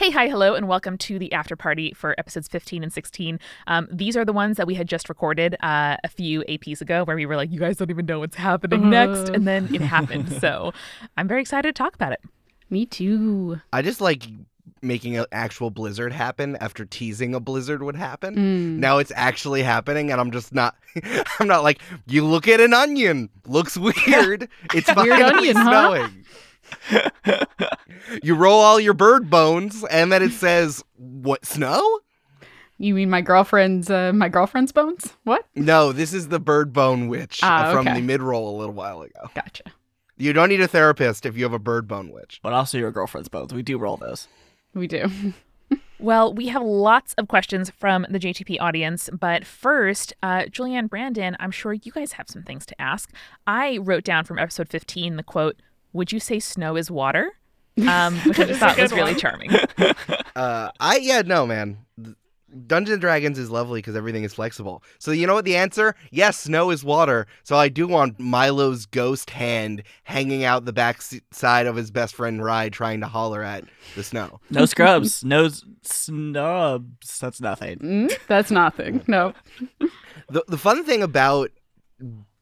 Hey, 0.00 0.08
hi, 0.08 0.28
hello, 0.28 0.54
and 0.54 0.66
welcome 0.66 0.96
to 0.96 1.18
the 1.18 1.30
after 1.34 1.56
party 1.56 1.92
for 1.92 2.14
episodes 2.16 2.48
15 2.48 2.82
and 2.82 2.90
16. 2.90 3.38
Um, 3.66 3.86
these 3.92 4.16
are 4.16 4.24
the 4.24 4.32
ones 4.32 4.56
that 4.56 4.66
we 4.66 4.74
had 4.74 4.88
just 4.88 5.10
recorded 5.10 5.56
uh, 5.62 5.98
a 6.02 6.08
few 6.08 6.40
APs 6.48 6.80
ago 6.80 7.04
where 7.04 7.16
we 7.16 7.26
were 7.26 7.36
like, 7.36 7.52
you 7.52 7.60
guys 7.60 7.76
don't 7.76 7.90
even 7.90 8.06
know 8.06 8.20
what's 8.20 8.34
happening 8.34 8.88
next. 8.88 9.28
And 9.28 9.46
then 9.46 9.68
it 9.74 9.82
happened. 9.82 10.32
So 10.40 10.72
I'm 11.18 11.28
very 11.28 11.42
excited 11.42 11.74
to 11.74 11.78
talk 11.78 11.94
about 11.94 12.12
it. 12.12 12.20
Me 12.70 12.86
too. 12.86 13.60
I 13.74 13.82
just 13.82 14.00
like 14.00 14.24
making 14.80 15.18
an 15.18 15.26
actual 15.32 15.68
blizzard 15.68 16.14
happen 16.14 16.56
after 16.62 16.86
teasing 16.86 17.34
a 17.34 17.40
blizzard 17.40 17.82
would 17.82 17.96
happen. 17.96 18.36
Mm. 18.36 18.78
Now 18.78 18.96
it's 18.96 19.12
actually 19.14 19.62
happening, 19.62 20.10
and 20.10 20.18
I'm 20.18 20.30
just 20.30 20.54
not. 20.54 20.76
I'm 21.40 21.46
not 21.46 21.62
like 21.62 21.82
you 22.06 22.24
look 22.24 22.48
at 22.48 22.58
an 22.58 22.72
onion. 22.72 23.28
Looks 23.46 23.76
weird. 23.76 24.48
It's 24.74 24.88
Weird 24.96 25.20
finally 25.20 25.50
onion, 25.50 25.56
huh? 25.56 26.08
Snowing. 26.88 27.40
you 28.22 28.34
roll 28.34 28.60
all 28.60 28.80
your 28.80 28.94
bird 28.94 29.30
bones, 29.30 29.84
and 29.90 30.10
then 30.12 30.22
it 30.22 30.32
says, 30.32 30.82
"What 30.96 31.44
snow?" 31.44 32.00
You 32.78 32.94
mean 32.94 33.10
my 33.10 33.20
girlfriend's 33.20 33.90
uh, 33.90 34.12
my 34.14 34.28
girlfriend's 34.28 34.72
bones? 34.72 35.14
What? 35.24 35.46
No, 35.54 35.92
this 35.92 36.12
is 36.14 36.28
the 36.28 36.40
bird 36.40 36.72
bone 36.72 37.08
witch 37.08 37.40
Ah, 37.42 37.66
uh, 37.66 37.72
from 37.72 37.86
okay. 37.86 37.96
the 38.00 38.02
mid 38.02 38.22
roll 38.22 38.56
a 38.56 38.58
little 38.58 38.74
while 38.74 39.02
ago. 39.02 39.30
Gotcha. 39.34 39.64
You 40.16 40.32
don't 40.32 40.48
need 40.48 40.60
a 40.60 40.68
therapist 40.68 41.24
if 41.26 41.36
you 41.36 41.44
have 41.44 41.52
a 41.52 41.58
bird 41.58 41.86
bone 41.88 42.10
witch. 42.10 42.40
But 42.42 42.52
also 42.52 42.78
your 42.78 42.90
girlfriend's 42.90 43.28
bones. 43.28 43.52
We 43.54 43.62
do 43.62 43.78
roll 43.78 43.96
those. 43.96 44.28
We 44.74 44.86
do. 44.86 45.10
Well, 46.00 46.32
we 46.32 46.48
have 46.48 46.62
lots 46.62 47.12
of 47.18 47.28
questions 47.28 47.68
from 47.68 48.06
the 48.08 48.18
JTP 48.18 48.56
audience, 48.58 49.10
but 49.12 49.44
first, 49.44 50.14
uh, 50.22 50.46
Julia 50.46 50.78
and 50.78 50.88
Brandon, 50.88 51.36
I'm 51.38 51.50
sure 51.50 51.74
you 51.74 51.92
guys 51.92 52.12
have 52.12 52.26
some 52.26 52.42
things 52.42 52.64
to 52.66 52.80
ask. 52.80 53.12
I 53.46 53.76
wrote 53.76 54.02
down 54.02 54.24
from 54.24 54.38
episode 54.38 54.70
15 54.70 55.16
the 55.16 55.22
quote, 55.22 55.60
Would 55.92 56.12
you 56.12 56.20
say 56.20 56.38
snow 56.40 56.76
is 56.76 56.90
water? 56.90 57.32
Um, 57.88 58.16
which 58.26 58.38
I 58.38 58.44
just 58.44 58.60
thought 58.60 58.76
was 58.78 58.92
really 58.92 59.14
charming. 59.14 59.50
Uh, 60.36 60.70
I 60.80 60.96
yeah 60.98 61.22
no 61.22 61.46
man. 61.46 61.78
Dungeons 62.66 62.94
and 62.94 63.00
Dragons 63.00 63.38
is 63.38 63.48
lovely 63.50 63.78
because 63.78 63.94
everything 63.96 64.24
is 64.24 64.34
flexible. 64.34 64.82
So 64.98 65.12
you 65.12 65.26
know 65.26 65.34
what 65.34 65.44
the 65.44 65.56
answer? 65.56 65.94
Yes, 66.10 66.38
snow 66.38 66.70
is 66.70 66.82
water. 66.84 67.26
So 67.44 67.56
I 67.56 67.68
do 67.68 67.86
want 67.86 68.18
Milo's 68.18 68.86
ghost 68.86 69.30
hand 69.30 69.82
hanging 70.04 70.44
out 70.44 70.64
the 70.64 70.72
back 70.72 71.00
side 71.32 71.66
of 71.66 71.76
his 71.76 71.90
best 71.90 72.14
friend 72.14 72.42
Rye, 72.44 72.68
trying 72.70 73.00
to 73.00 73.06
holler 73.06 73.42
at 73.42 73.64
the 73.94 74.02
snow. 74.02 74.40
No 74.50 74.66
scrubs. 74.66 75.24
no 75.24 75.44
s- 75.46 75.64
snubs. 75.82 77.18
That's 77.20 77.40
nothing. 77.40 77.78
Mm, 77.78 78.12
that's 78.26 78.50
nothing. 78.50 79.02
No. 79.06 79.32
The 80.28 80.44
the 80.48 80.58
fun 80.58 80.84
thing 80.84 81.02
about 81.02 81.50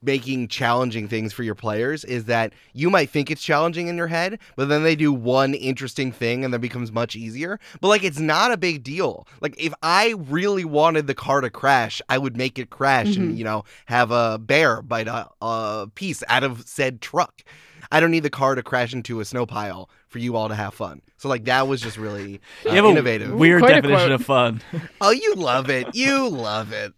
making 0.01 0.47
challenging 0.47 1.07
things 1.07 1.33
for 1.33 1.43
your 1.43 1.55
players 1.55 2.03
is 2.05 2.25
that 2.25 2.53
you 2.73 2.89
might 2.89 3.09
think 3.09 3.29
it's 3.29 3.41
challenging 3.43 3.87
in 3.87 3.97
your 3.97 4.07
head, 4.07 4.39
but 4.55 4.69
then 4.69 4.83
they 4.83 4.95
do 4.95 5.11
one 5.11 5.53
interesting 5.53 6.11
thing 6.11 6.45
and 6.45 6.53
then 6.53 6.61
becomes 6.61 6.91
much 6.91 7.15
easier. 7.15 7.59
But 7.81 7.89
like 7.89 8.03
it's 8.03 8.19
not 8.19 8.51
a 8.51 8.57
big 8.57 8.83
deal. 8.83 9.27
Like 9.41 9.55
if 9.57 9.73
I 9.83 10.15
really 10.17 10.63
wanted 10.65 11.07
the 11.07 11.15
car 11.15 11.41
to 11.41 11.49
crash, 11.49 12.01
I 12.09 12.17
would 12.17 12.37
make 12.37 12.57
it 12.57 12.69
crash 12.69 13.15
and 13.17 13.37
you 13.37 13.43
know 13.43 13.63
have 13.87 14.11
a 14.11 14.37
bear 14.39 14.81
bite 14.81 15.07
a, 15.07 15.27
a 15.41 15.87
piece 15.95 16.23
out 16.29 16.43
of 16.43 16.67
said 16.67 17.01
truck. 17.01 17.43
I 17.91 17.99
don't 17.99 18.11
need 18.11 18.23
the 18.23 18.29
car 18.29 18.53
to 18.55 18.61
crash 18.61 18.93
into 18.93 19.19
a 19.19 19.25
snow 19.25 19.45
pile 19.47 19.89
for 20.09 20.19
you 20.19 20.35
all 20.35 20.47
to 20.47 20.55
have 20.55 20.73
fun. 20.75 21.01
So 21.17 21.27
like 21.27 21.45
that 21.45 21.67
was 21.67 21.81
just 21.81 21.97
really 21.97 22.39
uh, 22.65 22.69
You 22.69 22.75
have 22.75 22.85
a 22.85 22.89
innovative. 22.89 23.33
weird 23.33 23.61
Quite 23.61 23.73
definition 23.81 24.11
of 24.11 24.23
fun. 24.23 24.61
oh, 25.01 25.09
you 25.11 25.33
love 25.35 25.69
it. 25.69 25.93
You 25.95 26.29
love 26.29 26.71
it. 26.71 26.93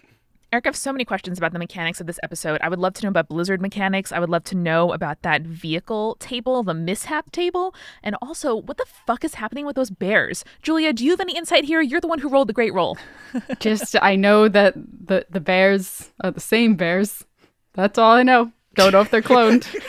Eric, 0.54 0.66
I 0.66 0.68
have 0.68 0.76
so 0.76 0.92
many 0.92 1.06
questions 1.06 1.38
about 1.38 1.54
the 1.54 1.60
mechanics 1.60 2.02
of 2.02 2.08
this 2.08 2.20
episode. 2.24 2.60
I 2.62 2.68
would 2.68 2.78
love 2.78 2.94
to 2.96 3.04
know 3.04 3.10
about 3.10 3.30
Blizzard 3.30 3.62
mechanics. 3.62 4.12
I 4.12 4.20
would 4.20 4.30
love 4.30 4.44
to 4.46 4.56
know 4.56 4.92
about 4.92 5.22
that 5.22 5.44
vehicle 5.44 6.18
table, 6.20 6.62
the 6.62 6.74
mishap 6.74 7.32
table, 7.32 7.74
and 8.04 8.18
also 8.22 8.56
what 8.56 8.76
the 8.76 8.86
fuck 9.08 9.24
is 9.24 9.36
happening 9.36 9.66
with 9.66 9.78
those 9.78 9.90
bears. 9.90 10.44
Julia, 10.62 10.92
do 10.92 11.06
you 11.06 11.12
have 11.12 11.22
any 11.22 11.38
insight 11.38 11.64
here? 11.64 11.80
You're 11.80 12.02
the 12.02 12.10
one 12.10 12.20
who 12.20 12.28
rolled 12.28 12.50
the 12.50 12.54
great 12.54 12.74
roll. 12.74 12.98
Just 13.62 13.96
I 14.02 14.18
know 14.18 14.50
that 14.50 14.74
the 14.76 15.26
the 15.30 15.40
bears 15.40 16.12
are 16.20 16.32
the 16.32 16.42
same 16.42 16.76
bears. 16.76 17.26
That's 17.72 17.98
all 17.98 18.12
I 18.12 18.24
know. 18.24 18.52
Don't 18.76 18.92
know 18.92 19.00
if 19.00 19.10
they're 19.10 19.22
cloned. 19.22 19.66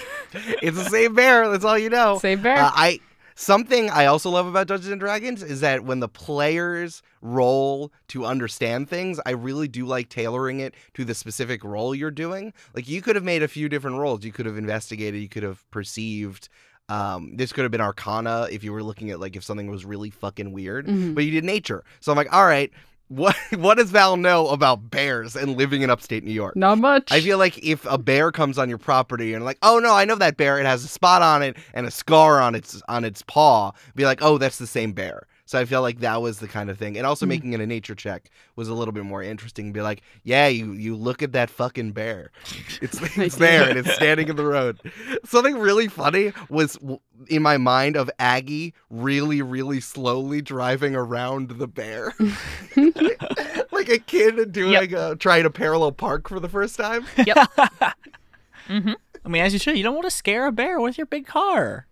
It's 0.63 0.83
the 0.83 0.89
same 0.89 1.15
bear. 1.15 1.51
That's 1.51 1.63
all 1.63 1.77
you 1.77 1.91
know. 1.91 2.17
Same 2.17 2.41
bear. 2.41 2.57
Uh, 2.57 2.71
I 2.73 3.01
something 3.43 3.91
I 3.91 4.07
also 4.07 4.31
love 4.31 4.47
about 4.47 4.67
Dungeons 4.69 4.91
and 4.93 5.01
Dragons 5.01 5.43
is 5.43 5.61
that 5.61 5.85
when 5.85 6.01
the 6.01 6.09
players 6.09 7.03
roll 7.21 7.93
to 8.09 8.25
understand 8.25 8.89
things, 8.89 9.21
I 9.27 9.31
really 9.31 9.69
do 9.69 9.85
like 9.85 10.09
tailoring 10.09 10.61
it 10.61 10.75
to 10.95 11.05
the 11.05 11.15
specific 11.15 11.65
role 11.65 11.95
you're 11.95 12.11
doing. 12.11 12.53
Like 12.75 12.89
you 12.89 13.03
could 13.03 13.17
have 13.17 13.25
made 13.25 13.43
a 13.43 13.49
few 13.49 13.69
different 13.69 13.99
roles. 13.99 14.25
You 14.25 14.33
could 14.33 14.47
have 14.47 14.57
investigated. 14.57 15.21
You 15.21 15.29
could 15.29 15.43
have 15.43 15.69
perceived. 15.71 16.49
Um, 16.89 17.37
this 17.37 17.53
could 17.53 17.63
have 17.63 17.71
been 17.71 17.81
Arcana 17.81 18.49
if 18.51 18.65
you 18.65 18.73
were 18.73 18.83
looking 18.83 19.11
at 19.11 19.21
like 19.21 19.37
if 19.37 19.45
something 19.45 19.71
was 19.71 19.85
really 19.85 20.11
fucking 20.11 20.53
weird. 20.53 20.87
Mhm. 20.87 21.15
But 21.15 21.25
you 21.25 21.31
did 21.31 21.45
nature. 21.45 21.85
So 22.01 22.13
I'm 22.13 22.17
like, 22.17 22.33
all 22.33 22.47
right. 22.47 22.71
What 23.13 23.37
what 23.57 23.77
does 23.77 23.91
Val 23.91 24.17
know 24.17 24.49
about 24.49 24.91
bears 24.91 25.37
and 25.37 25.57
living 25.57 25.83
in 25.83 25.91
upstate 25.91 26.25
New 26.25 26.33
York? 26.33 26.57
Not 26.57 26.79
much. 26.79 27.13
I 27.13 27.21
feel 27.21 27.37
like 27.37 27.59
if 27.63 27.85
a 27.85 27.99
bear 27.99 28.33
comes 28.33 28.57
on 28.59 28.71
your 28.71 28.79
property 28.79 29.35
and 29.35 29.45
like, 29.45 29.59
oh 29.63 29.79
no, 29.79 29.95
I 29.95 30.07
know 30.07 30.15
that 30.15 30.39
bear. 30.39 30.59
It 30.59 30.65
has 30.65 30.83
a 30.83 30.89
spot 30.89 31.21
on 31.21 31.43
it 31.43 31.57
and 31.75 31.87
a 31.87 31.91
scar 31.91 32.41
on 32.41 32.55
its 32.55 32.81
on 32.89 33.05
its 33.05 33.23
paw. 33.23 33.73
Be 33.95 34.07
like, 34.07 34.23
oh, 34.23 34.39
that's 34.39 34.57
the 34.59 34.67
same 34.67 34.93
bear. 34.93 35.27
So 35.53 35.59
I 35.59 35.67
felt 35.67 35.83
like 35.83 36.01
that 36.01 36.23
was 36.23 36.39
the 36.39 36.49
kind 36.49 36.71
of 36.71 36.79
thing. 36.79 36.97
And 36.97 37.07
also 37.07 37.27
Mm. 37.27 37.29
making 37.29 37.53
it 37.53 37.61
a 37.61 37.67
nature 37.67 37.95
check 37.95 38.31
was 38.57 38.69
a 38.69 38.75
little 38.75 38.93
bit 38.93 39.05
more 39.05 39.23
interesting. 39.23 39.71
Be 39.71 39.83
like, 39.83 40.01
yeah, 40.25 40.47
you 40.47 40.73
you 40.73 40.97
look 40.97 41.23
at 41.23 41.33
that 41.33 41.51
fucking 41.51 41.93
bear. 41.93 42.31
It's 42.81 42.99
it's 43.19 43.37
there 43.37 43.69
and 43.69 43.79
it's 43.79 43.93
standing 43.93 44.29
in 44.29 44.37
the 44.37 44.47
road. 44.47 44.81
Something 45.27 45.59
really 45.59 45.89
funny 45.89 46.33
was 46.49 46.79
in 47.29 47.43
my 47.43 47.59
mind 47.59 47.97
of 47.97 48.11
Aggie 48.19 48.73
really 48.89 49.43
really 49.43 49.79
slowly 49.79 50.41
driving 50.41 50.97
around 50.97 51.51
the 51.51 51.69
bear. 51.69 52.15
like 53.73 53.91
a 53.91 53.99
kid 53.99 54.53
doing 54.53 54.95
a 54.95 55.17
trying 55.17 55.43
to 55.43 55.51
parallel 55.51 55.93
park 55.93 56.31
for 56.31 56.41
the 56.41 56.49
first 56.49 56.77
time. 56.77 57.05
Yep. 57.19 57.37
mm-hmm. 58.69 58.93
I 59.23 59.29
mean, 59.29 59.43
as 59.43 59.53
you 59.53 59.59
should. 59.59 59.77
You 59.77 59.83
don't 59.83 59.95
want 59.95 60.07
to 60.07 60.11
scare 60.11 60.47
a 60.47 60.53
bear 60.53 60.81
with 60.81 60.97
your 60.97 61.07
big 61.07 61.27
car. 61.27 61.87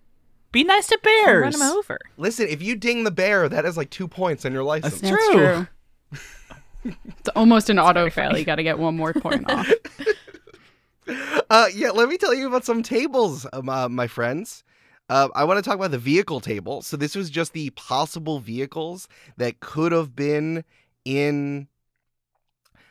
Be 0.52 0.64
nice 0.64 0.88
to 0.88 0.98
bears. 1.02 1.26
Run 1.26 1.42
bears. 1.42 1.58
them 1.58 1.76
over. 1.76 1.98
Listen, 2.16 2.48
if 2.48 2.62
you 2.62 2.74
ding 2.74 3.04
the 3.04 3.10
bear, 3.10 3.48
that 3.48 3.64
is 3.64 3.76
like 3.76 3.90
two 3.90 4.08
points 4.08 4.44
on 4.44 4.52
your 4.52 4.64
license. 4.64 5.00
That's 5.00 5.12
That's 5.12 5.28
true. 5.28 5.66
true. 6.82 6.94
it's 7.18 7.28
almost 7.36 7.70
an 7.70 7.78
auto 7.78 8.10
fail. 8.10 8.36
You 8.36 8.44
got 8.44 8.56
to 8.56 8.62
get 8.62 8.78
one 8.78 8.96
more 8.96 9.12
point 9.12 9.50
off. 9.50 9.70
Uh, 11.50 11.66
yeah, 11.74 11.90
let 11.90 12.08
me 12.08 12.16
tell 12.16 12.32
you 12.32 12.46
about 12.46 12.64
some 12.64 12.84
tables, 12.84 13.44
um, 13.52 13.68
uh, 13.68 13.88
my 13.88 14.06
friends. 14.06 14.62
Uh, 15.08 15.28
I 15.34 15.42
want 15.42 15.58
to 15.58 15.62
talk 15.62 15.74
about 15.74 15.90
the 15.90 15.98
vehicle 15.98 16.38
table. 16.38 16.82
So 16.82 16.96
this 16.96 17.16
was 17.16 17.30
just 17.30 17.52
the 17.52 17.70
possible 17.70 18.38
vehicles 18.38 19.08
that 19.36 19.58
could 19.58 19.90
have 19.90 20.14
been 20.14 20.62
in. 21.04 21.66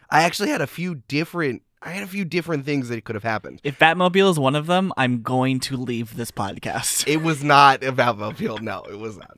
I 0.09 0.23
actually 0.23 0.49
had 0.49 0.59
a 0.59 0.67
few 0.67 0.95
different. 0.95 1.61
I 1.81 1.91
had 1.91 2.03
a 2.03 2.07
few 2.07 2.25
different 2.25 2.65
things 2.65 2.89
that 2.89 3.05
could 3.05 3.15
have 3.15 3.23
happened. 3.23 3.61
If 3.63 3.79
Batmobile 3.79 4.31
is 4.31 4.39
one 4.39 4.55
of 4.55 4.67
them, 4.67 4.91
I'm 4.97 5.21
going 5.21 5.59
to 5.61 5.77
leave 5.77 6.15
this 6.15 6.31
podcast. 6.31 7.07
It 7.09 7.21
was 7.23 7.43
not 7.43 7.83
about 7.83 8.17
Batmobile. 8.17 8.61
No, 8.61 8.83
it 8.83 8.99
was 8.99 9.17
not. 9.17 9.37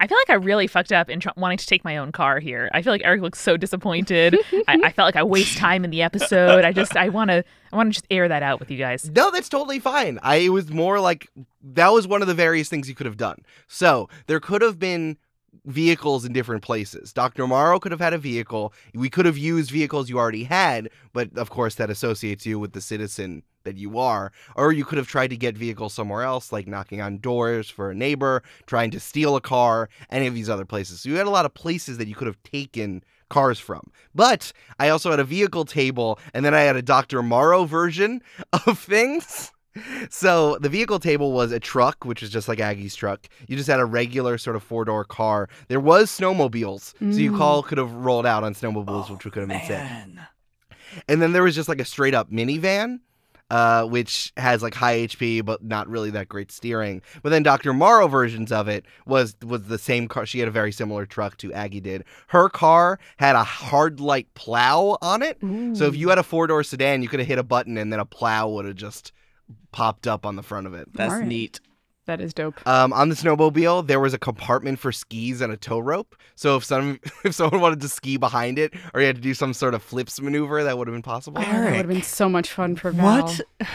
I 0.00 0.06
feel 0.06 0.16
like 0.18 0.30
I 0.30 0.34
really 0.34 0.66
fucked 0.68 0.92
up 0.92 1.10
in 1.10 1.18
tr- 1.18 1.30
wanting 1.36 1.58
to 1.58 1.66
take 1.66 1.84
my 1.84 1.96
own 1.96 2.12
car 2.12 2.38
here. 2.38 2.70
I 2.72 2.82
feel 2.82 2.92
like 2.92 3.00
Eric 3.04 3.22
looks 3.22 3.40
so 3.40 3.56
disappointed. 3.56 4.38
I-, 4.68 4.80
I 4.84 4.92
felt 4.92 5.06
like 5.06 5.16
I 5.16 5.24
waste 5.24 5.58
time 5.58 5.84
in 5.84 5.90
the 5.90 6.02
episode. 6.02 6.64
I 6.64 6.72
just 6.72 6.96
I 6.96 7.08
want 7.08 7.30
to 7.30 7.42
I 7.72 7.76
want 7.76 7.88
to 7.88 7.92
just 7.94 8.06
air 8.10 8.28
that 8.28 8.42
out 8.42 8.60
with 8.60 8.70
you 8.70 8.78
guys. 8.78 9.10
No, 9.10 9.30
that's 9.32 9.48
totally 9.48 9.80
fine. 9.80 10.20
I 10.22 10.36
it 10.36 10.48
was 10.50 10.70
more 10.70 11.00
like 11.00 11.28
that 11.62 11.88
was 11.88 12.06
one 12.06 12.22
of 12.22 12.28
the 12.28 12.34
various 12.34 12.68
things 12.68 12.88
you 12.88 12.94
could 12.94 13.06
have 13.06 13.16
done. 13.16 13.42
So 13.66 14.08
there 14.26 14.38
could 14.38 14.62
have 14.62 14.78
been 14.78 15.16
vehicles 15.68 16.24
in 16.24 16.32
different 16.32 16.62
places. 16.62 17.12
Dr. 17.12 17.46
Morrow 17.46 17.78
could 17.78 17.92
have 17.92 18.00
had 18.00 18.14
a 18.14 18.18
vehicle. 18.18 18.72
We 18.94 19.10
could 19.10 19.26
have 19.26 19.38
used 19.38 19.70
vehicles 19.70 20.08
you 20.08 20.18
already 20.18 20.44
had, 20.44 20.88
but 21.12 21.36
of 21.36 21.50
course 21.50 21.76
that 21.76 21.90
associates 21.90 22.46
you 22.46 22.58
with 22.58 22.72
the 22.72 22.80
citizen 22.80 23.42
that 23.64 23.76
you 23.76 23.98
are. 23.98 24.32
Or 24.56 24.72
you 24.72 24.84
could 24.84 24.98
have 24.98 25.06
tried 25.06 25.28
to 25.28 25.36
get 25.36 25.56
vehicles 25.56 25.92
somewhere 25.92 26.22
else, 26.22 26.52
like 26.52 26.66
knocking 26.66 27.00
on 27.02 27.18
doors 27.18 27.68
for 27.68 27.90
a 27.90 27.94
neighbor, 27.94 28.42
trying 28.66 28.90
to 28.92 29.00
steal 29.00 29.36
a 29.36 29.40
car, 29.40 29.90
any 30.10 30.26
of 30.26 30.34
these 30.34 30.48
other 30.48 30.64
places. 30.64 31.02
So 31.02 31.10
you 31.10 31.16
had 31.16 31.26
a 31.26 31.30
lot 31.30 31.44
of 31.44 31.52
places 31.52 31.98
that 31.98 32.08
you 32.08 32.14
could 32.14 32.26
have 32.26 32.42
taken 32.42 33.04
cars 33.28 33.58
from. 33.58 33.92
But 34.14 34.52
I 34.78 34.88
also 34.88 35.10
had 35.10 35.20
a 35.20 35.24
vehicle 35.24 35.66
table, 35.66 36.18
and 36.32 36.44
then 36.44 36.54
I 36.54 36.60
had 36.60 36.76
a 36.76 36.82
Dr. 36.82 37.22
Morrow 37.22 37.64
version 37.64 38.22
of 38.66 38.78
things. 38.78 39.52
So 40.10 40.58
the 40.60 40.68
vehicle 40.68 40.98
table 40.98 41.32
was 41.32 41.52
a 41.52 41.60
truck, 41.60 42.04
which 42.04 42.22
is 42.22 42.30
just 42.30 42.48
like 42.48 42.60
Aggie's 42.60 42.94
truck. 42.94 43.28
You 43.46 43.56
just 43.56 43.68
had 43.68 43.80
a 43.80 43.84
regular 43.84 44.38
sort 44.38 44.56
of 44.56 44.62
four 44.62 44.84
door 44.84 45.04
car. 45.04 45.48
There 45.68 45.80
was 45.80 46.10
snowmobiles, 46.10 46.94
so 46.98 47.18
you 47.18 47.32
Mm. 47.32 47.36
call 47.38 47.62
could 47.62 47.78
have 47.78 47.92
rolled 47.92 48.26
out 48.26 48.44
on 48.44 48.54
snowmobiles, 48.54 49.10
which 49.10 49.20
could 49.20 49.34
have 49.40 49.48
been 49.48 49.60
sick. 49.66 49.82
And 51.08 51.20
then 51.20 51.32
there 51.32 51.42
was 51.42 51.54
just 51.54 51.68
like 51.68 51.80
a 51.80 51.84
straight 51.84 52.14
up 52.14 52.30
minivan, 52.30 53.00
uh, 53.50 53.84
which 53.84 54.32
has 54.36 54.62
like 54.62 54.74
high 54.74 54.96
HP 55.06 55.40
but 55.44 55.62
not 55.62 55.88
really 55.88 56.10
that 56.10 56.28
great 56.28 56.50
steering. 56.50 57.02
But 57.22 57.30
then 57.30 57.42
Dr. 57.42 57.72
Morrow 57.72 58.08
versions 58.08 58.50
of 58.52 58.68
it 58.68 58.84
was 59.06 59.36
was 59.44 59.64
the 59.64 59.78
same 59.78 60.08
car. 60.08 60.26
She 60.26 60.38
had 60.38 60.48
a 60.48 60.52
very 60.52 60.72
similar 60.72 61.06
truck 61.06 61.36
to 61.38 61.52
Aggie 61.52 61.80
did. 61.80 62.04
Her 62.28 62.48
car 62.48 62.98
had 63.18 63.36
a 63.36 63.44
hard 63.44 64.00
light 64.00 64.32
plow 64.34 64.98
on 65.02 65.22
it. 65.22 65.38
So 65.76 65.86
if 65.86 65.96
you 65.96 66.08
had 66.08 66.18
a 66.18 66.22
four 66.22 66.46
door 66.46 66.62
sedan, 66.62 67.02
you 67.02 67.08
could 67.08 67.20
have 67.20 67.28
hit 67.28 67.38
a 67.38 67.42
button 67.42 67.76
and 67.78 67.92
then 67.92 68.00
a 68.00 68.06
plow 68.06 68.48
would 68.48 68.64
have 68.64 68.76
just 68.76 69.12
popped 69.72 70.06
up 70.06 70.26
on 70.26 70.36
the 70.36 70.42
front 70.42 70.66
of 70.66 70.74
it. 70.74 70.92
That's 70.92 71.12
Alright. 71.12 71.28
neat. 71.28 71.60
That 72.06 72.22
is 72.22 72.32
dope. 72.32 72.66
Um, 72.66 72.94
on 72.94 73.10
the 73.10 73.14
snowmobile, 73.14 73.86
there 73.86 74.00
was 74.00 74.14
a 74.14 74.18
compartment 74.18 74.78
for 74.78 74.92
skis 74.92 75.42
and 75.42 75.52
a 75.52 75.58
tow 75.58 75.78
rope. 75.78 76.16
So 76.36 76.56
if 76.56 76.64
some 76.64 76.98
if 77.24 77.34
someone 77.34 77.60
wanted 77.60 77.82
to 77.82 77.88
ski 77.88 78.16
behind 78.16 78.58
it, 78.58 78.72
or 78.94 79.00
you 79.02 79.06
had 79.06 79.16
to 79.16 79.22
do 79.22 79.34
some 79.34 79.52
sort 79.52 79.74
of 79.74 79.82
flips 79.82 80.18
maneuver, 80.18 80.64
that 80.64 80.78
would 80.78 80.88
have 80.88 80.94
been 80.94 81.02
possible. 81.02 81.42
Oh, 81.42 81.44
that 81.44 81.64
would 81.64 81.76
have 81.76 81.88
been 81.88 82.02
so 82.02 82.28
much 82.28 82.50
fun 82.50 82.76
for 82.76 82.92
Val. 82.92 83.24
What? 83.24 83.40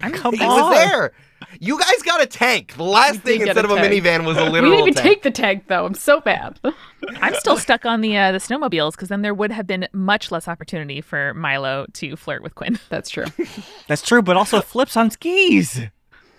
Come 0.00 0.34
It 0.34 0.42
on. 0.42 0.48
was 0.70 0.74
there. 0.78 1.12
You 1.60 1.78
guys 1.78 2.02
got 2.04 2.20
a 2.22 2.26
tank. 2.26 2.74
The 2.76 2.82
last 2.82 3.20
thing 3.20 3.40
instead 3.40 3.64
a 3.64 3.64
of 3.64 3.70
a 3.70 3.76
tank. 3.76 4.04
minivan 4.04 4.26
was 4.26 4.36
a 4.36 4.44
little. 4.44 4.70
We 4.70 4.76
didn't 4.76 4.88
even 4.88 4.94
tank. 4.94 5.06
take 5.06 5.22
the 5.22 5.30
tank 5.30 5.64
though. 5.68 5.86
I'm 5.86 5.94
so 5.94 6.20
bad. 6.20 6.58
I'm 7.20 7.34
still 7.34 7.56
stuck 7.56 7.86
on 7.86 8.00
the 8.00 8.16
uh, 8.16 8.32
the 8.32 8.38
snowmobiles 8.38 8.92
because 8.92 9.08
then 9.08 9.22
there 9.22 9.34
would 9.34 9.52
have 9.52 9.66
been 9.66 9.86
much 9.92 10.30
less 10.32 10.48
opportunity 10.48 11.00
for 11.00 11.32
Milo 11.34 11.86
to 11.94 12.16
flirt 12.16 12.42
with 12.42 12.54
Quinn. 12.54 12.78
That's 12.90 13.08
true. 13.08 13.26
That's 13.86 14.02
true, 14.02 14.20
but 14.20 14.36
also 14.36 14.60
flips 14.60 14.96
on 14.96 15.10
skis. 15.10 15.80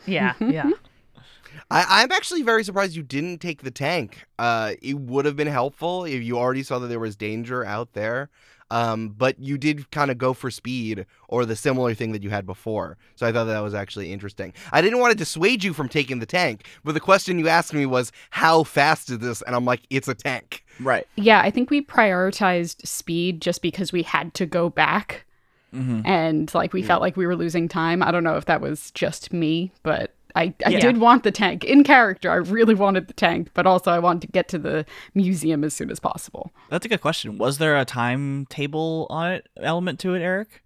Yeah, 0.05 0.33
yeah. 0.39 0.69
I, 1.71 1.85
I'm 2.03 2.11
actually 2.11 2.41
very 2.41 2.63
surprised 2.63 2.95
you 2.95 3.03
didn't 3.03 3.39
take 3.39 3.61
the 3.61 3.71
tank. 3.71 4.25
Uh, 4.37 4.73
it 4.81 4.97
would 4.99 5.25
have 5.25 5.35
been 5.35 5.47
helpful 5.47 6.03
if 6.05 6.21
you 6.23 6.37
already 6.37 6.63
saw 6.63 6.79
that 6.79 6.87
there 6.87 6.99
was 6.99 7.15
danger 7.15 7.63
out 7.63 7.93
there. 7.93 8.29
Um, 8.71 9.09
but 9.09 9.39
you 9.39 9.57
did 9.57 9.89
kind 9.91 10.11
of 10.11 10.17
go 10.17 10.33
for 10.33 10.51
speed 10.51 11.05
or 11.27 11.45
the 11.45 11.55
similar 11.55 11.93
thing 11.93 12.11
that 12.11 12.21
you 12.23 12.29
had 12.29 12.45
before. 12.45 12.97
So 13.15 13.25
I 13.25 13.31
thought 13.31 13.45
that 13.45 13.59
was 13.61 13.73
actually 13.73 14.13
interesting. 14.13 14.53
I 14.71 14.81
didn't 14.81 14.99
want 14.99 15.11
to 15.11 15.17
dissuade 15.17 15.63
you 15.63 15.73
from 15.73 15.89
taking 15.89 16.19
the 16.19 16.25
tank, 16.25 16.65
but 16.83 16.93
the 16.93 16.99
question 16.99 17.39
you 17.39 17.47
asked 17.47 17.73
me 17.73 17.85
was, 17.85 18.11
how 18.29 18.63
fast 18.63 19.09
is 19.09 19.19
this? 19.19 19.41
And 19.41 19.55
I'm 19.55 19.65
like, 19.65 19.81
it's 19.89 20.07
a 20.07 20.13
tank. 20.13 20.63
Right. 20.79 21.07
Yeah, 21.15 21.41
I 21.41 21.49
think 21.49 21.69
we 21.69 21.81
prioritized 21.81 22.85
speed 22.87 23.41
just 23.41 23.61
because 23.61 23.91
we 23.91 24.03
had 24.03 24.33
to 24.35 24.45
go 24.45 24.69
back 24.69 25.25
Mm-hmm. 25.71 26.01
and 26.03 26.51
like 26.55 26.73
we 26.73 26.81
felt 26.81 26.99
like 26.99 27.15
we 27.15 27.27
were 27.27 27.35
losing 27.35 27.67
time. 27.67 28.01
I 28.01 28.09
don't 28.09 28.23
know 28.23 28.37
if 28.37 28.45
that 28.45 28.59
was 28.59 28.89
just 28.89 29.31
me, 29.31 29.71
but 29.83 30.15
I, 30.35 30.53
I 30.65 30.69
Yeah. 30.69 30.79
did 30.79 30.97
want 30.99 31.23
the 31.23 31.31
tank 31.31 31.63
in 31.63 31.83
character. 31.83 32.29
I 32.31 32.35
really 32.35 32.75
wanted 32.75 33.07
the 33.07 33.13
tank, 33.13 33.49
but 33.53 33.65
also 33.65 33.91
I 33.91 33.99
wanted 33.99 34.21
to 34.21 34.27
get 34.27 34.47
to 34.49 34.57
the 34.57 34.85
museum 35.13 35.63
as 35.63 35.73
soon 35.73 35.89
as 35.89 35.99
possible. 35.99 36.51
That's 36.69 36.85
a 36.85 36.89
good 36.89 37.01
question. 37.01 37.37
Was 37.37 37.57
there 37.57 37.77
a 37.77 37.85
timetable 37.85 39.07
on 39.09 39.31
it 39.31 39.47
element 39.57 39.99
to 40.01 40.13
it, 40.13 40.21
Eric? 40.21 40.61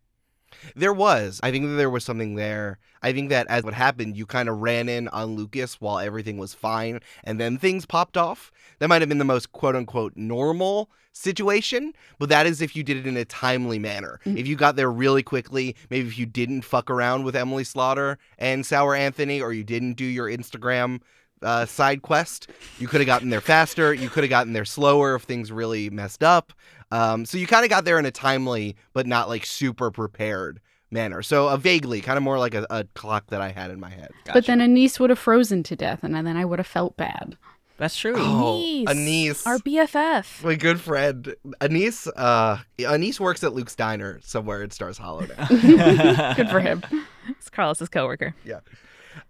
There 0.75 0.93
was. 0.93 1.39
I 1.43 1.51
think 1.51 1.65
that 1.65 1.75
there 1.75 1.89
was 1.89 2.03
something 2.03 2.35
there. 2.35 2.79
I 3.01 3.11
think 3.11 3.29
that 3.29 3.47
as 3.47 3.63
what 3.63 3.73
happened, 3.73 4.17
you 4.17 4.25
kind 4.25 4.49
of 4.49 4.59
ran 4.61 4.89
in 4.89 5.07
on 5.09 5.35
Lucas 5.35 5.81
while 5.81 5.99
everything 5.99 6.37
was 6.37 6.53
fine, 6.53 6.99
and 7.23 7.39
then 7.39 7.57
things 7.57 7.85
popped 7.85 8.17
off. 8.17 8.51
That 8.79 8.87
might 8.87 9.01
have 9.01 9.09
been 9.09 9.17
the 9.17 9.25
most 9.25 9.51
quote 9.51 9.75
unquote 9.75 10.13
normal 10.15 10.89
situation, 11.11 11.93
but 12.17 12.29
that 12.29 12.45
is 12.45 12.61
if 12.61 12.75
you 12.75 12.83
did 12.83 12.97
it 12.97 13.07
in 13.07 13.17
a 13.17 13.25
timely 13.25 13.79
manner. 13.79 14.19
If 14.37 14.47
you 14.47 14.55
got 14.55 14.75
there 14.75 14.91
really 14.91 15.23
quickly, 15.23 15.75
maybe 15.89 16.07
if 16.07 16.17
you 16.17 16.25
didn't 16.25 16.63
fuck 16.63 16.89
around 16.89 17.23
with 17.23 17.35
Emily 17.35 17.63
Slaughter 17.63 18.17
and 18.39 18.65
Sour 18.65 18.95
Anthony, 18.95 19.41
or 19.41 19.53
you 19.53 19.63
didn't 19.63 19.93
do 19.93 20.05
your 20.05 20.27
Instagram 20.27 21.01
uh, 21.43 21.65
side 21.65 22.01
quest, 22.01 22.49
you 22.79 22.87
could 22.87 23.01
have 23.01 23.05
gotten 23.05 23.29
there 23.29 23.41
faster. 23.41 23.93
You 23.93 24.09
could 24.09 24.23
have 24.23 24.29
gotten 24.29 24.53
there 24.53 24.65
slower 24.65 25.15
if 25.15 25.23
things 25.23 25.51
really 25.51 25.89
messed 25.89 26.23
up. 26.23 26.53
Um, 26.93 27.25
so 27.25 27.39
you 27.39 27.47
kind 27.47 27.63
of 27.65 27.69
got 27.71 27.85
there 27.85 27.97
in 27.97 28.05
a 28.05 28.11
timely, 28.11 28.75
but 28.93 29.07
not 29.07 29.27
like 29.27 29.45
super 29.45 29.89
prepared 29.89 30.59
manner. 30.91 31.23
So 31.23 31.47
a 31.47 31.57
vaguely, 31.57 32.01
kind 32.01 32.17
of 32.17 32.23
more 32.23 32.37
like 32.37 32.53
a, 32.53 32.67
a 32.69 32.83
clock 32.93 33.27
that 33.31 33.41
I 33.41 33.49
had 33.49 33.71
in 33.71 33.79
my 33.79 33.89
head. 33.89 34.11
But 34.31 34.45
then 34.45 34.61
Anise 34.61 34.99
would 34.99 35.09
have 35.09 35.17
frozen 35.17 35.63
to 35.63 35.75
death, 35.75 36.03
and 36.03 36.13
then 36.15 36.37
I 36.37 36.45
would 36.45 36.59
have 36.59 36.67
felt 36.67 36.95
bad. 36.95 37.35
That's 37.77 37.97
true. 37.97 38.13
Oh, 38.15 38.59
Anise, 38.59 38.89
Anise. 38.89 39.47
our 39.47 39.57
BFF. 39.57 40.43
My 40.43 40.53
good 40.53 40.79
friend 40.79 41.35
Anise. 41.59 42.07
Uh, 42.07 42.59
Anise 42.79 43.19
works 43.19 43.43
at 43.43 43.53
Luke's 43.53 43.75
Diner 43.75 44.19
somewhere 44.23 44.61
in 44.61 44.69
Stars 44.69 44.99
Hollow 44.99 45.25
now. 45.25 45.47
Good 46.35 46.49
for 46.49 46.59
him. 46.59 46.83
It's 47.27 47.49
Carlos's 47.49 47.89
coworker. 47.89 48.35
Yeah. 48.45 48.59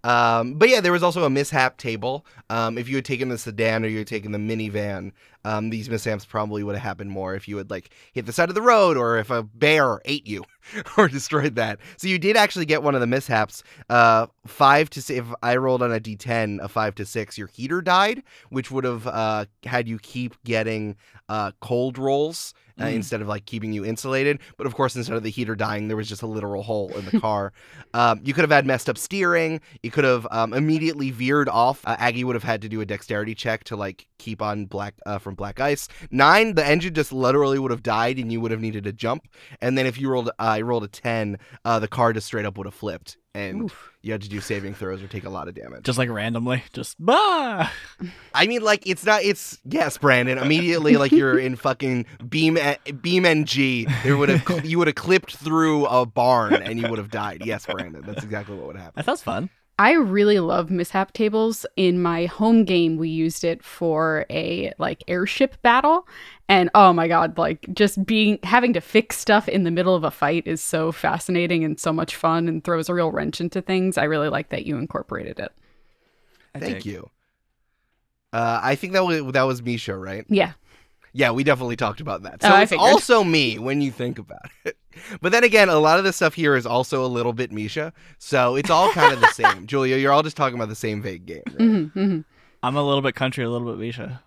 Um, 0.02 0.54
but 0.54 0.68
yeah, 0.68 0.80
there 0.80 0.92
was 0.92 1.02
also 1.02 1.24
a 1.24 1.30
mishap 1.30 1.78
table. 1.78 2.26
Um, 2.50 2.76
if 2.78 2.88
you 2.88 2.96
had 2.96 3.04
taken 3.04 3.28
the 3.28 3.38
sedan 3.38 3.84
or 3.84 3.88
you 3.88 3.98
had 3.98 4.06
taken 4.06 4.32
the 4.32 4.38
minivan, 4.38 5.12
um, 5.44 5.70
these 5.70 5.88
mishaps 5.90 6.24
probably 6.24 6.62
would 6.62 6.74
have 6.74 6.82
happened 6.82 7.10
more 7.10 7.34
if 7.34 7.46
you 7.48 7.56
had 7.58 7.70
like 7.70 7.90
hit 8.12 8.26
the 8.26 8.32
side 8.32 8.48
of 8.48 8.54
the 8.54 8.62
road 8.62 8.96
or 8.96 9.18
if 9.18 9.30
a 9.30 9.42
bear 9.42 10.00
ate 10.04 10.26
you 10.26 10.44
or 10.96 11.08
destroyed 11.08 11.54
that. 11.56 11.78
So 11.96 12.08
you 12.08 12.18
did 12.18 12.36
actually 12.36 12.66
get 12.66 12.82
one 12.82 12.94
of 12.94 13.00
the 13.00 13.06
mishaps. 13.06 13.62
Uh, 13.90 14.26
five 14.46 14.90
to 14.90 15.02
si- 15.02 15.16
if 15.16 15.26
I 15.42 15.56
rolled 15.56 15.82
on 15.82 15.92
a 15.92 16.00
d10, 16.00 16.60
a 16.62 16.68
five 16.68 16.94
to 16.96 17.04
six, 17.04 17.36
your 17.38 17.48
heater 17.48 17.80
died, 17.82 18.22
which 18.50 18.70
would 18.70 18.84
have 18.84 19.06
uh, 19.06 19.46
had 19.64 19.88
you 19.88 19.98
keep 19.98 20.34
getting 20.44 20.96
uh, 21.28 21.52
cold 21.60 21.98
rolls. 21.98 22.54
Uh, 22.76 22.86
Mm. 22.86 22.94
Instead 22.94 23.22
of 23.22 23.28
like 23.28 23.46
keeping 23.46 23.72
you 23.72 23.84
insulated, 23.84 24.40
but 24.56 24.66
of 24.66 24.74
course, 24.74 24.96
instead 24.96 25.14
of 25.14 25.22
the 25.22 25.30
heater 25.30 25.54
dying, 25.54 25.86
there 25.86 25.96
was 25.96 26.08
just 26.08 26.22
a 26.22 26.26
literal 26.26 26.64
hole 26.64 26.90
in 26.98 27.04
the 27.04 27.20
car. 27.28 27.52
um, 27.94 28.20
you 28.24 28.34
could 28.34 28.42
have 28.42 28.50
had 28.50 28.66
messed 28.66 28.88
up 28.90 28.98
steering. 28.98 29.60
You 29.84 29.92
could 29.92 30.02
have 30.02 30.26
um, 30.32 30.52
immediately 30.52 31.12
veered 31.12 31.48
off. 31.48 31.82
Uh, 31.86 31.94
Aggie 32.00 32.24
would 32.24 32.34
have 32.34 32.42
had 32.42 32.62
to 32.62 32.68
do 32.68 32.80
a 32.80 32.84
dexterity 32.84 33.36
check 33.36 33.62
to 33.64 33.76
like 33.76 34.08
keep 34.18 34.42
on 34.42 34.64
black 34.66 34.94
uh, 35.06 35.18
from 35.18 35.33
black 35.34 35.60
ice. 35.60 35.88
Nine, 36.10 36.54
the 36.54 36.66
engine 36.66 36.94
just 36.94 37.12
literally 37.12 37.58
would 37.58 37.70
have 37.70 37.82
died, 37.82 38.18
and 38.18 38.32
you 38.32 38.40
would 38.40 38.50
have 38.50 38.60
needed 38.60 38.84
to 38.84 38.92
jump. 38.92 39.28
And 39.60 39.76
then 39.76 39.86
if 39.86 39.98
you 39.98 40.08
rolled, 40.08 40.28
uh, 40.28 40.32
I 40.38 40.60
rolled 40.60 40.84
a 40.84 40.88
ten, 40.88 41.38
uh, 41.64 41.78
the 41.78 41.88
car 41.88 42.12
just 42.12 42.26
straight 42.26 42.44
up 42.44 42.56
would 42.58 42.66
have 42.66 42.74
flipped, 42.74 43.16
and 43.34 43.70
you 44.02 44.12
had 44.12 44.22
to 44.22 44.28
do 44.28 44.40
saving 44.40 44.74
throws 44.74 45.02
or 45.02 45.08
take 45.08 45.24
a 45.24 45.30
lot 45.30 45.48
of 45.48 45.54
damage. 45.54 45.82
Just 45.82 45.98
like 45.98 46.10
randomly. 46.10 46.62
Just 46.72 46.96
bah. 46.98 47.70
I 48.34 48.46
mean, 48.46 48.62
like 48.62 48.86
it's 48.86 49.04
not. 49.04 49.22
It's 49.22 49.58
yes, 49.64 49.98
Brandon. 49.98 50.38
Immediately, 50.38 50.96
like 50.96 51.12
you're 51.12 51.38
in 51.38 51.56
fucking 51.56 52.06
beam 52.28 52.58
beam 53.00 53.26
NG. 53.26 53.86
There 54.02 54.16
would 54.16 54.28
have 54.28 54.64
you 54.64 54.78
would 54.78 54.88
have 54.88 54.96
clipped 54.96 55.36
through 55.36 55.86
a 55.86 56.06
barn 56.06 56.54
and 56.54 56.78
you 56.78 56.88
would 56.88 56.98
have 56.98 57.10
died. 57.10 57.42
Yes, 57.44 57.66
Brandon. 57.66 58.02
That's 58.06 58.22
exactly 58.24 58.56
what 58.56 58.66
would 58.66 58.76
happen. 58.76 58.92
That 58.96 59.06
sounds 59.06 59.22
fun. 59.22 59.50
I 59.78 59.92
really 59.92 60.38
love 60.38 60.70
mishap 60.70 61.12
tables. 61.12 61.66
In 61.76 62.00
my 62.00 62.26
home 62.26 62.64
game, 62.64 62.96
we 62.96 63.08
used 63.08 63.42
it 63.42 63.64
for 63.64 64.24
a 64.30 64.72
like 64.78 65.02
airship 65.08 65.60
battle, 65.62 66.06
and 66.48 66.70
oh 66.74 66.92
my 66.92 67.08
god, 67.08 67.36
like 67.38 67.66
just 67.72 68.04
being 68.06 68.38
having 68.44 68.72
to 68.74 68.80
fix 68.80 69.18
stuff 69.18 69.48
in 69.48 69.64
the 69.64 69.72
middle 69.72 69.96
of 69.96 70.04
a 70.04 70.12
fight 70.12 70.46
is 70.46 70.60
so 70.60 70.92
fascinating 70.92 71.64
and 71.64 71.80
so 71.80 71.92
much 71.92 72.14
fun 72.14 72.46
and 72.46 72.62
throws 72.62 72.88
a 72.88 72.94
real 72.94 73.10
wrench 73.10 73.40
into 73.40 73.60
things. 73.60 73.98
I 73.98 74.04
really 74.04 74.28
like 74.28 74.50
that 74.50 74.64
you 74.64 74.78
incorporated 74.78 75.40
it. 75.40 75.52
I 76.54 76.60
Thank 76.60 76.74
dig. 76.76 76.86
you. 76.86 77.10
Uh, 78.32 78.60
I 78.62 78.76
think 78.76 78.92
that 78.92 79.04
was 79.04 79.32
that 79.32 79.42
was 79.42 79.60
Misha, 79.60 79.96
right? 79.96 80.24
Yeah, 80.28 80.52
Yeah, 81.16 81.30
we 81.30 81.44
definitely 81.44 81.76
talked 81.76 82.00
about 82.00 82.24
that. 82.24 82.40
Oh, 82.42 82.48
So 82.48 82.54
I 82.54 82.62
it's 82.62 82.70
figured. 82.70 82.88
also 82.90 83.22
me 83.22 83.56
when 83.58 83.80
you 83.80 83.92
think 83.92 84.18
about 84.18 84.50
it. 84.64 84.76
But 85.20 85.30
then 85.32 85.44
again, 85.44 85.68
a 85.68 85.78
lot 85.78 85.98
of 85.98 86.04
the 86.04 86.12
stuff 86.12 86.34
here 86.34 86.56
is 86.56 86.66
also 86.66 87.04
a 87.04 87.06
little 87.06 87.32
bit 87.32 87.52
Misha, 87.52 87.92
so 88.18 88.56
it's 88.56 88.68
all 88.70 88.90
kind 88.90 89.12
of 89.12 89.20
the 89.20 89.28
same. 89.32 89.66
Julia, 89.68 89.96
you're 89.96 90.12
all 90.12 90.22
just 90.24 90.36
talking 90.36 90.56
about 90.56 90.68
the 90.68 90.74
same 90.74 91.00
vague 91.02 91.24
game. 91.24 91.42
right? 91.46 91.56
hmm 91.58 91.84
hmm 91.86 92.20
I'm 92.64 92.76
a 92.76 92.82
little 92.82 93.00
bit 93.02 93.14
country, 93.14 93.44
a 93.44 93.48
little 93.50 93.70
bit 93.74 93.78
Misha. 93.78 94.22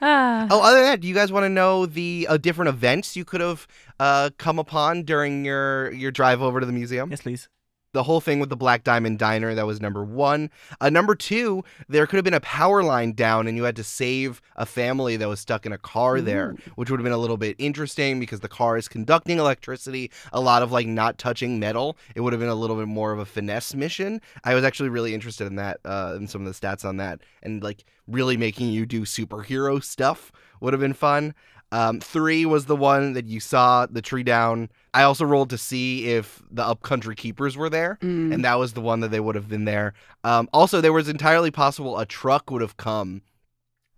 Ah, 0.00 0.46
Oh, 0.50 0.60
other 0.62 0.76
than 0.78 0.84
that, 0.86 1.00
do 1.00 1.08
you 1.08 1.14
guys 1.14 1.32
want 1.32 1.44
to 1.44 1.48
know 1.48 1.86
the 1.86 2.26
uh, 2.28 2.36
different 2.36 2.68
events 2.68 3.16
you 3.16 3.24
could 3.24 3.40
have 3.40 3.66
uh, 3.98 4.30
come 4.38 4.58
upon 4.58 5.02
during 5.04 5.44
your 5.44 5.90
your 5.92 6.10
drive 6.10 6.42
over 6.42 6.60
to 6.60 6.66
the 6.66 6.72
museum? 6.72 7.10
Yes, 7.10 7.22
please. 7.22 7.48
The 7.94 8.02
whole 8.02 8.20
thing 8.20 8.40
with 8.40 8.50
the 8.50 8.56
Black 8.56 8.82
Diamond 8.82 9.20
Diner 9.20 9.54
that 9.54 9.66
was 9.66 9.80
number 9.80 10.04
one. 10.04 10.50
Uh, 10.80 10.90
number 10.90 11.14
two, 11.14 11.62
there 11.88 12.06
could 12.06 12.16
have 12.16 12.24
been 12.24 12.34
a 12.34 12.40
power 12.40 12.82
line 12.82 13.12
down, 13.12 13.46
and 13.46 13.56
you 13.56 13.62
had 13.62 13.76
to 13.76 13.84
save 13.84 14.42
a 14.56 14.66
family 14.66 15.16
that 15.16 15.28
was 15.28 15.38
stuck 15.38 15.64
in 15.64 15.72
a 15.72 15.78
car 15.78 16.20
there, 16.20 16.56
which 16.74 16.90
would 16.90 16.98
have 16.98 17.04
been 17.04 17.12
a 17.12 17.18
little 17.18 17.36
bit 17.36 17.54
interesting 17.58 18.18
because 18.18 18.40
the 18.40 18.48
car 18.48 18.76
is 18.76 18.88
conducting 18.88 19.38
electricity. 19.38 20.10
A 20.32 20.40
lot 20.40 20.62
of 20.62 20.72
like 20.72 20.88
not 20.88 21.18
touching 21.18 21.60
metal. 21.60 21.96
It 22.16 22.20
would 22.20 22.32
have 22.32 22.40
been 22.40 22.48
a 22.48 22.54
little 22.54 22.76
bit 22.76 22.88
more 22.88 23.12
of 23.12 23.20
a 23.20 23.24
finesse 23.24 23.74
mission. 23.74 24.20
I 24.42 24.54
was 24.54 24.64
actually 24.64 24.88
really 24.88 25.14
interested 25.14 25.46
in 25.46 25.54
that, 25.56 25.78
uh, 25.84 26.14
in 26.16 26.26
some 26.26 26.44
of 26.44 26.52
the 26.52 26.66
stats 26.66 26.84
on 26.84 26.96
that, 26.96 27.20
and 27.44 27.62
like 27.62 27.84
really 28.08 28.36
making 28.36 28.70
you 28.70 28.86
do 28.86 29.02
superhero 29.02 29.82
stuff 29.82 30.32
would 30.60 30.72
have 30.72 30.80
been 30.80 30.94
fun. 30.94 31.32
Um, 31.72 31.98
three 32.00 32.46
was 32.46 32.66
the 32.66 32.76
one 32.76 33.14
that 33.14 33.26
you 33.26 33.40
saw 33.40 33.86
the 33.86 34.02
tree 34.02 34.22
down. 34.22 34.68
I 34.94 35.02
also 35.02 35.24
rolled 35.24 35.50
to 35.50 35.58
see 35.58 36.06
if 36.06 36.40
the 36.50 36.64
upcountry 36.64 37.16
keepers 37.16 37.56
were 37.56 37.68
there, 37.68 37.98
Mm. 38.00 38.32
and 38.32 38.44
that 38.44 38.58
was 38.58 38.72
the 38.72 38.80
one 38.80 39.00
that 39.00 39.10
they 39.10 39.20
would 39.20 39.34
have 39.34 39.48
been 39.48 39.64
there. 39.64 39.92
Um, 40.22 40.48
also, 40.52 40.80
there 40.80 40.92
was 40.92 41.08
entirely 41.08 41.50
possible 41.50 41.98
a 41.98 42.06
truck 42.06 42.50
would 42.50 42.62
have 42.62 42.76
come 42.76 43.22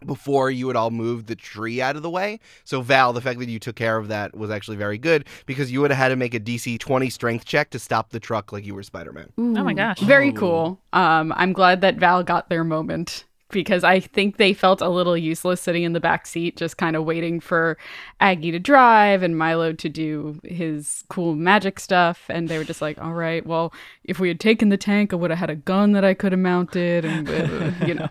before 0.04 0.50
you 0.50 0.66
had 0.68 0.76
all 0.76 0.90
moved 0.90 1.26
the 1.26 1.36
tree 1.36 1.80
out 1.82 1.96
of 1.96 2.02
the 2.02 2.10
way. 2.10 2.38
So 2.64 2.80
Val, 2.80 3.12
the 3.12 3.20
fact 3.20 3.38
that 3.40 3.48
you 3.48 3.58
took 3.58 3.76
care 3.76 3.96
of 3.96 4.08
that 4.08 4.36
was 4.36 4.50
actually 4.50 4.76
very 4.76 4.98
good 4.98 5.26
because 5.46 5.70
you 5.70 5.80
would 5.80 5.90
have 5.90 5.98
had 5.98 6.08
to 6.08 6.16
make 6.16 6.34
a 6.34 6.40
DC 6.40 6.78
20 6.78 7.10
strength 7.10 7.44
check 7.44 7.70
to 7.70 7.78
stop 7.78 8.10
the 8.10 8.20
truck 8.20 8.52
like 8.52 8.64
you 8.64 8.74
were 8.74 8.82
Spider-Man. 8.82 9.32
Oh 9.38 9.64
my 9.64 9.74
gosh. 9.74 9.98
Very 10.00 10.30
Ooh. 10.30 10.34
cool. 10.34 10.80
Um, 10.92 11.32
I'm 11.36 11.52
glad 11.52 11.80
that 11.82 11.96
Val 11.96 12.22
got 12.22 12.48
their 12.48 12.64
moment 12.64 13.25
because 13.50 13.84
I 13.84 14.00
think 14.00 14.36
they 14.36 14.52
felt 14.52 14.80
a 14.80 14.88
little 14.88 15.16
useless 15.16 15.60
sitting 15.60 15.84
in 15.84 15.92
the 15.92 16.00
back 16.00 16.26
seat, 16.26 16.56
just 16.56 16.76
kind 16.76 16.96
of 16.96 17.04
waiting 17.04 17.38
for 17.38 17.78
Aggie 18.20 18.50
to 18.50 18.58
drive 18.58 19.22
and 19.22 19.38
Milo 19.38 19.72
to 19.72 19.88
do 19.88 20.40
his 20.42 21.04
cool 21.08 21.34
magic 21.34 21.78
stuff. 21.78 22.24
And 22.28 22.48
they 22.48 22.58
were 22.58 22.64
just 22.64 22.82
like, 22.82 23.00
all 23.00 23.14
right, 23.14 23.46
well, 23.46 23.72
if 24.04 24.18
we 24.18 24.28
had 24.28 24.40
taken 24.40 24.68
the 24.68 24.76
tank, 24.76 25.12
I 25.12 25.16
would 25.16 25.30
have 25.30 25.38
had 25.38 25.50
a 25.50 25.56
gun 25.56 25.92
that 25.92 26.04
I 26.04 26.14
could 26.14 26.32
have 26.32 26.40
mounted. 26.40 27.04
And, 27.04 27.28
uh, 27.28 27.86
you 27.86 27.94
know, 27.94 28.08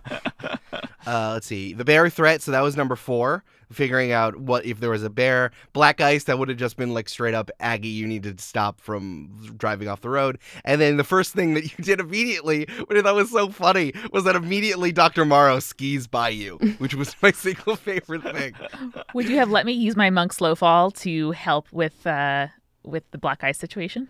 Uh, 1.05 1.31
let's 1.33 1.45
see. 1.45 1.73
The 1.73 1.85
bear 1.85 2.09
threat. 2.09 2.41
So 2.41 2.51
that 2.51 2.61
was 2.61 2.75
number 2.75 2.95
four. 2.95 3.43
Figuring 3.71 4.11
out 4.11 4.37
what 4.37 4.65
if 4.65 4.79
there 4.79 4.91
was 4.91 5.03
a 5.03 5.09
bear. 5.09 5.51
Black 5.73 5.99
ice. 5.99 6.25
That 6.25 6.37
would 6.37 6.49
have 6.49 6.57
just 6.57 6.77
been 6.77 6.93
like 6.93 7.09
straight 7.09 7.33
up 7.33 7.49
Aggie. 7.59 7.87
You 7.89 8.07
need 8.07 8.23
to 8.23 8.35
stop 8.37 8.79
from 8.79 9.31
driving 9.57 9.87
off 9.87 10.01
the 10.01 10.09
road. 10.09 10.37
And 10.63 10.79
then 10.79 10.97
the 10.97 11.03
first 11.03 11.33
thing 11.33 11.55
that 11.55 11.63
you 11.63 11.69
did 11.83 11.99
immediately, 11.99 12.67
which 12.87 12.97
I 12.97 13.01
thought 13.01 13.15
was 13.15 13.31
so 13.31 13.49
funny, 13.49 13.93
was 14.11 14.23
that 14.25 14.35
immediately 14.35 14.91
Dr. 14.91 15.25
Morrow 15.25 15.59
skis 15.59 16.07
by 16.07 16.29
you, 16.29 16.57
which 16.77 16.93
was 16.93 17.15
my 17.21 17.31
single 17.33 17.75
favorite 17.75 18.23
thing. 18.23 18.53
Would 19.13 19.27
you 19.27 19.37
have 19.37 19.49
let 19.49 19.65
me 19.65 19.73
use 19.73 19.95
my 19.95 20.09
monk 20.09 20.33
slow 20.33 20.55
fall 20.55 20.91
to 20.91 21.31
help 21.31 21.71
with 21.71 22.05
uh, 22.05 22.47
with 22.83 23.09
the 23.11 23.17
black 23.17 23.43
ice 23.43 23.57
situation? 23.57 24.07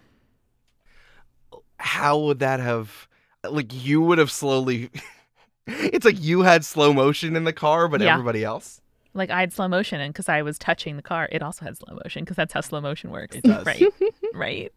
How 1.78 2.18
would 2.20 2.40
that 2.40 2.60
have? 2.60 3.08
Like 3.50 3.74
you 3.86 4.02
would 4.02 4.18
have 4.18 4.32
slowly. 4.32 4.90
It's 5.68 6.06
like 6.06 6.22
you 6.22 6.42
had 6.42 6.64
slow 6.64 6.94
motion 6.94 7.36
in 7.36 7.44
the 7.44 7.54
car, 7.54 7.88
but 7.88 8.02
Yeah. 8.02 8.14
everybody 8.14 8.44
else. 8.44 8.82
Like 9.14 9.30
I 9.30 9.40
had 9.40 9.54
slow 9.54 9.68
motion, 9.68 10.02
and 10.02 10.14
because 10.14 10.28
I 10.30 10.42
was 10.42 10.60
touching 10.60 10.96
the 10.98 11.02
car, 11.02 11.30
it 11.32 11.42
also 11.42 11.66
had 11.66 11.78
slow 11.78 11.98
motion 12.04 12.24
because 12.24 12.36
that's 12.36 12.54
how 12.54 12.62
slow 12.62 12.82
motion 12.82 13.12
works. 13.12 13.36
It 13.38 13.44
does. 13.44 13.66
Right. 13.66 13.84
right. 14.34 14.72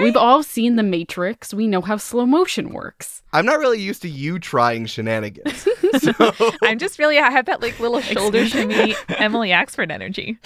We've 0.00 0.16
all 0.16 0.42
seen 0.42 0.76
The 0.76 0.82
Matrix. 0.82 1.52
We 1.52 1.66
know 1.66 1.82
how 1.82 1.98
slow 1.98 2.24
motion 2.24 2.72
works. 2.72 3.22
I'm 3.34 3.44
not 3.44 3.58
really 3.58 3.80
used 3.80 4.00
to 4.02 4.08
you 4.08 4.38
trying 4.38 4.86
shenanigans. 4.86 5.66
so 6.00 6.12
I'm 6.62 6.78
just 6.78 6.98
really 6.98 7.18
I 7.18 7.30
have 7.30 7.44
that 7.46 7.60
like 7.60 7.78
little 7.80 8.00
shoulder 8.00 8.46
shimmy 8.46 8.94
Emily 9.08 9.50
Axford 9.50 9.90
energy. 9.90 10.38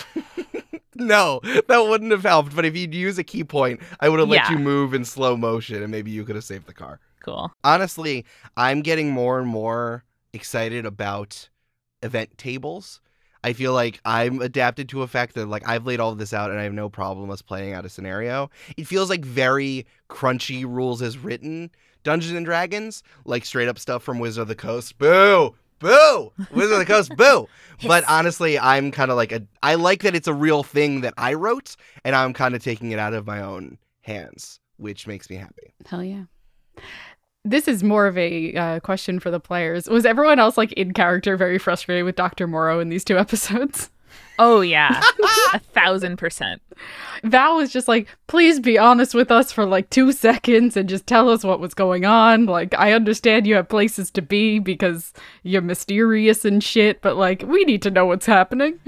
no, 0.97 1.41
that 1.69 1.79
wouldn't 1.89 2.11
have 2.11 2.25
helped. 2.25 2.57
But 2.57 2.65
if 2.65 2.75
you'd 2.77 2.95
use 2.95 3.19
a 3.19 3.25
ki 3.25 3.45
point, 3.45 3.81
I 4.01 4.09
would 4.09 4.19
have 4.19 4.29
let 4.29 4.37
Yeah. 4.49 4.53
you 4.53 4.59
move 4.59 4.93
in 4.95 5.05
slow 5.05 5.37
motion, 5.37 5.83
and 5.83 5.91
maybe 5.93 6.11
you 6.11 6.25
could 6.25 6.35
have 6.35 6.45
saved 6.45 6.67
the 6.67 6.75
car. 6.75 6.99
Cool. 7.21 7.53
Honestly, 7.65 8.25
I'm 8.57 8.83
getting 8.83 9.11
more 9.11 9.39
and 9.39 9.49
more 9.49 10.05
excited 10.33 10.87
about 10.87 11.49
event 12.03 12.37
tables. 12.39 13.01
I 13.45 13.53
feel 13.53 13.73
like 13.73 14.01
I'm 14.05 14.43
adapted 14.43 14.89
to 14.91 15.03
a 15.03 15.07
fact 15.07 15.35
that 15.35 15.47
like 15.47 15.67
I've 15.69 15.87
laid 15.87 16.01
all 16.01 16.11
of 16.11 16.19
this 16.19 16.35
out 16.35 16.51
and 16.51 16.59
I 16.59 16.65
have 16.65 16.73
no 16.73 16.89
problem 16.89 17.31
us 17.31 17.43
playing 17.43 17.73
out 17.73 17.85
a 17.85 17.89
scenario. 17.89 18.51
It 18.77 18.87
feels 18.87 19.11
like 19.11 19.25
very 19.25 19.87
crunchy 20.11 20.65
rules 20.65 21.03
as 21.03 21.19
written 21.19 21.71
Dungeons 22.03 22.37
and 22.37 22.47
Dragons, 22.47 23.03
like 23.25 23.45
straight 23.45 23.69
up 23.69 23.79
stuff 23.79 24.03
from 24.03 24.19
Wizard 24.19 24.43
of 24.43 24.49
the 24.49 24.55
Coast. 24.55 24.99
Boo! 24.99 25.55
Boo! 25.79 26.33
Wizard 26.51 26.73
of 26.73 26.79
the 26.81 26.85
Coast, 26.87 27.17
boo! 27.17 27.49
But 27.87 28.03
honestly, 28.09 28.59
I'm 28.59 28.91
kind 28.91 29.11
of 29.11 29.17
like 29.17 29.31
a 29.31 29.43
I 29.63 29.77
like 29.77 30.03
that 30.03 30.17
it's 30.17 30.27
a 30.27 30.35
real 30.35 30.65
thing 30.65 31.03
that 31.03 31.15
I 31.17 31.35
wrote 31.35 31.77
and 32.05 32.17
I'm 32.17 32.33
kind 32.33 32.57
of 32.57 32.63
taking 32.63 32.91
it 32.91 32.99
out 32.99 33.15
of 33.15 33.27
my 33.27 33.41
own 33.41 33.79
hands, 34.01 34.59
which 34.79 35.07
makes 35.07 35.31
me 35.31 35.37
happy. 35.37 35.75
Hell 35.87 36.03
yeah. 36.03 36.25
This 37.49 37.67
is 37.67 37.83
more 37.83 38.07
of 38.07 38.19
a 38.19 38.55
uh, 38.55 38.81
question 38.81 39.19
for 39.21 39.31
the 39.31 39.41
players. 39.41 39.89
Was 39.89 40.05
everyone 40.05 40.39
else 40.39 40.59
like 40.59 40.71
in 40.75 40.93
character 40.93 41.35
very 41.35 41.59
frustrated 41.59 42.05
with 42.05 42.15
Dr. 42.15 42.47
Morrow 42.47 42.79
in 42.79 42.91
these 42.91 43.05
two 43.05 43.17
episodes? 43.25 43.91
Oh 44.39 44.61
yeah, 44.61 45.01
a 45.53 45.59
thousand 45.59 46.17
percent. 46.17 46.63
Val 47.25 47.57
was 47.57 47.73
just 47.73 47.89
like, 47.89 48.07
please 48.29 48.61
be 48.61 48.79
honest 48.79 49.15
with 49.15 49.31
us 49.33 49.51
for 49.51 49.67
like 49.67 49.91
two 49.91 50.13
seconds 50.13 50.77
and 50.77 50.89
just 50.89 51.07
tell 51.07 51.29
us 51.29 51.43
what 51.43 51.59
was 51.59 51.75
going 51.75 52.05
on. 52.05 52.47
Like, 52.47 52.73
I 52.79 52.93
understand 52.93 53.47
you 53.47 53.57
have 53.57 53.69
places 53.69 54.11
to 54.13 54.23
be 54.23 54.61
because 54.61 55.13
you're 55.43 55.63
mysterious 55.63 56.45
and 56.45 56.63
shit, 56.63 57.03
but 57.03 57.17
like, 57.17 57.43
we 57.45 57.65
need 57.65 57.83
to 57.83 57.91
know 57.91 58.07
what's 58.07 58.27
happening. 58.27 58.79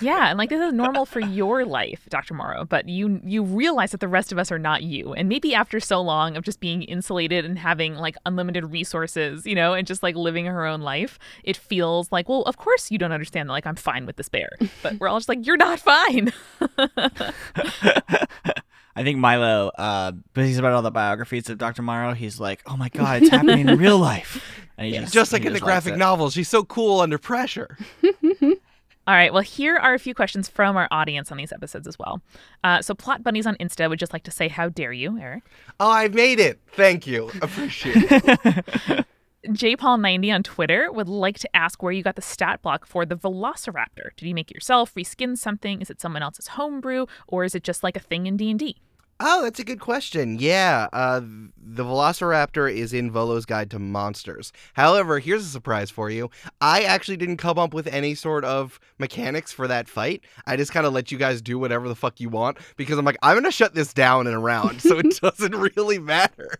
Yeah, 0.00 0.28
and 0.28 0.38
like 0.38 0.48
this 0.48 0.60
is 0.60 0.72
normal 0.72 1.06
for 1.06 1.20
your 1.20 1.64
life, 1.64 2.06
Dr. 2.08 2.34
Morrow, 2.34 2.64
but 2.64 2.88
you 2.88 3.20
you 3.24 3.42
realize 3.42 3.92
that 3.92 4.00
the 4.00 4.08
rest 4.08 4.32
of 4.32 4.38
us 4.38 4.50
are 4.50 4.58
not 4.58 4.82
you. 4.82 5.12
And 5.12 5.28
maybe 5.28 5.54
after 5.54 5.78
so 5.80 6.00
long 6.00 6.36
of 6.36 6.44
just 6.44 6.60
being 6.60 6.82
insulated 6.82 7.44
and 7.44 7.58
having 7.58 7.94
like 7.94 8.16
unlimited 8.26 8.72
resources, 8.72 9.46
you 9.46 9.54
know, 9.54 9.74
and 9.74 9.86
just 9.86 10.02
like 10.02 10.16
living 10.16 10.46
her 10.46 10.66
own 10.66 10.80
life, 10.80 11.18
it 11.44 11.56
feels 11.56 12.10
like, 12.10 12.28
well, 12.28 12.42
of 12.42 12.56
course 12.56 12.90
you 12.90 12.98
don't 12.98 13.12
understand 13.12 13.48
that 13.48 13.52
like 13.52 13.66
I'm 13.66 13.76
fine 13.76 14.06
with 14.06 14.16
this 14.16 14.28
bear. 14.28 14.50
But 14.82 14.87
we're 14.98 15.08
all 15.08 15.18
just 15.18 15.28
like, 15.28 15.46
you're 15.46 15.56
not 15.56 15.78
fine. 15.80 16.32
I 18.96 19.04
think 19.04 19.18
Milo, 19.18 19.70
uh, 19.78 20.12
but 20.34 20.44
he's 20.44 20.58
about 20.58 20.72
all 20.72 20.82
the 20.82 20.90
biographies 20.90 21.48
of 21.48 21.58
Dr. 21.58 21.82
Morrow. 21.82 22.14
He's 22.14 22.40
like, 22.40 22.62
oh 22.66 22.76
my 22.76 22.88
god, 22.88 23.22
it's 23.22 23.30
happening 23.30 23.68
in 23.68 23.78
real 23.78 23.98
life. 23.98 24.42
And 24.76 24.86
he 24.88 24.92
just, 24.98 25.12
Just 25.12 25.32
like 25.32 25.42
he 25.42 25.46
in 25.48 25.52
the 25.52 25.60
just 25.60 25.66
likes 25.66 25.84
graphic 25.84 25.94
it. 25.94 25.98
novels, 25.98 26.34
she's 26.34 26.48
so 26.48 26.64
cool 26.64 27.00
under 27.00 27.16
pressure. 27.18 27.76
All 29.08 29.14
right, 29.14 29.32
well, 29.32 29.42
here 29.42 29.76
are 29.76 29.94
a 29.94 29.98
few 29.98 30.14
questions 30.14 30.48
from 30.48 30.76
our 30.76 30.86
audience 30.90 31.30
on 31.32 31.38
these 31.38 31.52
episodes 31.52 31.86
as 31.86 31.98
well. 31.98 32.20
Uh, 32.62 32.82
so, 32.82 32.94
Plot 32.94 33.22
Bunnies 33.22 33.46
on 33.46 33.54
Insta 33.56 33.88
would 33.88 33.98
just 33.98 34.12
like 34.12 34.24
to 34.24 34.30
say, 34.30 34.48
How 34.48 34.68
dare 34.68 34.92
you, 34.92 35.16
Eric? 35.18 35.44
Oh, 35.80 35.90
I 35.90 36.08
made 36.08 36.38
it. 36.40 36.60
Thank 36.72 37.06
you. 37.06 37.30
Appreciate 37.40 37.96
it. 38.10 39.06
JPaul90 39.46 40.34
on 40.34 40.42
Twitter 40.42 40.90
would 40.90 41.08
like 41.08 41.38
to 41.38 41.56
ask 41.56 41.82
where 41.82 41.92
you 41.92 42.02
got 42.02 42.16
the 42.16 42.22
stat 42.22 42.60
block 42.60 42.86
for 42.86 43.06
the 43.06 43.16
Velociraptor. 43.16 44.10
Did 44.16 44.26
you 44.26 44.34
make 44.34 44.50
it 44.50 44.54
yourself, 44.54 44.94
reskin 44.94 45.38
something? 45.38 45.80
Is 45.80 45.90
it 45.90 46.00
someone 46.00 46.22
else's 46.22 46.48
homebrew, 46.48 47.06
or 47.28 47.44
is 47.44 47.54
it 47.54 47.62
just 47.62 47.84
like 47.84 47.96
a 47.96 48.00
thing 48.00 48.26
in 48.26 48.36
D&D? 48.36 48.76
Oh, 49.20 49.42
that's 49.42 49.58
a 49.58 49.64
good 49.64 49.80
question. 49.80 50.38
Yeah, 50.38 50.88
uh, 50.92 51.20
the 51.20 51.84
Velociraptor 51.84 52.72
is 52.72 52.92
in 52.92 53.10
Volo's 53.10 53.46
Guide 53.46 53.70
to 53.72 53.78
Monsters. 53.78 54.52
However, 54.74 55.18
here's 55.18 55.44
a 55.44 55.48
surprise 55.48 55.90
for 55.90 56.08
you. 56.08 56.30
I 56.60 56.82
actually 56.82 57.16
didn't 57.16 57.38
come 57.38 57.58
up 57.58 57.74
with 57.74 57.88
any 57.88 58.14
sort 58.14 58.44
of 58.44 58.78
mechanics 58.98 59.52
for 59.52 59.66
that 59.66 59.88
fight. 59.88 60.24
I 60.46 60.56
just 60.56 60.72
kind 60.72 60.86
of 60.86 60.92
let 60.92 61.10
you 61.10 61.18
guys 61.18 61.42
do 61.42 61.58
whatever 61.58 61.88
the 61.88 61.96
fuck 61.96 62.20
you 62.20 62.28
want 62.28 62.58
because 62.76 62.96
I'm 62.96 63.04
like, 63.04 63.18
I'm 63.22 63.34
going 63.34 63.44
to 63.44 63.50
shut 63.50 63.74
this 63.74 63.92
down 63.92 64.28
in 64.28 64.34
a 64.34 64.40
round, 64.40 64.82
so 64.82 64.98
it 64.98 65.18
doesn't 65.20 65.54
really 65.76 65.98
matter. 65.98 66.58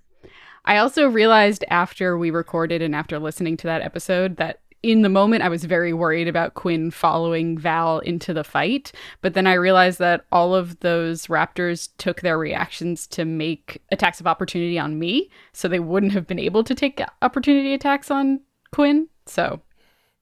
I 0.65 0.79
also 0.79 1.09
realized 1.09 1.65
after 1.69 2.19
we 2.19 2.31
recorded 2.31 2.83
and 2.83 2.95
after 2.95 3.19
listening 3.19 3.57
to 3.59 3.67
that 3.67 3.83
episode 3.83 4.37
that 4.37 4.61
in 4.83 5.03
the 5.03 5.09
moment 5.09 5.43
I 5.43 5.49
was 5.49 5.65
very 5.65 5.93
worried 5.93 6.29
about 6.29 6.55
Quinn 6.55 6.91
following 6.91 7.59
Val 7.59 7.99
into 8.01 8.33
the 8.33 8.45
fight, 8.45 8.93
but 9.23 9.35
then 9.35 9.47
I 9.47 9.55
realized 9.55 9.99
that 9.99 10.25
all 10.31 10.55
of 10.55 10.79
those 10.81 11.27
raptors 11.27 11.89
took 11.99 12.21
their 12.21 12.39
reactions 12.39 13.07
to 13.09 13.25
make 13.25 13.83
attacks 13.91 14.21
of 14.21 14.27
opportunity 14.27 14.79
on 14.79 14.99
me, 14.99 15.31
so 15.53 15.67
they 15.67 15.81
wouldn't 15.81 16.13
have 16.13 16.27
been 16.27 16.39
able 16.39 16.63
to 16.65 16.75
take 16.75 17.03
opportunity 17.23 17.75
attacks 17.75 18.11
on 18.11 18.41
Quinn. 18.73 19.09
So 19.27 19.61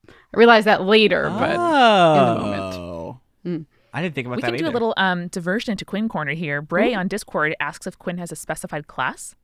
I 0.08 0.12
realized 0.38 0.66
that 0.66 0.82
later, 0.82 1.28
but 1.38 1.56
oh. 1.58 2.34
the 2.34 2.40
moment. 2.40 3.20
Mm. 3.44 3.66
I 3.92 4.02
didn't 4.02 4.14
think 4.14 4.26
about 4.26 4.40
that. 4.40 4.52
we 4.52 4.52
that 4.52 4.56
can 4.58 4.66
do 4.66 4.70
a 4.70 4.74
little 4.74 4.94
um, 4.96 5.28
diversion 5.28 5.72
into 5.72 5.84
Quinn 5.84 6.08
Corner 6.08 6.32
here. 6.32 6.60
Bray 6.60 6.92
on 6.92 7.08
Discord 7.08 7.54
asks 7.60 7.86
if 7.86 7.98
Quinn 7.98 8.18
has 8.18 8.32
a 8.32 8.36
specified 8.36 8.88
class. 8.88 9.34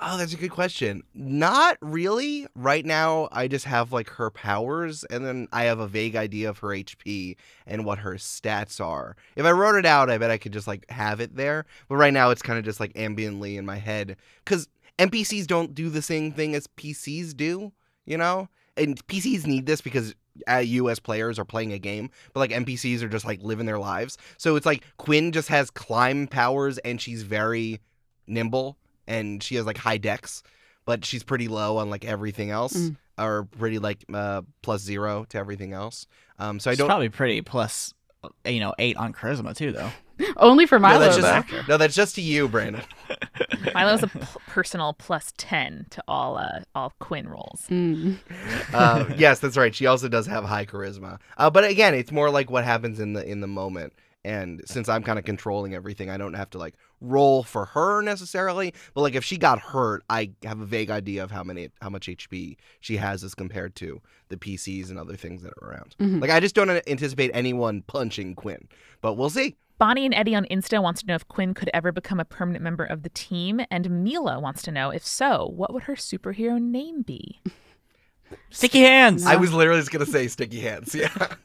Oh, 0.00 0.18
that's 0.18 0.32
a 0.32 0.36
good 0.36 0.50
question. 0.50 1.02
Not 1.14 1.78
really. 1.80 2.46
Right 2.54 2.84
now, 2.84 3.28
I 3.30 3.48
just 3.48 3.64
have 3.66 3.92
like 3.92 4.10
her 4.10 4.30
powers, 4.30 5.04
and 5.04 5.24
then 5.24 5.48
I 5.52 5.64
have 5.64 5.78
a 5.78 5.86
vague 5.86 6.16
idea 6.16 6.50
of 6.50 6.58
her 6.58 6.68
HP 6.68 7.36
and 7.66 7.84
what 7.84 8.00
her 8.00 8.14
stats 8.14 8.84
are. 8.84 9.16
If 9.36 9.46
I 9.46 9.52
wrote 9.52 9.76
it 9.76 9.86
out, 9.86 10.10
I 10.10 10.18
bet 10.18 10.30
I 10.30 10.38
could 10.38 10.52
just 10.52 10.66
like 10.66 10.90
have 10.90 11.20
it 11.20 11.36
there. 11.36 11.66
But 11.88 11.96
right 11.96 12.12
now, 12.12 12.30
it's 12.30 12.42
kind 12.42 12.58
of 12.58 12.64
just 12.64 12.80
like 12.80 12.92
ambiently 12.94 13.56
in 13.56 13.66
my 13.66 13.76
head 13.76 14.16
because 14.44 14.68
NPCs 14.98 15.46
don't 15.46 15.74
do 15.74 15.88
the 15.88 16.02
same 16.02 16.32
thing 16.32 16.54
as 16.54 16.66
PCs 16.66 17.36
do, 17.36 17.72
you 18.04 18.16
know? 18.16 18.48
And 18.76 19.04
PCs 19.06 19.46
need 19.46 19.66
this 19.66 19.80
because 19.80 20.14
uh, 20.50 20.56
you 20.56 20.88
as 20.88 20.98
players 20.98 21.38
are 21.38 21.44
playing 21.44 21.72
a 21.72 21.78
game, 21.78 22.10
but 22.32 22.40
like 22.40 22.50
NPCs 22.50 23.02
are 23.02 23.08
just 23.08 23.24
like 23.24 23.42
living 23.42 23.66
their 23.66 23.78
lives. 23.78 24.16
So 24.38 24.56
it's 24.56 24.66
like 24.66 24.84
Quinn 24.96 25.32
just 25.32 25.48
has 25.48 25.70
climb 25.70 26.26
powers 26.26 26.78
and 26.78 27.00
she's 27.00 27.22
very 27.22 27.80
nimble 28.26 28.78
and 29.06 29.42
she 29.42 29.56
has 29.56 29.66
like 29.66 29.76
high 29.78 29.98
dex, 29.98 30.42
but 30.84 31.04
she's 31.04 31.22
pretty 31.22 31.48
low 31.48 31.78
on 31.78 31.90
like 31.90 32.04
everything 32.04 32.50
else, 32.50 32.74
Mm. 32.74 32.96
or 33.18 33.44
pretty 33.58 33.78
like 33.78 34.04
uh, 34.12 34.42
plus 34.62 34.82
zero 34.82 35.24
to 35.30 35.38
everything 35.38 35.72
else. 35.72 36.06
Um, 36.38 36.58
so 36.60 36.70
I 36.70 36.74
don't. 36.74 36.86
probably 36.88 37.08
pretty 37.08 37.40
plus, 37.42 37.94
uh, 38.24 38.28
you 38.46 38.60
know, 38.60 38.74
eight 38.78 38.96
on 38.96 39.12
charisma 39.12 39.54
too, 39.56 39.72
though. 39.72 39.90
only 40.36 40.66
for 40.66 40.78
no, 40.78 40.82
Milo 40.88 40.98
that's 41.00 41.16
though. 41.16 41.42
just 41.56 41.68
no, 41.68 41.76
that's 41.76 41.94
just 41.94 42.14
to 42.16 42.20
you, 42.22 42.46
Brandon. 42.48 42.82
Milo's 43.74 44.02
a 44.02 44.08
p- 44.08 44.20
personal 44.46 44.92
plus 44.92 45.32
10 45.36 45.86
to 45.90 46.02
all 46.06 46.36
uh, 46.36 46.60
all 46.74 46.92
Quinn 47.00 47.28
rolls. 47.28 47.64
Mm. 47.70 48.18
uh, 48.72 49.06
yes, 49.16 49.40
that's 49.40 49.56
right. 49.56 49.74
She 49.74 49.86
also 49.86 50.08
does 50.08 50.26
have 50.26 50.44
high 50.44 50.66
charisma. 50.66 51.18
Uh, 51.36 51.50
but 51.50 51.64
again, 51.64 51.94
it's 51.94 52.12
more 52.12 52.30
like 52.30 52.50
what 52.50 52.64
happens 52.64 53.00
in 53.00 53.12
the 53.14 53.24
in 53.26 53.40
the 53.40 53.46
moment. 53.46 53.92
And 54.24 54.62
since 54.64 54.88
I'm 54.88 55.02
kind 55.02 55.18
of 55.18 55.24
controlling 55.24 55.74
everything, 55.74 56.08
I 56.08 56.16
don't 56.16 56.34
have 56.34 56.50
to 56.50 56.58
like 56.58 56.74
roll 57.00 57.42
for 57.42 57.64
her 57.66 58.02
necessarily. 58.02 58.72
But 58.94 59.00
like 59.00 59.14
if 59.14 59.24
she 59.24 59.36
got 59.36 59.58
hurt, 59.58 60.04
I 60.08 60.30
have 60.44 60.60
a 60.60 60.64
vague 60.64 60.90
idea 60.90 61.24
of 61.24 61.30
how 61.32 61.42
many 61.42 61.70
how 61.80 61.90
much 61.90 62.06
HP 62.06 62.56
she 62.80 62.96
has 62.98 63.24
as 63.24 63.34
compared 63.34 63.74
to 63.76 64.00
the 64.28 64.36
PCs 64.36 64.90
and 64.90 64.98
other 64.98 65.16
things 65.16 65.42
that 65.42 65.52
are 65.60 65.70
around. 65.70 65.96
Mhm. 65.98 66.20
Like 66.20 66.30
I 66.30 66.38
just 66.38 66.54
don't 66.54 66.70
anticipate 66.70 67.32
anyone 67.34 67.82
punching 67.82 68.36
Quinn, 68.36 68.68
but 69.00 69.14
we'll 69.14 69.30
see. 69.30 69.56
Bonnie 69.78 70.04
and 70.06 70.14
Eddie 70.14 70.36
on 70.36 70.44
Insta 70.48 70.80
wants 70.80 71.00
to 71.00 71.08
know 71.08 71.16
if 71.16 71.26
Quinn 71.26 71.54
could 71.54 71.68
ever 71.74 71.90
become 71.90 72.20
a 72.20 72.24
permanent 72.24 72.62
member 72.62 72.84
of 72.84 73.02
the 73.02 73.08
team, 73.08 73.60
and 73.68 73.90
Mila 74.04 74.38
wants 74.38 74.62
to 74.62 74.70
know 74.70 74.90
if 74.90 75.04
so, 75.04 75.50
what 75.56 75.74
would 75.74 75.84
her 75.84 75.96
superhero 75.96 76.62
name 76.62 77.02
be? 77.02 77.40
Sticky 78.50 78.82
hands. 78.82 79.26
I 79.26 79.34
was 79.34 79.52
literally 79.52 79.80
just 79.80 79.90
gonna 79.90 80.06
say 80.06 80.28
sticky 80.28 80.60
hands. 80.60 80.94
Yeah. 80.94 81.10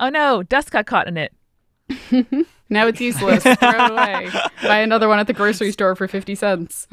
Oh 0.00 0.08
no, 0.08 0.42
dust 0.42 0.70
got 0.72 0.86
caught 0.86 1.06
in 1.06 1.16
it. 1.16 1.32
Now 2.70 2.86
it's 2.86 3.00
useless. 3.00 3.42
Throw 3.42 3.54
it 3.54 3.90
away. 3.90 4.30
Buy 4.62 4.80
another 4.80 5.08
one 5.08 5.18
at 5.18 5.26
the 5.26 5.32
grocery 5.32 5.72
store 5.72 5.94
for 5.94 6.06
50 6.06 6.34
cents. 6.34 6.86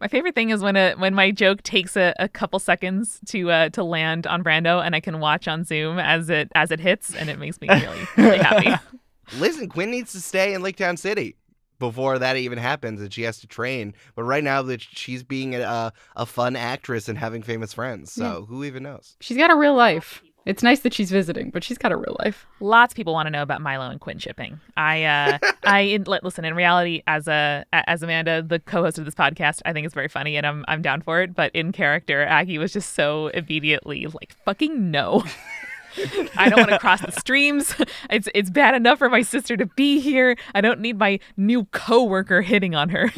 My 0.00 0.08
favorite 0.08 0.34
thing 0.34 0.50
is 0.50 0.62
when 0.62 0.74
a 0.74 0.94
when 0.94 1.14
my 1.14 1.30
joke 1.30 1.62
takes 1.62 1.96
a, 1.96 2.12
a 2.18 2.28
couple 2.28 2.58
seconds 2.58 3.20
to 3.26 3.52
uh, 3.52 3.68
to 3.68 3.84
land 3.84 4.26
on 4.26 4.42
Brando, 4.42 4.84
and 4.84 4.96
I 4.96 5.00
can 5.00 5.20
watch 5.20 5.46
on 5.46 5.64
Zoom 5.64 6.00
as 6.00 6.28
it 6.28 6.50
as 6.56 6.72
it 6.72 6.80
hits, 6.80 7.14
and 7.14 7.30
it 7.30 7.38
makes 7.38 7.60
me 7.60 7.68
really 7.68 8.08
really 8.16 8.38
happy. 8.38 8.72
Listen, 9.38 9.68
Quinn 9.68 9.92
needs 9.92 10.10
to 10.12 10.20
stay 10.20 10.54
in 10.54 10.62
Lake 10.62 10.76
Town 10.76 10.96
City 10.96 11.36
before 11.78 12.18
that 12.18 12.36
even 12.36 12.58
happens, 12.58 13.00
and 13.00 13.14
she 13.14 13.22
has 13.22 13.38
to 13.38 13.46
train. 13.46 13.94
But 14.16 14.24
right 14.24 14.42
now, 14.42 14.60
that 14.62 14.80
she's 14.82 15.22
being 15.22 15.54
a 15.54 15.92
a 16.16 16.26
fun 16.26 16.56
actress 16.56 17.08
and 17.08 17.16
having 17.16 17.42
famous 17.42 17.72
friends, 17.72 18.10
so 18.10 18.44
who 18.48 18.64
even 18.64 18.82
knows? 18.82 19.16
She's 19.20 19.36
got 19.36 19.52
a 19.52 19.56
real 19.56 19.76
life. 19.76 20.20
It's 20.44 20.62
nice 20.62 20.80
that 20.80 20.92
she's 20.92 21.10
visiting, 21.10 21.50
but 21.50 21.62
she's 21.62 21.78
got 21.78 21.92
a 21.92 21.96
real 21.96 22.16
life. 22.18 22.46
Lots 22.60 22.92
of 22.92 22.96
people 22.96 23.12
want 23.12 23.26
to 23.26 23.30
know 23.30 23.42
about 23.42 23.60
Milo 23.60 23.88
and 23.88 24.00
Quinn 24.00 24.18
shipping. 24.18 24.60
I 24.76 25.04
uh, 25.04 25.38
I 25.64 25.80
in, 25.80 26.04
listen 26.04 26.44
in 26.44 26.54
reality 26.54 27.02
as 27.06 27.28
a 27.28 27.64
as 27.72 28.02
Amanda, 28.02 28.42
the 28.42 28.58
co-host 28.58 28.98
of 28.98 29.04
this 29.04 29.14
podcast, 29.14 29.62
I 29.64 29.72
think 29.72 29.86
it's 29.86 29.94
very 29.94 30.08
funny 30.08 30.36
and 30.36 30.46
I'm 30.46 30.64
I'm 30.66 30.82
down 30.82 31.00
for 31.02 31.22
it. 31.22 31.34
But 31.34 31.54
in 31.54 31.70
character, 31.72 32.24
Aggie 32.24 32.58
was 32.58 32.72
just 32.72 32.94
so 32.94 33.28
immediately 33.28 34.06
like 34.06 34.34
fucking 34.44 34.90
no. 34.90 35.24
I 36.36 36.48
don't 36.48 36.58
want 36.58 36.70
to 36.70 36.78
cross 36.78 37.02
the 37.02 37.12
streams. 37.12 37.74
It's 38.10 38.28
it's 38.34 38.50
bad 38.50 38.74
enough 38.74 38.98
for 38.98 39.08
my 39.08 39.22
sister 39.22 39.56
to 39.56 39.66
be 39.66 40.00
here. 40.00 40.36
I 40.54 40.60
don't 40.60 40.80
need 40.80 40.98
my 40.98 41.18
new 41.36 41.64
coworker 41.66 42.42
hitting 42.42 42.74
on 42.74 42.88
her. 42.90 43.10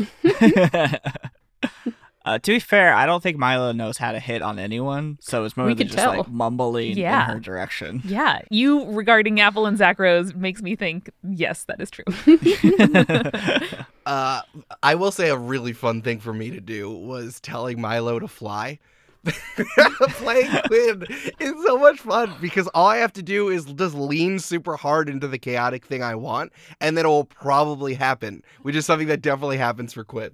Uh, 2.27 2.39
to 2.39 2.53
be 2.53 2.59
fair, 2.59 2.95
I 2.95 3.05
don't 3.05 3.23
think 3.23 3.37
Milo 3.37 3.73
knows 3.73 3.99
how 3.99 4.13
to 4.13 4.19
hit 4.19 4.41
on 4.41 4.59
anyone, 4.59 5.19
so 5.21 5.45
it's 5.45 5.57
more 5.59 5.67
We 5.67 5.75
than 5.75 5.89
could 5.89 5.95
just 5.97 6.07
like 6.07 6.25
tell. 6.25 6.33
mumbling 6.33 6.97
Yeah. 6.97 7.25
in 7.27 7.35
her 7.35 7.41
direction. 7.41 8.01
Yeah, 8.05 8.41
you 8.51 8.91
regarding 8.93 9.41
Apple 9.41 9.67
and 9.67 9.77
Zach 9.77 9.99
Rose 9.99 10.35
makes 10.35 10.63
me 10.63 10.75
think 10.75 11.11
yes, 11.23 11.65
that 11.65 11.81
is 11.81 11.91
true. 11.91 12.05
Uh, 14.07 14.43
I 14.83 14.97
will 14.97 15.11
say 15.11 15.31
a 15.31 15.37
really 15.37 15.73
fun 15.73 16.03
thing 16.03 16.21
for 16.21 16.35
me 16.35 16.51
to 16.51 16.61
do 16.61 16.91
was 16.91 17.41
telling 17.41 17.81
Milo 17.81 18.19
to 18.19 18.29
fly. 18.29 18.79
Playing 19.57 20.51
Quinn 20.67 21.07
is 21.41 21.55
so 21.65 21.79
much 21.79 22.01
fun 22.01 22.35
because 22.39 22.67
all 22.75 22.87
I 22.87 22.99
have 22.99 23.15
to 23.15 23.23
do 23.23 23.49
is 23.49 23.65
just 23.65 23.95
lean 23.95 24.39
super 24.39 24.77
hard 24.77 25.09
into 25.09 25.27
the 25.27 25.39
chaotic 25.39 25.87
thing 25.87 26.03
I 26.03 26.15
want, 26.17 26.53
and 26.83 26.99
then 26.99 27.07
it 27.07 27.09
will 27.09 27.25
probably 27.25 27.95
happen, 27.95 28.43
which 28.61 28.77
is 28.77 28.85
something 28.85 29.09
that 29.09 29.23
definitely 29.23 29.57
happens 29.57 29.95
for 29.95 30.05
Quinn. 30.05 30.33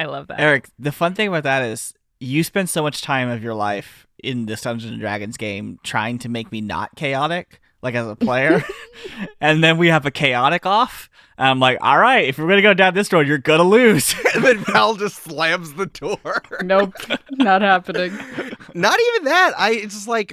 I 0.00 0.06
love 0.06 0.28
that. 0.28 0.40
Eric, 0.40 0.70
the 0.78 0.92
fun 0.92 1.12
thing 1.12 1.28
about 1.28 1.42
that 1.42 1.62
is 1.62 1.92
you 2.20 2.42
spend 2.42 2.70
so 2.70 2.82
much 2.82 3.02
time 3.02 3.28
of 3.28 3.42
your 3.42 3.52
life 3.52 4.06
in 4.24 4.46
this 4.46 4.62
Dungeons 4.62 4.92
and 4.92 5.00
Dragons 5.00 5.36
game 5.36 5.78
trying 5.82 6.18
to 6.20 6.30
make 6.30 6.50
me 6.50 6.62
not 6.62 6.96
chaotic, 6.96 7.60
like 7.82 7.94
as 7.94 8.06
a 8.06 8.16
player, 8.16 8.64
and 9.42 9.62
then 9.62 9.76
we 9.76 9.88
have 9.88 10.06
a 10.06 10.10
chaotic 10.10 10.64
off. 10.64 11.10
And 11.36 11.48
I'm 11.48 11.60
like, 11.60 11.76
all 11.82 11.98
right, 11.98 12.26
if 12.26 12.38
we're 12.38 12.48
gonna 12.48 12.62
go 12.62 12.72
down 12.72 12.94
this 12.94 13.12
road, 13.12 13.28
you're 13.28 13.36
gonna 13.36 13.62
lose. 13.62 14.14
and 14.34 14.42
then 14.42 14.58
Val 14.64 14.94
just 14.94 15.22
slams 15.22 15.74
the 15.74 15.84
door. 15.86 16.42
Nope, 16.62 16.94
not 17.32 17.60
happening. 17.60 18.18
Not 18.72 18.98
even 18.98 19.24
that. 19.24 19.52
I 19.58 19.72
it's 19.72 19.94
just 19.94 20.08
like 20.08 20.32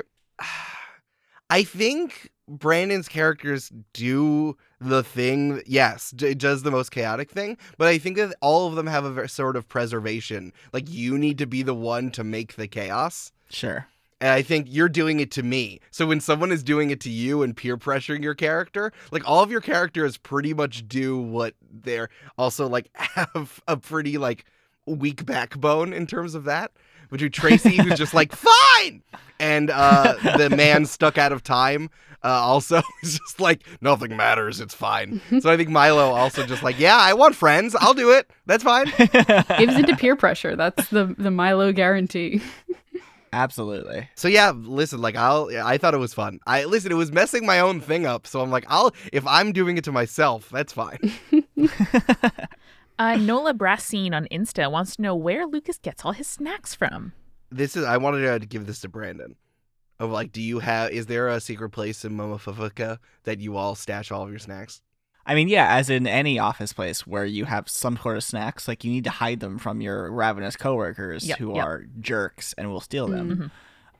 I 1.49 1.63
think 1.63 2.31
Brandon's 2.47 3.07
characters 3.07 3.71
do 3.93 4.57
the 4.79 5.03
thing. 5.03 5.61
Yes, 5.65 6.11
d- 6.11 6.27
it 6.27 6.37
does 6.37 6.63
the 6.63 6.71
most 6.71 6.91
chaotic 6.91 7.29
thing, 7.31 7.57
but 7.77 7.87
I 7.87 7.97
think 7.97 8.17
that 8.17 8.35
all 8.41 8.67
of 8.67 8.75
them 8.75 8.87
have 8.87 9.05
a 9.05 9.27
sort 9.27 9.55
of 9.55 9.67
preservation. 9.67 10.53
Like 10.73 10.89
you 10.89 11.17
need 11.17 11.37
to 11.39 11.45
be 11.45 11.61
the 11.63 11.73
one 11.73 12.11
to 12.11 12.23
make 12.23 12.55
the 12.55 12.67
chaos. 12.67 13.31
sure. 13.49 13.87
And 14.19 14.31
I 14.31 14.41
think 14.41 14.65
you're 14.67 14.89
doing 14.89 15.19
it 15.19 15.29
to 15.31 15.43
me. 15.43 15.79
So 15.91 16.07
when 16.07 16.19
someone 16.21 16.51
is 16.51 16.63
doing 16.63 16.89
it 16.89 16.99
to 17.01 17.09
you 17.11 17.43
and 17.43 17.55
peer 17.55 17.77
pressuring 17.77 18.23
your 18.23 18.33
character, 18.33 18.91
like 19.11 19.21
all 19.29 19.43
of 19.43 19.51
your 19.51 19.61
characters 19.61 20.17
pretty 20.17 20.55
much 20.55 20.87
do 20.87 21.19
what 21.19 21.53
they're 21.61 22.09
also 22.35 22.67
like 22.67 22.89
have 22.95 23.61
a 23.67 23.77
pretty 23.77 24.17
like 24.17 24.45
weak 24.87 25.23
backbone 25.23 25.93
in 25.93 26.07
terms 26.07 26.33
of 26.33 26.45
that. 26.45 26.71
Between 27.09 27.31
Tracy, 27.31 27.77
who's 27.77 27.97
just 27.97 28.13
like 28.13 28.31
fine, 28.35 29.01
and 29.39 29.69
uh, 29.69 30.15
the 30.37 30.49
man 30.49 30.85
stuck 30.85 31.17
out 31.17 31.31
of 31.31 31.43
time, 31.43 31.89
uh, 32.23 32.27
also 32.27 32.81
is 33.03 33.17
just 33.19 33.39
like 33.39 33.63
nothing 33.81 34.15
matters, 34.17 34.59
it's 34.59 34.73
fine. 34.73 35.21
So 35.41 35.51
I 35.51 35.57
think 35.57 35.69
Milo 35.69 36.11
also 36.11 36.45
just 36.45 36.63
like 36.63 36.79
yeah, 36.79 36.97
I 36.97 37.13
want 37.13 37.35
friends, 37.35 37.75
I'll 37.79 37.93
do 37.93 38.11
it, 38.11 38.29
that's 38.45 38.63
fine. 38.63 38.85
Gives 39.57 39.75
into 39.75 39.95
peer 39.97 40.15
pressure. 40.15 40.55
That's 40.55 40.89
the 40.89 41.13
the 41.17 41.31
Milo 41.31 41.71
guarantee. 41.71 42.41
Absolutely. 43.33 44.09
So 44.15 44.27
yeah, 44.27 44.51
listen, 44.55 45.01
like 45.01 45.15
I'll 45.15 45.49
I 45.63 45.77
thought 45.77 45.93
it 45.93 45.99
was 45.99 46.13
fun. 46.13 46.39
I 46.47 46.63
listen, 46.65 46.91
it 46.91 46.95
was 46.95 47.11
messing 47.11 47.45
my 47.45 47.59
own 47.59 47.81
thing 47.81 48.05
up, 48.05 48.25
so 48.25 48.41
I'm 48.41 48.49
like, 48.49 48.65
I'll 48.67 48.93
if 49.13 49.25
I'm 49.27 49.51
doing 49.51 49.77
it 49.77 49.83
to 49.83 49.91
myself, 49.91 50.49
that's 50.49 50.73
fine. 50.73 50.97
Uh, 52.99 53.15
Nola 53.17 53.53
Brassine 53.53 54.13
on 54.13 54.27
Insta 54.31 54.71
wants 54.71 54.95
to 54.95 55.01
know 55.01 55.15
where 55.15 55.45
Lucas 55.45 55.77
gets 55.77 56.03
all 56.03 56.13
his 56.13 56.27
snacks 56.27 56.73
from. 56.73 57.13
this 57.51 57.75
is 57.75 57.85
I 57.85 57.97
wanted 57.97 58.41
to 58.41 58.47
give 58.47 58.65
this 58.65 58.81
to 58.81 58.89
Brandon. 58.89 59.35
Of 59.99 60.11
like, 60.11 60.31
do 60.31 60.41
you 60.41 60.59
have 60.59 60.91
is 60.91 61.07
there 61.07 61.27
a 61.27 61.39
secret 61.39 61.69
place 61.71 62.05
in 62.05 62.13
Momofufuka 62.15 62.99
that 63.23 63.39
you 63.39 63.55
all 63.57 63.73
stash 63.75 64.11
all 64.11 64.23
of 64.23 64.29
your 64.29 64.37
snacks? 64.39 64.81
I 65.25 65.35
mean, 65.35 65.47
yeah, 65.49 65.75
as 65.75 65.89
in 65.89 66.07
any 66.07 66.39
office 66.39 66.71
place 66.71 67.05
where 67.05 67.25
you 67.25 67.45
have 67.45 67.67
some 67.67 67.97
sort 67.97 68.15
of 68.17 68.23
snacks, 68.23 68.67
like 68.67 68.83
you 68.83 68.91
need 68.91 69.03
to 69.05 69.09
hide 69.09 69.39
them 69.41 69.57
from 69.57 69.81
your 69.81 70.09
ravenous 70.11 70.55
coworkers 70.55 71.27
Yep, 71.27 71.37
who 71.39 71.55
yep. 71.55 71.65
are 71.65 71.85
jerks 71.99 72.53
and 72.57 72.69
will 72.71 72.79
steal 72.79 73.07
them. 73.07 73.51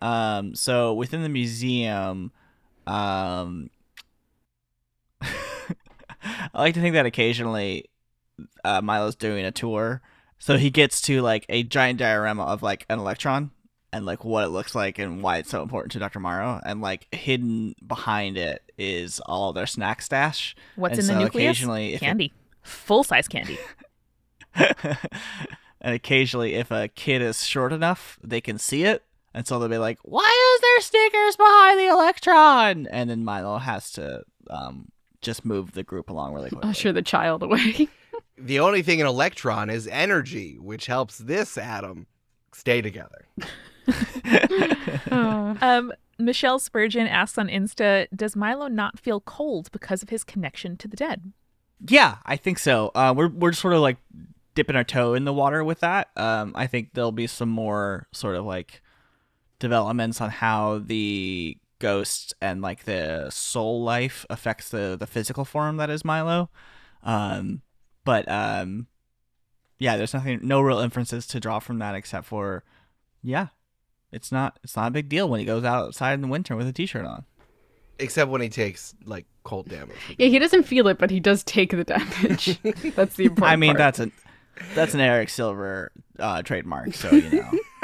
Mhm. 0.01 0.07
Um, 0.07 0.55
so 0.55 0.93
within 0.93 1.23
the 1.23 1.29
museum, 1.29 2.31
um, 2.85 3.69
I 5.21 5.29
like 6.53 6.75
to 6.75 6.81
think 6.81 6.93
that 6.93 7.05
occasionally 7.05 7.85
uh, 8.63 8.81
Milo's 8.81 9.15
doing 9.15 9.45
a 9.45 9.51
tour, 9.51 10.01
so 10.39 10.57
he 10.57 10.69
gets 10.69 11.01
to 11.03 11.21
like 11.21 11.45
a 11.49 11.63
giant 11.63 11.99
diorama 11.99 12.43
of 12.43 12.61
like 12.61 12.85
an 12.89 12.99
electron 12.99 13.51
and 13.93 14.05
like 14.05 14.23
what 14.25 14.43
it 14.43 14.49
looks 14.49 14.75
like 14.75 14.99
and 14.99 15.23
why 15.23 15.37
it's 15.37 15.49
so 15.49 15.61
important 15.63 15.91
to 15.93 15.99
Dr. 15.99 16.19
Morrow, 16.19 16.59
and 16.65 16.81
like 16.81 17.07
hidden 17.13 17.73
behind 17.85 18.37
it 18.37 18.61
is 18.77 19.19
all 19.25 19.53
their 19.53 19.65
snack 19.65 20.01
stash. 20.01 20.55
What's 20.75 20.93
And 20.99 21.01
in 21.01 21.07
the 21.07 21.13
so 21.13 21.19
nucleus? 21.25 21.45
occasionally, 21.57 21.93
it- 21.95 21.99
Candy, 21.99 22.33
full 22.61 23.03
size 23.03 23.27
candy. 23.27 23.57
and 24.55 25.93
occasionally, 25.95 26.55
if 26.55 26.71
a 26.71 26.87
kid 26.87 27.21
is 27.21 27.45
short 27.45 27.71
enough, 27.73 28.17
they 28.23 28.41
can 28.41 28.57
see 28.57 28.83
it. 28.83 29.03
And 29.33 29.45
so 29.45 29.59
they'll 29.59 29.69
be 29.69 29.77
like, 29.77 29.99
"Why 30.03 30.55
is 30.55 30.61
there 30.61 30.81
stickers 30.81 31.35
behind 31.35 31.79
the 31.79 31.87
electron?" 31.87 32.87
And 32.87 33.09
then 33.09 33.23
Milo 33.23 33.57
has 33.59 33.91
to 33.93 34.23
um, 34.49 34.87
just 35.21 35.45
move 35.45 35.73
the 35.73 35.83
group 35.83 36.09
along 36.09 36.33
really 36.33 36.49
quickly. 36.49 36.69
Usher 36.69 36.91
the 36.91 37.03
child 37.03 37.43
away. 37.43 37.87
The 38.37 38.59
only 38.59 38.81
thing 38.81 39.01
an 39.01 39.07
electron 39.07 39.69
is 39.69 39.87
energy, 39.87 40.57
which 40.59 40.85
helps 40.85 41.17
this 41.17 41.57
atom 41.57 42.07
stay 42.53 42.81
together. 42.81 43.25
Um, 45.09 45.93
Michelle 46.19 46.59
Spurgeon 46.59 47.07
asks 47.07 47.37
on 47.37 47.47
Insta, 47.47 48.07
does 48.15 48.35
Milo 48.35 48.67
not 48.67 48.99
feel 48.99 49.21
cold 49.21 49.71
because 49.71 50.03
of 50.03 50.09
his 50.09 50.23
connection 50.23 50.77
to 50.77 50.87
the 50.87 50.97
dead? 50.97 51.31
Yeah, 51.87 52.17
I 52.25 52.37
think 52.37 52.59
so. 52.59 52.91
Uh, 52.95 53.13
we're 53.15 53.27
we're 53.27 53.53
sort 53.53 53.73
of 53.73 53.81
like 53.81 53.97
dipping 54.55 54.75
our 54.75 54.83
toe 54.83 55.13
in 55.13 55.25
the 55.25 55.33
water 55.33 55.63
with 55.63 55.81
that. 55.81 56.09
Um, 56.15 56.53
I 56.55 56.65
think 56.65 56.93
there'll 56.93 57.11
be 57.11 57.27
some 57.27 57.49
more 57.49 58.07
sort 58.11 58.35
of 58.35 58.45
like 58.45 58.81
developments 59.59 60.19
on 60.19 60.31
how 60.31 60.79
the 60.79 61.57
ghost 61.79 62.33
and 62.41 62.61
like 62.61 62.85
the 62.85 63.29
soul 63.29 63.83
life 63.83 64.25
affects 64.29 64.69
the 64.69 64.97
the 64.99 65.05
physical 65.07 65.45
form 65.45 65.77
that 65.77 65.91
is 65.91 66.03
Milo. 66.03 66.49
Um, 67.03 67.61
but 68.07 68.25
um, 68.31 68.87
yeah, 69.79 69.97
there's 69.97 70.13
nothing, 70.13 70.39
no 70.41 70.61
real 70.61 70.79
inferences 70.79 71.27
to 71.27 71.41
draw 71.41 71.59
from 71.59 71.79
that 71.79 71.93
except 71.93 72.25
for, 72.25 72.63
yeah, 73.21 73.47
it's 74.13 74.31
not 74.31 74.57
it's 74.63 74.77
not 74.77 74.87
a 74.87 74.91
big 74.91 75.09
deal 75.09 75.27
when 75.27 75.41
he 75.41 75.45
goes 75.45 75.65
outside 75.65 76.13
in 76.13 76.21
the 76.21 76.27
winter 76.29 76.55
with 76.55 76.67
a 76.67 76.71
t-shirt 76.71 77.05
on. 77.05 77.25
Except 77.99 78.31
when 78.31 78.39
he 78.39 78.47
takes 78.47 78.95
like 79.03 79.25
cold 79.43 79.67
damage. 79.67 79.97
yeah, 80.17 80.27
he 80.27 80.39
doesn't 80.39 80.63
feel 80.63 80.87
it, 80.87 80.97
but 80.97 81.11
he 81.11 81.19
does 81.19 81.43
take 81.43 81.71
the 81.71 81.83
damage. 81.83 82.57
That's 82.95 83.17
the 83.17 83.25
important 83.25 83.43
I 83.43 83.57
mean, 83.57 83.71
part. 83.75 83.77
that's 83.79 83.99
a 83.99 84.09
that's 84.73 84.93
an 84.93 85.01
Eric 85.01 85.27
Silver 85.27 85.91
uh, 86.17 86.43
trademark, 86.43 86.93
so 86.93 87.11
you 87.11 87.41
know. 87.41 87.51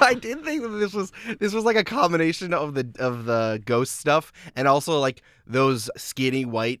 I 0.00 0.14
did 0.20 0.44
think 0.44 0.62
that 0.62 0.68
this 0.68 0.92
was 0.92 1.12
this 1.38 1.52
was 1.52 1.64
like 1.64 1.76
a 1.76 1.84
combination 1.84 2.52
of 2.52 2.74
the 2.74 2.90
of 2.98 3.24
the 3.24 3.62
ghost 3.64 4.00
stuff 4.00 4.32
and 4.56 4.66
also 4.66 4.98
like 4.98 5.22
those 5.46 5.88
skinny 5.96 6.44
white 6.44 6.80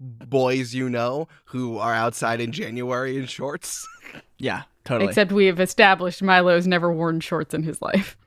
boys 0.00 0.74
you 0.74 0.88
know 0.88 1.28
who 1.46 1.78
are 1.78 1.94
outside 1.94 2.40
in 2.40 2.52
January 2.52 3.16
in 3.16 3.26
shorts. 3.26 3.86
Yeah, 4.38 4.64
totally. 4.84 5.08
Except 5.08 5.32
we 5.32 5.46
have 5.46 5.60
established 5.60 6.22
Milo's 6.22 6.66
never 6.66 6.92
worn 6.92 7.20
shorts 7.20 7.54
in 7.54 7.62
his 7.62 7.80
life. 7.80 8.16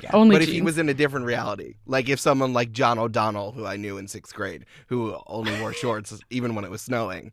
Yeah. 0.00 0.10
Only 0.12 0.36
but 0.36 0.42
if 0.42 0.48
he 0.48 0.62
was 0.62 0.78
in 0.78 0.88
a 0.88 0.94
different 0.94 1.26
reality, 1.26 1.74
like 1.86 2.08
if 2.08 2.20
someone 2.20 2.52
like 2.52 2.70
John 2.70 3.00
O'Donnell, 3.00 3.50
who 3.50 3.66
I 3.66 3.76
knew 3.76 3.98
in 3.98 4.06
sixth 4.06 4.32
grade, 4.32 4.64
who 4.86 5.16
only 5.26 5.60
wore 5.60 5.72
shorts 5.72 6.16
even 6.30 6.54
when 6.54 6.64
it 6.64 6.70
was 6.70 6.82
snowing, 6.82 7.32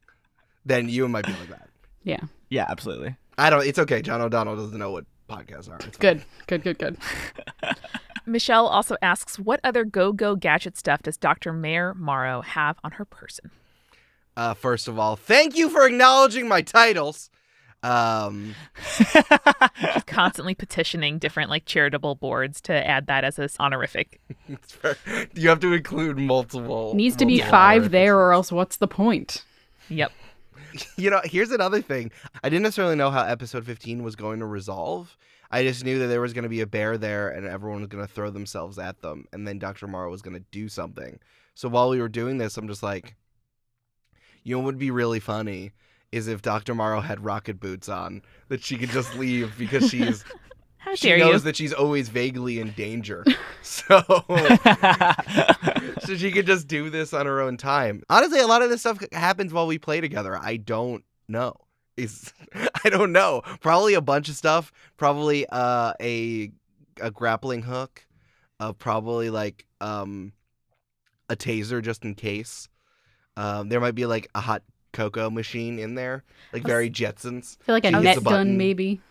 then 0.66 0.90
you 0.90 1.08
might 1.08 1.28
be 1.28 1.34
like 1.34 1.50
that. 1.50 1.70
Yeah. 2.04 2.22
yeah, 2.50 2.66
absolutely. 2.68 3.16
I 3.38 3.52
don't. 3.52 3.68
It's 3.68 3.78
okay. 3.78 4.02
John 4.02 4.20
O'Donnell 4.20 4.56
doesn't 4.56 4.80
know 4.80 4.90
what 4.90 5.06
podcasts 5.30 5.70
are. 5.70 5.76
It's 5.76 5.86
fine. 5.86 5.92
Good. 6.00 6.24
Good, 6.48 6.64
good, 6.64 6.78
good. 6.80 6.98
Michelle 8.26 8.68
also 8.68 8.96
asks, 9.02 9.38
what 9.38 9.60
other 9.64 9.84
go 9.84 10.12
go 10.12 10.36
gadget 10.36 10.78
stuff 10.78 11.04
does 11.04 11.18
Dr. 11.18 11.54
Mayor 11.54 11.94
Morrow 11.94 12.42
have 12.42 12.78
on 12.84 12.94
her 12.94 13.06
person? 13.06 13.52
Uh, 14.36 14.54
first 14.54 14.88
of 14.88 14.98
all, 15.00 15.16
thank 15.16 15.56
you 15.56 15.70
for 15.70 15.86
acknowledging 15.86 16.48
my 16.48 16.62
titles. 16.62 17.30
Um, 17.84 18.56
She's 18.98 20.04
constantly 20.08 20.56
petitioning 20.56 21.20
different 21.20 21.52
like 21.52 21.66
charitable 21.66 22.16
boards 22.16 22.60
to 22.62 22.74
add 22.74 23.06
that 23.08 23.24
as 23.24 23.38
a 23.38 23.48
honorific. 23.60 24.20
you 25.36 25.50
have 25.50 25.60
to 25.60 25.74
include 25.74 26.18
multiple. 26.18 26.96
Needs 26.96 27.16
to 27.18 27.28
be 27.28 27.40
five 27.40 27.92
there, 27.92 28.18
or 28.18 28.34
else 28.34 28.52
what's 28.52 28.78
the 28.78 28.88
point? 28.88 29.46
Yep. 29.90 30.12
You 30.98 31.10
know, 31.10 31.22
here's 31.24 31.52
another 31.52 31.82
thing. 31.82 32.12
I 32.44 32.50
didn't 32.50 32.64
necessarily 32.64 32.96
know 32.96 33.12
how 33.12 33.24
episode 33.24 33.66
15 33.66 34.04
was 34.04 34.16
going 34.16 34.40
to 34.40 34.46
resolve. 34.46 35.18
I 35.52 35.64
just 35.64 35.84
knew 35.84 36.00
that 36.00 36.08
there 36.08 36.22
was 36.22 36.34
going 36.34 36.44
to 36.44 36.50
be 36.50 36.62
a 36.62 36.68
bear 36.68 36.98
there 36.98 37.30
and 37.30 37.46
everyone 37.46 37.82
was 37.82 37.90
going 37.90 38.06
to 38.06 38.12
throw 38.12 38.30
themselves 38.30 38.80
at 38.80 39.02
them. 39.02 39.26
And 39.32 39.48
then 39.48 39.60
Dr. 39.60 39.88
Morrow 39.88 40.10
was 40.10 40.22
going 40.22 40.36
to 40.38 40.46
do 40.52 40.68
something. 40.68 41.20
So 41.54 41.70
while 41.70 41.90
we 41.90 42.00
were 42.02 42.10
doing 42.10 42.38
this, 42.38 42.58
I'm 42.58 42.68
just 42.68 42.84
like, 42.84 43.16
you 44.44 44.56
know 44.56 44.60
what 44.60 44.66
would 44.66 44.80
be 44.80 44.92
really 44.92 45.20
funny 45.20 45.72
is 46.12 46.28
if 46.28 46.42
Dr. 46.42 46.76
Morrow 46.76 47.02
had 47.02 47.24
rocket 47.24 47.60
boots 47.60 47.90
on 47.90 48.22
that 48.48 48.64
she 48.64 48.78
could 48.78 48.90
just 48.90 49.16
leave 49.16 49.54
because 49.58 49.90
she's 49.90 50.24
How 50.86 50.94
she 50.94 51.08
dare 51.08 51.18
knows 51.18 51.34
you? 51.34 51.40
that 51.40 51.56
she's 51.56 51.74
always 51.74 52.10
vaguely 52.10 52.60
in 52.60 52.72
danger. 52.72 53.26
So 53.62 54.00
so 56.06 56.16
she 56.16 56.32
could 56.32 56.46
just 56.46 56.68
do 56.68 56.92
this 56.92 57.14
on 57.14 57.26
her 57.26 57.42
own 57.42 57.58
time. 57.58 58.04
Honestly, 58.12 58.40
a 58.40 58.46
lot 58.46 58.62
of 58.62 58.70
this 58.70 58.82
stuff 58.82 59.00
happens 59.12 59.52
while 59.52 59.66
we 59.66 59.80
play 59.80 60.02
together. 60.02 60.38
I 60.38 60.58
don't 60.58 61.04
know. 61.28 61.56
Is 61.98 62.32
I 62.86 62.90
don't 62.90 63.12
know. 63.12 63.42
Probably 63.60 63.96
a 63.96 64.02
bunch 64.02 64.30
of 64.30 64.36
stuff. 64.36 64.72
Probably 64.98 65.48
uh, 65.50 65.94
a 66.00 66.52
a 67.02 67.10
grappling 67.10 67.64
hook. 67.64 68.06
Uh, 68.60 68.74
probably 68.74 69.32
like 69.32 69.66
um, 69.82 70.32
a 71.28 71.36
taser 71.36 71.82
just 71.82 72.06
in 72.06 72.14
case. 72.14 72.70
Um, 73.36 73.70
there 73.70 73.80
might 73.80 73.96
be 73.96 74.06
like 74.06 74.30
a 74.36 74.42
hot 74.42 74.62
cocoa 74.94 75.32
machine 75.32 75.80
in 75.80 75.96
there, 75.96 76.24
like 76.54 76.64
very 76.64 76.90
Jetsons. 76.92 77.58
I 77.62 77.64
feel 77.66 77.76
like 77.76 77.86
a 77.86 77.90
She 77.90 77.96
hits 77.96 78.04
net 78.04 78.18
a 78.18 78.22
gun, 78.22 78.58
maybe. 78.58 79.02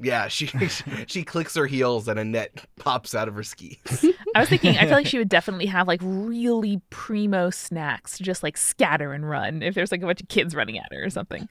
Yeah, 0.00 0.28
she 0.28 0.46
she 1.06 1.24
clicks 1.24 1.54
her 1.54 1.66
heels 1.66 2.06
and 2.08 2.18
a 2.18 2.24
net 2.24 2.64
pops 2.78 3.14
out 3.14 3.28
of 3.28 3.34
her 3.34 3.42
skis. 3.42 3.78
I 4.34 4.40
was 4.40 4.48
thinking, 4.48 4.76
I 4.78 4.82
feel 4.82 4.92
like 4.92 5.06
she 5.06 5.18
would 5.18 5.28
definitely 5.28 5.66
have 5.66 5.88
like 5.88 6.00
really 6.02 6.80
primo 6.90 7.50
snacks 7.50 8.16
to 8.18 8.22
just 8.22 8.42
like 8.42 8.56
scatter 8.56 9.12
and 9.12 9.28
run 9.28 9.62
if 9.62 9.74
there's 9.74 9.90
like 9.90 10.02
a 10.02 10.06
bunch 10.06 10.20
of 10.20 10.28
kids 10.28 10.54
running 10.54 10.78
at 10.78 10.92
her 10.92 11.04
or 11.04 11.10
something. 11.10 11.48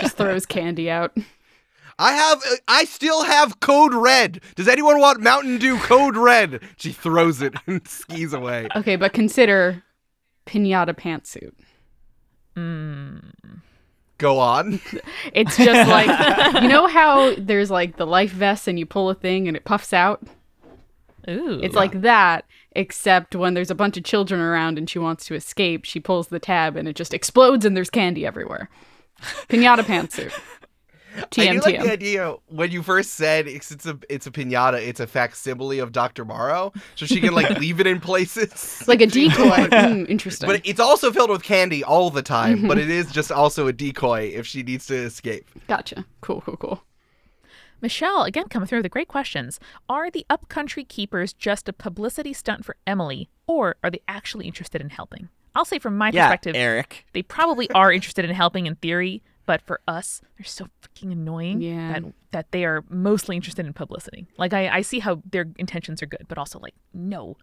Just 0.00 0.16
throws 0.16 0.46
candy 0.46 0.90
out. 0.90 1.16
I 1.98 2.12
have, 2.12 2.42
I 2.66 2.84
still 2.84 3.22
have 3.24 3.60
Code 3.60 3.94
Red. 3.94 4.40
Does 4.56 4.66
anyone 4.66 4.98
want 5.00 5.20
Mountain 5.20 5.58
Dew 5.58 5.78
Code 5.78 6.16
Red? 6.16 6.60
She 6.76 6.92
throws 6.92 7.40
it 7.40 7.54
and 7.66 7.86
skis 7.88 8.32
away. 8.32 8.68
Okay, 8.74 8.96
but 8.96 9.12
consider 9.12 9.82
pinata 10.46 10.94
pantsuit. 10.94 11.52
Mm. 12.56 13.60
Go 14.24 14.38
on. 14.38 14.80
It's 15.34 15.56
just 15.58 15.90
like 15.90 16.62
you 16.62 16.68
know 16.68 16.86
how 16.86 17.34
there's 17.36 17.70
like 17.70 17.96
the 17.96 18.06
life 18.06 18.30
vest 18.30 18.66
and 18.66 18.78
you 18.78 18.86
pull 18.86 19.10
a 19.10 19.14
thing 19.14 19.48
and 19.48 19.56
it 19.56 19.64
puffs 19.64 19.92
out. 19.92 20.22
Ooh. 21.28 21.60
It's 21.62 21.74
like 21.74 22.00
that, 22.00 22.46
except 22.72 23.36
when 23.36 23.52
there's 23.52 23.70
a 23.70 23.74
bunch 23.74 23.98
of 23.98 24.04
children 24.04 24.40
around 24.40 24.78
and 24.78 24.88
she 24.88 24.98
wants 24.98 25.26
to 25.26 25.34
escape, 25.34 25.84
she 25.84 26.00
pulls 26.00 26.28
the 26.28 26.38
tab 26.38 26.74
and 26.76 26.88
it 26.88 26.96
just 26.96 27.12
explodes 27.12 27.66
and 27.66 27.76
there's 27.76 27.90
candy 27.90 28.24
everywhere. 28.24 28.70
Pinata 29.48 29.82
pantsuit. 29.82 30.32
I 31.16 31.52
do 31.52 31.60
like 31.60 31.80
the 31.80 31.92
idea 31.92 32.34
when 32.48 32.70
you 32.70 32.82
first 32.82 33.14
said 33.14 33.46
it's, 33.46 33.70
it's 33.70 33.86
a 33.86 33.98
it's 34.08 34.26
a 34.26 34.30
pinata. 34.30 34.80
It's 34.80 35.00
a 35.00 35.06
facsimile 35.06 35.78
of 35.78 35.92
Dr. 35.92 36.24
Morrow, 36.24 36.72
so 36.94 37.06
she 37.06 37.20
can 37.20 37.34
like 37.34 37.50
leave 37.58 37.80
it 37.80 37.86
in 37.86 38.00
places. 38.00 38.82
Like 38.88 39.00
a 39.00 39.08
She- 39.10 39.28
decoy. 39.28 39.68
Mm, 39.68 40.08
interesting. 40.08 40.48
But 40.48 40.60
it's 40.64 40.80
also 40.80 41.12
filled 41.12 41.30
with 41.30 41.42
candy 41.42 41.84
all 41.84 42.10
the 42.10 42.22
time. 42.22 42.66
But 42.66 42.78
it 42.84 42.90
is 42.90 43.10
just 43.12 43.30
also 43.30 43.66
a 43.66 43.72
decoy 43.72 44.32
if 44.34 44.46
she 44.46 44.62
needs 44.62 44.86
to 44.86 44.94
escape. 44.96 45.48
gotcha. 45.68 46.04
Cool, 46.20 46.40
cool, 46.42 46.56
cool. 46.56 46.82
Michelle, 47.80 48.22
again, 48.22 48.48
coming 48.48 48.66
through 48.66 48.78
with 48.78 48.84
the 48.84 48.88
great 48.88 49.08
questions. 49.08 49.60
Are 49.88 50.10
the 50.10 50.24
upcountry 50.30 50.84
keepers 50.84 51.32
just 51.34 51.68
a 51.68 51.72
publicity 51.72 52.32
stunt 52.32 52.64
for 52.64 52.76
Emily, 52.86 53.28
or 53.46 53.76
are 53.84 53.90
they 53.90 54.00
actually 54.08 54.46
interested 54.46 54.80
in 54.80 54.88
helping? 54.90 55.28
I'll 55.54 55.64
say 55.66 55.78
from 55.78 55.96
my 55.98 56.10
yeah, 56.10 56.26
perspective, 56.26 56.56
Eric. 56.56 57.04
they 57.12 57.22
probably 57.22 57.70
are 57.72 57.92
interested 57.92 58.24
in 58.24 58.34
helping 58.34 58.66
in 58.66 58.74
theory, 58.76 59.22
but 59.46 59.60
for 59.62 59.80
us, 59.86 60.20
they're 60.38 60.44
so 60.44 60.68
freaking 60.82 61.12
annoying 61.12 61.60
Yeah. 61.60 61.92
that 61.92 62.04
that 62.32 62.50
they 62.52 62.64
are 62.64 62.84
mostly 62.88 63.36
interested 63.36 63.64
in 63.66 63.72
publicity. 63.72 64.26
Like 64.38 64.52
I, 64.52 64.68
I 64.68 64.82
see 64.82 64.98
how 65.00 65.22
their 65.30 65.46
intentions 65.56 66.02
are 66.02 66.06
good, 66.06 66.26
but 66.28 66.38
also 66.38 66.58
like 66.58 66.74
no. 66.92 67.36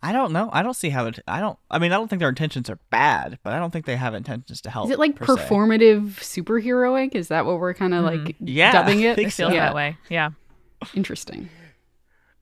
I 0.00 0.12
don't 0.12 0.32
know. 0.32 0.48
I 0.52 0.62
don't 0.62 0.74
see 0.76 0.90
how 0.90 1.06
it. 1.06 1.18
I 1.26 1.40
don't. 1.40 1.58
I 1.68 1.80
mean, 1.80 1.90
I 1.90 1.96
don't 1.96 2.06
think 2.08 2.20
their 2.20 2.28
intentions 2.28 2.70
are 2.70 2.78
bad, 2.88 3.40
but 3.42 3.52
I 3.52 3.58
don't 3.58 3.72
think 3.72 3.84
they 3.84 3.96
have 3.96 4.14
intentions 4.14 4.60
to 4.60 4.70
help. 4.70 4.86
Is 4.86 4.92
it 4.92 4.98
like 5.00 5.16
per 5.16 5.26
se. 5.26 5.32
performative 5.48 6.10
superheroic? 6.20 7.16
Is 7.16 7.28
that 7.28 7.44
what 7.46 7.58
we're 7.58 7.74
kind 7.74 7.92
of 7.94 8.04
like 8.04 8.36
Yeah, 8.38 8.70
dubbing 8.70 9.00
I 9.04 9.08
it? 9.08 9.14
think 9.16 9.28
It 9.28 9.32
feels 9.32 9.50
so. 9.50 9.54
yeah. 9.56 9.66
that 9.66 9.74
way. 9.74 9.96
Yeah. 10.08 10.30
Interesting. 10.94 11.48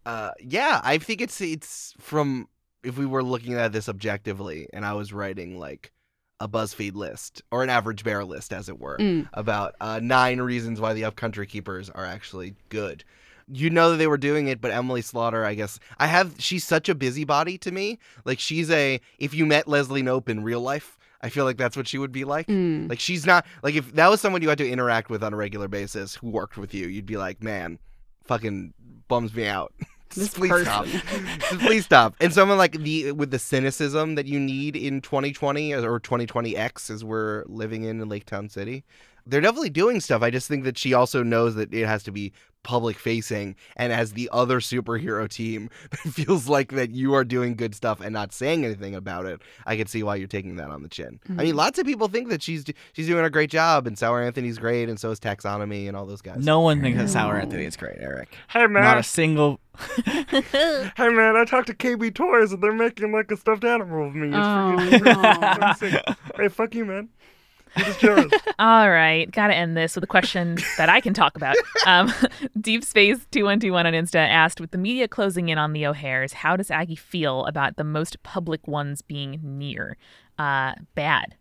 Uh, 0.04 0.30
yeah, 0.40 0.80
I 0.84 0.98
think 0.98 1.20
it's 1.22 1.40
it's 1.40 1.94
from 1.98 2.48
if 2.84 2.98
we 2.98 3.06
were 3.06 3.22
looking 3.24 3.54
at 3.54 3.72
this 3.72 3.88
objectively, 3.88 4.68
and 4.74 4.84
I 4.84 4.92
was 4.92 5.12
writing 5.12 5.58
like 5.58 5.92
a 6.40 6.48
BuzzFeed 6.48 6.94
list 6.94 7.42
or 7.50 7.62
an 7.62 7.70
average 7.70 8.04
bear 8.04 8.24
list, 8.24 8.52
as 8.52 8.68
it 8.68 8.78
were, 8.78 8.98
Mm. 8.98 9.28
about 9.32 9.74
uh, 9.80 10.00
nine 10.02 10.40
reasons 10.40 10.80
why 10.80 10.92
the 10.92 11.04
upcountry 11.04 11.46
keepers 11.46 11.88
are 11.90 12.04
actually 12.04 12.54
good. 12.68 13.04
You 13.48 13.70
know 13.70 13.90
that 13.92 13.96
they 13.98 14.06
were 14.08 14.18
doing 14.18 14.48
it, 14.48 14.60
but 14.60 14.72
Emily 14.72 15.02
Slaughter, 15.02 15.44
I 15.44 15.54
guess, 15.54 15.78
I 15.98 16.08
have. 16.08 16.34
She's 16.38 16.64
such 16.66 16.88
a 16.88 16.94
busybody 16.96 17.56
to 17.58 17.70
me. 17.70 17.98
Like 18.24 18.40
she's 18.40 18.70
a. 18.70 19.00
If 19.18 19.34
you 19.34 19.46
met 19.46 19.68
Leslie 19.68 20.02
Knope 20.02 20.28
in 20.28 20.42
real 20.42 20.60
life, 20.60 20.98
I 21.22 21.28
feel 21.28 21.44
like 21.44 21.56
that's 21.56 21.76
what 21.76 21.86
she 21.86 21.96
would 21.96 22.10
be 22.12 22.24
like. 22.24 22.48
Mm. 22.48 22.88
Like 22.90 22.98
she's 22.98 23.24
not 23.24 23.46
like 23.62 23.76
if 23.76 23.92
that 23.94 24.10
was 24.10 24.20
someone 24.20 24.42
you 24.42 24.48
had 24.48 24.58
to 24.58 24.68
interact 24.68 25.10
with 25.10 25.22
on 25.22 25.32
a 25.32 25.36
regular 25.36 25.68
basis 25.68 26.16
who 26.16 26.28
worked 26.28 26.56
with 26.58 26.74
you, 26.74 26.88
you'd 26.88 27.06
be 27.06 27.16
like, 27.16 27.40
man, 27.42 27.78
fucking 28.24 28.74
bums 29.08 29.32
me 29.32 29.46
out. 29.46 29.72
This 30.14 30.34
Please 30.34 30.50
person. 30.50 30.64
stop. 30.98 31.60
Please 31.60 31.84
stop. 31.84 32.14
And 32.20 32.32
someone 32.32 32.58
like 32.58 32.72
the 32.72 33.12
with 33.12 33.30
the 33.30 33.38
cynicism 33.38 34.14
that 34.14 34.26
you 34.26 34.40
need 34.40 34.76
in 34.76 35.00
2020 35.00 35.74
or 35.74 36.00
2020X 36.00 36.90
as 36.90 37.04
we're 37.04 37.44
living 37.46 37.84
in 37.84 37.98
in 37.98 38.06
Lake 38.06 38.24
Town 38.24 38.48
City. 38.48 38.84
They're 39.26 39.40
definitely 39.40 39.70
doing 39.70 40.00
stuff. 40.00 40.22
I 40.22 40.30
just 40.30 40.48
think 40.48 40.64
that 40.64 40.78
she 40.78 40.94
also 40.94 41.22
knows 41.22 41.54
that 41.56 41.72
it 41.74 41.86
has 41.86 42.02
to 42.04 42.12
be 42.12 42.32
public 42.62 42.98
facing 42.98 43.54
and 43.76 43.92
as 43.92 44.14
the 44.14 44.28
other 44.32 44.58
superhero 44.58 45.28
team 45.28 45.70
it 45.92 46.12
feels 46.12 46.48
like 46.48 46.72
that 46.72 46.90
you 46.90 47.14
are 47.14 47.22
doing 47.22 47.54
good 47.54 47.76
stuff 47.76 48.00
and 48.00 48.12
not 48.12 48.32
saying 48.32 48.64
anything 48.64 48.92
about 48.92 49.24
it 49.24 49.40
i 49.66 49.76
can 49.76 49.86
see 49.86 50.02
why 50.02 50.16
you're 50.16 50.26
taking 50.26 50.56
that 50.56 50.68
on 50.68 50.82
the 50.82 50.88
chin 50.88 51.20
i 51.28 51.32
mean 51.32 51.46
mm-hmm. 51.46 51.58
lots 51.58 51.78
of 51.78 51.86
people 51.86 52.08
think 52.08 52.28
that 52.28 52.42
she's 52.42 52.64
she's 52.92 53.06
doing 53.06 53.24
a 53.24 53.30
great 53.30 53.50
job 53.50 53.86
and 53.86 53.96
sour 53.96 54.20
anthony's 54.20 54.58
great 54.58 54.88
and 54.88 54.98
so 54.98 55.12
is 55.12 55.20
taxonomy 55.20 55.86
and 55.86 55.96
all 55.96 56.06
those 56.06 56.20
guys 56.20 56.44
No 56.44 56.58
one 56.58 56.80
thinks 56.80 56.98
that 56.98 57.08
Sour 57.08 57.38
Anthony 57.38 57.64
is 57.64 57.76
great, 57.76 57.98
Eric. 57.98 58.36
Hey 58.48 58.66
man, 58.66 58.82
Not 58.82 58.98
a 58.98 59.02
single. 59.02 59.60
hey 60.04 60.90
man, 60.96 61.36
I 61.36 61.44
talked 61.46 61.68
to 61.68 61.74
KB 61.74 62.14
Toys 62.14 62.52
and 62.52 62.62
they're 62.62 62.72
making 62.72 63.12
like 63.12 63.30
a 63.30 63.36
stuffed 63.36 63.64
animal 63.64 64.08
of 64.08 64.14
me. 64.14 64.28
It's 64.28 64.36
Oh, 64.36 64.76
freaking 64.76 66.02
no. 66.02 66.08
I'm. 66.08 66.16
Hey, 66.36 66.48
fuck 66.48 66.74
you, 66.74 66.84
man. 66.84 67.08
You 67.76 67.84
just. 67.98 68.34
All 68.58 68.90
right, 68.90 69.30
gotta 69.30 69.54
end 69.54 69.76
this 69.76 69.94
with 69.94 70.04
a 70.04 70.06
question 70.06 70.58
that 70.78 70.88
I 70.88 71.00
can 71.00 71.14
talk 71.14 71.36
about. 71.36 71.56
Um, 71.86 72.12
Deep 72.60 72.82
Space 72.82 73.24
two 73.30 73.44
one 73.44 73.60
two 73.60 73.70
one 73.72 73.86
on 73.86 73.92
Insta 73.92 74.16
asked, 74.16 74.60
with 74.60 74.72
the 74.72 74.78
media 74.78 75.06
closing 75.06 75.50
in 75.50 75.58
on 75.58 75.72
the 75.72 75.86
O'Hares, 75.86 76.32
how 76.32 76.56
does 76.56 76.68
Aggie 76.68 76.96
feel 76.96 77.46
about 77.46 77.76
the 77.76 77.84
most 77.84 78.20
public 78.24 78.66
ones 78.66 79.02
being 79.02 79.38
near? 79.40 79.96
Uh, 80.36 80.72
bad, 80.96 81.36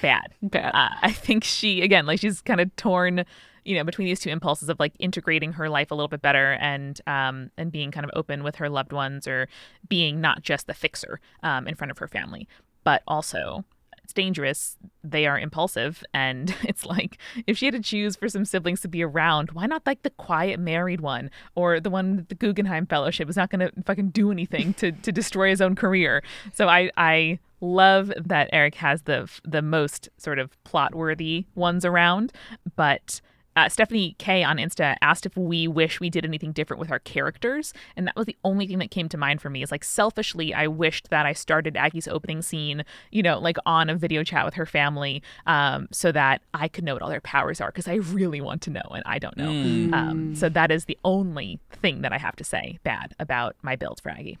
bad. 0.00 0.32
Bad. 0.42 0.72
Uh, 0.74 0.90
I 1.02 1.10
think 1.10 1.42
she 1.42 1.82
again, 1.82 2.06
like 2.06 2.20
she's 2.20 2.40
kind 2.40 2.60
of 2.60 2.74
torn, 2.76 3.24
you 3.64 3.76
know, 3.76 3.82
between 3.82 4.06
these 4.06 4.20
two 4.20 4.30
impulses 4.30 4.68
of 4.68 4.78
like 4.78 4.92
integrating 5.00 5.54
her 5.54 5.68
life 5.68 5.90
a 5.90 5.94
little 5.96 6.08
bit 6.08 6.22
better 6.22 6.52
and 6.60 7.00
um 7.08 7.50
and 7.58 7.72
being 7.72 7.90
kind 7.90 8.04
of 8.04 8.12
open 8.14 8.44
with 8.44 8.56
her 8.56 8.68
loved 8.68 8.92
ones 8.92 9.26
or 9.26 9.48
being 9.88 10.20
not 10.20 10.42
just 10.42 10.68
the 10.68 10.74
fixer 10.74 11.18
um 11.42 11.66
in 11.66 11.74
front 11.74 11.90
of 11.90 11.98
her 11.98 12.06
family, 12.06 12.46
but 12.84 13.02
also 13.08 13.64
it's 14.04 14.12
dangerous. 14.12 14.76
They 15.02 15.26
are 15.26 15.38
impulsive, 15.38 16.04
and 16.12 16.54
it's 16.62 16.86
like 16.86 17.18
if 17.46 17.58
she 17.58 17.66
had 17.66 17.74
to 17.74 17.80
choose 17.80 18.14
for 18.14 18.28
some 18.28 18.44
siblings 18.44 18.82
to 18.82 18.88
be 18.88 19.02
around, 19.02 19.50
why 19.52 19.66
not 19.66 19.86
like 19.86 20.02
the 20.02 20.10
quiet 20.10 20.60
married 20.60 21.00
one 21.00 21.30
or 21.54 21.80
the 21.80 21.90
one 21.90 22.16
that 22.16 22.28
the 22.28 22.34
Guggenheim 22.34 22.86
Fellowship 22.86 23.28
is 23.28 23.36
not 23.36 23.50
going 23.50 23.60
to 23.60 23.72
fucking 23.84 24.10
do 24.10 24.30
anything 24.30 24.74
to 24.74 24.92
to 24.92 25.10
destroy 25.10 25.48
his 25.50 25.60
own 25.60 25.74
career. 25.74 26.22
So 26.52 26.68
I 26.68 26.90
I 26.96 27.40
love 27.60 28.12
that 28.22 28.50
Eric 28.52 28.76
has 28.76 29.02
the 29.02 29.28
the 29.44 29.62
most 29.62 30.10
sort 30.18 30.38
of 30.38 30.62
plot 30.64 30.94
worthy 30.94 31.46
ones 31.54 31.84
around, 31.84 32.32
but. 32.76 33.20
Uh, 33.56 33.68
Stephanie 33.68 34.16
K 34.18 34.42
on 34.42 34.56
Insta 34.56 34.96
asked 35.00 35.26
if 35.26 35.36
we 35.36 35.68
wish 35.68 36.00
we 36.00 36.10
did 36.10 36.24
anything 36.24 36.52
different 36.52 36.80
with 36.80 36.90
our 36.90 36.98
characters, 36.98 37.72
and 37.96 38.06
that 38.06 38.16
was 38.16 38.26
the 38.26 38.36
only 38.44 38.66
thing 38.66 38.78
that 38.78 38.90
came 38.90 39.08
to 39.08 39.16
mind 39.16 39.40
for 39.40 39.50
me. 39.50 39.62
Is 39.62 39.70
like 39.70 39.84
selfishly, 39.84 40.52
I 40.52 40.66
wished 40.66 41.10
that 41.10 41.24
I 41.26 41.32
started 41.32 41.76
Aggie's 41.76 42.08
opening 42.08 42.42
scene, 42.42 42.84
you 43.10 43.22
know, 43.22 43.38
like 43.38 43.56
on 43.64 43.88
a 43.90 43.94
video 43.94 44.24
chat 44.24 44.44
with 44.44 44.54
her 44.54 44.66
family, 44.66 45.22
um, 45.46 45.88
so 45.92 46.10
that 46.12 46.42
I 46.52 46.68
could 46.68 46.84
know 46.84 46.94
what 46.94 47.02
all 47.02 47.08
their 47.10 47.20
powers 47.20 47.60
are, 47.60 47.68
because 47.68 47.88
I 47.88 47.94
really 47.94 48.40
want 48.40 48.62
to 48.62 48.70
know, 48.70 48.88
and 48.90 49.02
I 49.06 49.18
don't 49.18 49.36
know. 49.36 49.50
Mm. 49.50 49.92
Um, 49.94 50.34
so 50.34 50.48
that 50.48 50.70
is 50.70 50.86
the 50.86 50.98
only 51.04 51.60
thing 51.70 52.02
that 52.02 52.12
I 52.12 52.18
have 52.18 52.36
to 52.36 52.44
say 52.44 52.78
bad 52.82 53.14
about 53.20 53.54
my 53.62 53.76
build 53.76 54.00
for 54.00 54.10
Aggie. 54.10 54.38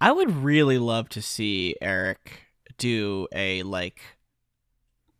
I 0.00 0.12
would 0.12 0.34
really 0.34 0.78
love 0.78 1.08
to 1.10 1.22
see 1.22 1.76
Eric 1.80 2.40
do 2.76 3.28
a 3.32 3.62
like 3.62 4.00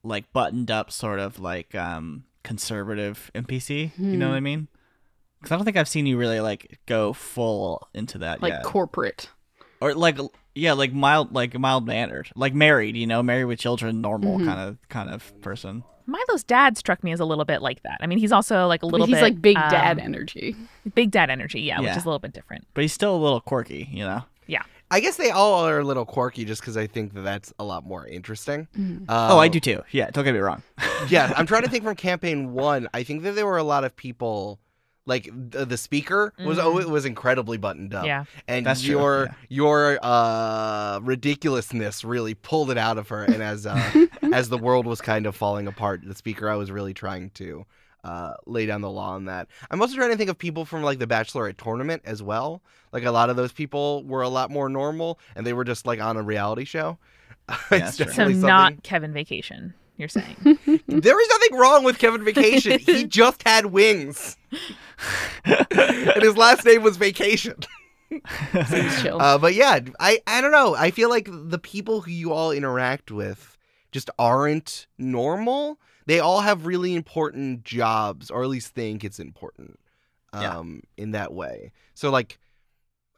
like 0.03 0.33
buttoned 0.33 0.71
up 0.71 0.90
sort 0.90 1.21
of 1.21 1.38
like 1.38 1.75
um 1.75 2.25
conservative 2.45 3.31
NPC. 3.35 3.91
You 3.99 4.17
know 4.17 4.29
what 4.29 4.37
I 4.37 4.41
mean? 4.41 4.69
Because 5.41 5.53
I 5.53 5.57
don't 5.57 5.65
think 5.65 5.77
I've 5.77 5.89
seen 5.89 6.07
you 6.07 6.17
really 6.17 6.41
like 6.41 6.79
go 6.87 7.13
full 7.13 7.89
into 7.93 8.19
that 8.19 8.41
Like 8.41 8.53
yet. 8.53 8.63
corporate. 8.63 9.29
or 9.81 9.93
like 9.95 10.19
yeah, 10.55 10.73
like 10.75 10.93
mild, 10.93 11.35
like 11.35 11.59
mild 11.59 11.85
mannered, 11.87 12.31
like 12.37 12.55
married. 12.55 12.97
You 12.97 13.09
know, 13.09 13.23
married 13.23 13.47
with 13.47 13.59
children, 13.59 14.01
normal 14.01 14.39
kind 14.39 14.61
of 14.61 14.79
kind 14.89 15.11
of 15.11 15.39
person. 15.41 15.83
Milo's 16.07 16.45
dad 16.45 16.77
struck 16.77 17.03
me 17.03 17.13
as 17.13 17.19
a 17.21 17.25
little 17.25 17.47
bit 17.47 17.63
like 17.63 17.83
that. 17.83 17.97
I 18.01 18.07
mean, 18.07 18.19
he's 18.19 18.31
also 18.31 18.67
like 18.67 18.83
a 18.83 18.87
little 18.87 19.07
he's 19.07 19.17
bit 19.17 19.23
like 19.23 19.43
big 19.43 19.57
um, 19.57 19.71
dad 19.71 19.99
energy. 19.99 20.55
big 20.95 21.11
dad 21.11 21.29
energy, 21.31 21.63
yeah, 21.63 21.81
which 21.81 21.91
is 21.97 22.05
a 22.05 22.07
little 22.07 22.19
bit 22.19 22.33
different. 22.35 22.67
But 22.75 22.83
he's 22.83 22.93
still 22.93 23.17
a 23.17 23.19
little 23.19 23.41
quirky. 23.41 23.89
You 23.91 24.05
know. 24.05 24.23
Yeah. 24.90 24.97
I 24.97 25.01
guess 25.01 25.16
they 25.16 25.31
all 25.31 25.64
are 25.66 25.81
a 25.81 25.85
little 25.85 26.05
quirky 26.05 26.44
just 26.44 26.61
because 26.61 26.77
I 26.77 26.87
think 26.87 27.14
that 27.14 27.23
that's 27.23 27.53
a 27.59 27.64
lot 27.64 27.85
more 27.85 28.07
interesting. 28.07 28.68
oh, 29.09 29.38
I 29.38 29.49
do 29.49 29.59
too. 29.61 29.83
Yeah, 29.90 30.11
don't 30.11 30.25
get 30.25 30.35
me 30.35 30.40
wrong. 30.40 30.62
yeah, 31.09 31.33
I'm 31.37 31.47
trying 31.47 31.62
to 31.62 31.68
think 31.68 31.85
from 31.85 31.94
campaign 31.97 32.53
one. 32.53 32.88
I 32.94 33.03
think 33.03 33.23
that 33.25 33.35
there 33.35 33.47
were 33.47 33.59
a 33.59 33.64
lot 33.64 33.85
of 33.85 33.97
people, 33.97 34.61
like 35.07 35.29
the, 35.33 35.64
the 35.66 35.77
speaker 35.77 36.33
was 36.44 36.59
Mhm. 36.59 36.83
it 36.83 36.88
was 36.88 37.05
incredibly 37.05 37.57
buttoned 37.59 37.92
up. 37.94 38.07
Yeah. 38.07 38.25
and 38.49 38.64
That's 38.66 38.83
true, 38.83 38.90
your 38.99 39.25
yeah. 39.25 39.33
your 39.49 39.99
uh, 40.03 41.01
ridiculousness 41.03 42.05
really 42.05 42.35
pulled 42.35 42.70
it 42.70 42.79
out 42.79 42.99
of 42.99 43.09
her. 43.09 43.25
And 43.25 43.42
as 43.42 43.66
uh, 43.66 44.07
as 44.33 44.49
the 44.49 44.59
world 44.59 44.87
was 44.87 45.01
kind 45.01 45.27
of 45.27 45.35
falling 45.35 45.66
apart, 45.66 46.03
the 46.05 46.14
speaker 46.14 46.49
I 46.49 46.57
was 46.57 46.70
really 46.70 46.94
trying 46.94 47.31
to 47.31 47.66
uh, 48.05 48.35
lay 48.47 48.67
down 48.67 48.83
the 48.83 48.90
law 48.90 49.12
on 49.12 49.25
that. 49.25 49.49
I'm 49.71 49.81
also 49.81 49.97
trying 49.97 50.11
to 50.11 50.17
think 50.17 50.31
of 50.31 50.38
people 50.38 50.64
from 50.64 50.83
like 50.83 50.99
the 50.99 51.07
Bachelorette 51.07 51.57
tournament 51.57 52.03
as 52.05 52.23
well. 52.23 52.62
Like 52.93 53.05
a 53.05 53.11
lot 53.11 53.31
of 53.31 53.37
those 53.37 53.51
people 53.51 54.05
were 54.05 54.23
a 54.23 54.29
lot 54.29 54.51
more 54.51 54.69
normal, 54.69 55.19
and 55.35 55.47
they 55.47 55.53
were 55.55 55.64
just 55.64 55.87
like 55.87 56.01
on 56.01 56.17
a 56.17 56.23
reality 56.23 56.64
show. 56.64 56.99
that's 57.71 57.88
It's 57.88 57.97
true. 57.97 58.07
So 58.07 58.11
definitely 58.11 58.35
not 58.35 58.83
Kevin 58.83 59.12
Vacation, 59.12 59.75
you're 59.97 60.09
saying. 60.09 60.37
There 60.87 61.21
is 61.21 61.29
nothing 61.29 61.59
wrong 61.59 61.83
with 61.83 61.99
Kevin 61.99 62.25
Vacation. 62.25 62.79
he 62.79 63.05
just 63.09 63.43
had 63.47 63.67
wings. 63.67 64.37
and 65.45 66.23
his 66.23 66.37
last 66.37 66.64
name 66.64 66.83
was 66.83 66.97
Vacation. 66.97 67.57
Chill. 69.01 69.21
Uh, 69.21 69.38
but 69.38 69.55
yeah, 69.55 69.81
I, 69.99 70.21
I 70.27 70.40
don't 70.40 70.53
know. 70.53 70.75
I 70.75 70.90
feel 70.90 71.09
like 71.09 71.29
the 71.31 71.59
people 71.59 72.03
who 72.03 72.11
you 72.11 72.33
all 72.33 72.53
interact 72.53 73.11
with 73.11 73.57
just 73.93 74.11
aren't 74.19 74.87
normal. 74.99 75.79
They 76.07 76.21
all 76.21 76.40
have 76.40 76.67
really 76.67 76.95
important 76.95 77.64
jobs, 77.64 78.31
or 78.31 78.43
at 78.43 78.49
least 78.49 78.75
think 78.75 79.05
it's 79.05 79.19
important 79.19 79.79
Yeah. 80.35 80.59
um, 80.59 80.83
in 80.97 81.12
that 81.12 81.33
way. 81.33 81.73
So, 81.95 82.11
like, 82.11 82.38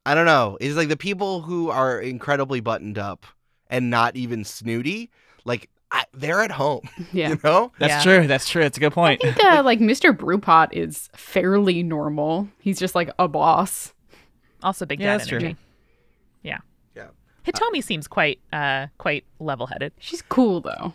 I 0.04 0.14
don't 0.14 0.26
know. 0.26 0.56
It's 0.60 0.76
like 0.76 0.88
the 0.88 0.96
people 0.96 1.42
who 1.42 1.70
are 1.70 2.00
incredibly 2.00 2.60
buttoned 2.60 2.96
up 2.98 3.26
and 3.68 3.90
not 3.90 4.14
even 4.16 4.44
snooty, 4.44 5.10
like, 5.44 5.68
I, 5.90 6.04
they're 6.12 6.42
at 6.42 6.50
home, 6.52 6.88
yeah. 7.12 7.30
you 7.30 7.40
know? 7.44 7.72
That's 7.78 8.04
Yeah. 8.04 8.18
true. 8.18 8.26
That's 8.26 8.48
true. 8.48 8.62
It's 8.62 8.76
a 8.76 8.80
good 8.80 8.92
point. 8.92 9.24
I 9.24 9.32
think 9.32 9.44
uh, 9.46 9.62
like 9.64 9.78
Mr. 9.80 10.16
Brewpot 10.16 10.68
is 10.72 11.08
fairly 11.14 11.82
normal. 11.84 12.48
He's 12.58 12.78
just 12.78 12.94
like 12.94 13.10
a 13.18 13.28
boss. 13.28 13.92
Also 14.62 14.84
big 14.86 15.00
Yeah, 15.00 15.06
dad 15.12 15.18
that's 15.20 15.28
true. 15.28 15.38
energy. 15.38 15.56
Yeah. 16.42 16.58
Yeah. 16.96 17.08
Hitomi 17.46 17.82
seems 17.84 18.08
quite 18.08 18.40
uh 18.52 18.88
quite 18.98 19.24
level 19.38 19.66
headed. 19.68 19.92
She's 20.00 20.22
cool 20.22 20.60
though. 20.60 20.92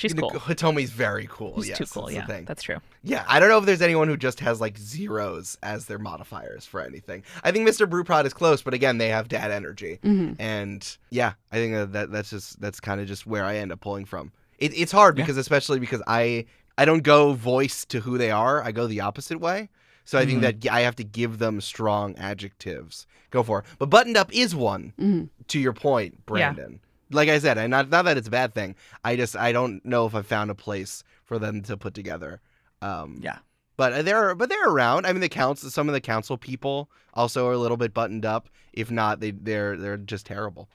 She's 0.00 0.14
cool. 0.14 0.30
Hitomi's 0.30 0.90
very 0.90 1.28
cool. 1.30 1.56
She's 1.56 1.68
yes, 1.70 1.78
too 1.78 1.86
cool, 1.86 2.06
that's 2.06 2.28
yeah. 2.28 2.40
That's 2.46 2.62
true. 2.62 2.78
Yeah, 3.02 3.24
I 3.28 3.38
don't 3.38 3.48
know 3.50 3.58
if 3.58 3.66
there's 3.66 3.82
anyone 3.82 4.08
who 4.08 4.16
just 4.16 4.40
has 4.40 4.60
like 4.60 4.78
zeros 4.78 5.58
as 5.62 5.86
their 5.86 5.98
modifiers 5.98 6.64
for 6.64 6.80
anything. 6.80 7.22
I 7.44 7.50
think 7.52 7.68
Mr. 7.68 7.88
Brewprod 7.88 8.24
is 8.24 8.32
close, 8.32 8.62
but 8.62 8.72
again, 8.74 8.98
they 8.98 9.08
have 9.08 9.28
dad 9.28 9.50
energy, 9.50 9.98
Mhm. 10.02 10.36
and 10.38 10.96
yeah, 11.10 11.34
I 11.52 11.56
think 11.56 11.74
that, 11.74 11.92
that 11.92 12.10
that's 12.12 12.30
just 12.30 12.60
that's 12.60 12.80
kind 12.80 13.00
of 13.00 13.06
just 13.06 13.26
where 13.26 13.44
I 13.44 13.56
end 13.56 13.72
up 13.72 13.80
pulling 13.80 14.04
from. 14.06 14.32
It, 14.58 14.72
it's 14.74 14.92
hard 14.92 15.18
Yeah. 15.18 15.24
because 15.24 15.36
especially 15.36 15.78
because 15.80 16.02
I 16.06 16.46
I 16.78 16.86
don't 16.86 17.02
go 17.02 17.34
voice 17.34 17.84
to 17.86 18.00
who 18.00 18.16
they 18.16 18.30
are. 18.30 18.62
I 18.62 18.72
go 18.72 18.86
the 18.86 19.00
opposite 19.00 19.38
way. 19.38 19.68
So 20.06 20.18
I 20.18 20.24
think 20.26 20.40
that 20.40 20.66
I 20.72 20.80
have 20.80 20.96
to 20.96 21.04
give 21.04 21.38
them 21.38 21.60
strong 21.60 22.16
adjectives. 22.16 23.06
Go 23.30 23.42
for 23.44 23.60
it. 23.60 23.64
But 23.78 23.90
buttoned 23.90 24.16
up 24.16 24.32
is 24.34 24.56
one. 24.56 24.92
Mhm. 24.98 25.28
To 25.48 25.60
your 25.60 25.72
point, 25.74 26.24
Brandon. 26.26 26.80
Like 27.10 27.28
I 27.28 27.38
said, 27.38 27.58
and 27.58 27.70
not 27.70 27.90
not 27.90 28.04
that 28.04 28.16
it's 28.16 28.28
a 28.28 28.30
bad 28.30 28.54
thing. 28.54 28.76
I 29.04 29.16
just 29.16 29.36
I 29.36 29.52
don't 29.52 29.84
know 29.84 30.06
if 30.06 30.14
I 30.14 30.22
found 30.22 30.50
a 30.50 30.54
place 30.54 31.02
for 31.24 31.38
them 31.38 31.62
to 31.62 31.76
put 31.76 31.94
together. 31.94 32.40
Um, 32.82 33.18
Yeah. 33.22 33.38
but 33.76 34.04
they're 34.04 34.34
but 34.34 34.48
they're 34.48 34.68
around. 34.68 35.06
I 35.06 35.12
mean, 35.12 35.20
the 35.20 35.28
council, 35.28 35.70
some 35.70 35.88
of 35.88 35.92
the 35.92 36.00
council 36.00 36.36
people 36.38 36.90
also 37.14 37.46
are 37.48 37.52
a 37.52 37.58
little 37.58 37.76
bit 37.76 37.92
buttoned 37.92 38.24
up. 38.24 38.48
If 38.72 38.90
not, 38.90 39.20
they 39.20 39.32
they're 39.32 39.76
they're 39.76 39.96
just 39.96 40.26
terrible. 40.26 40.68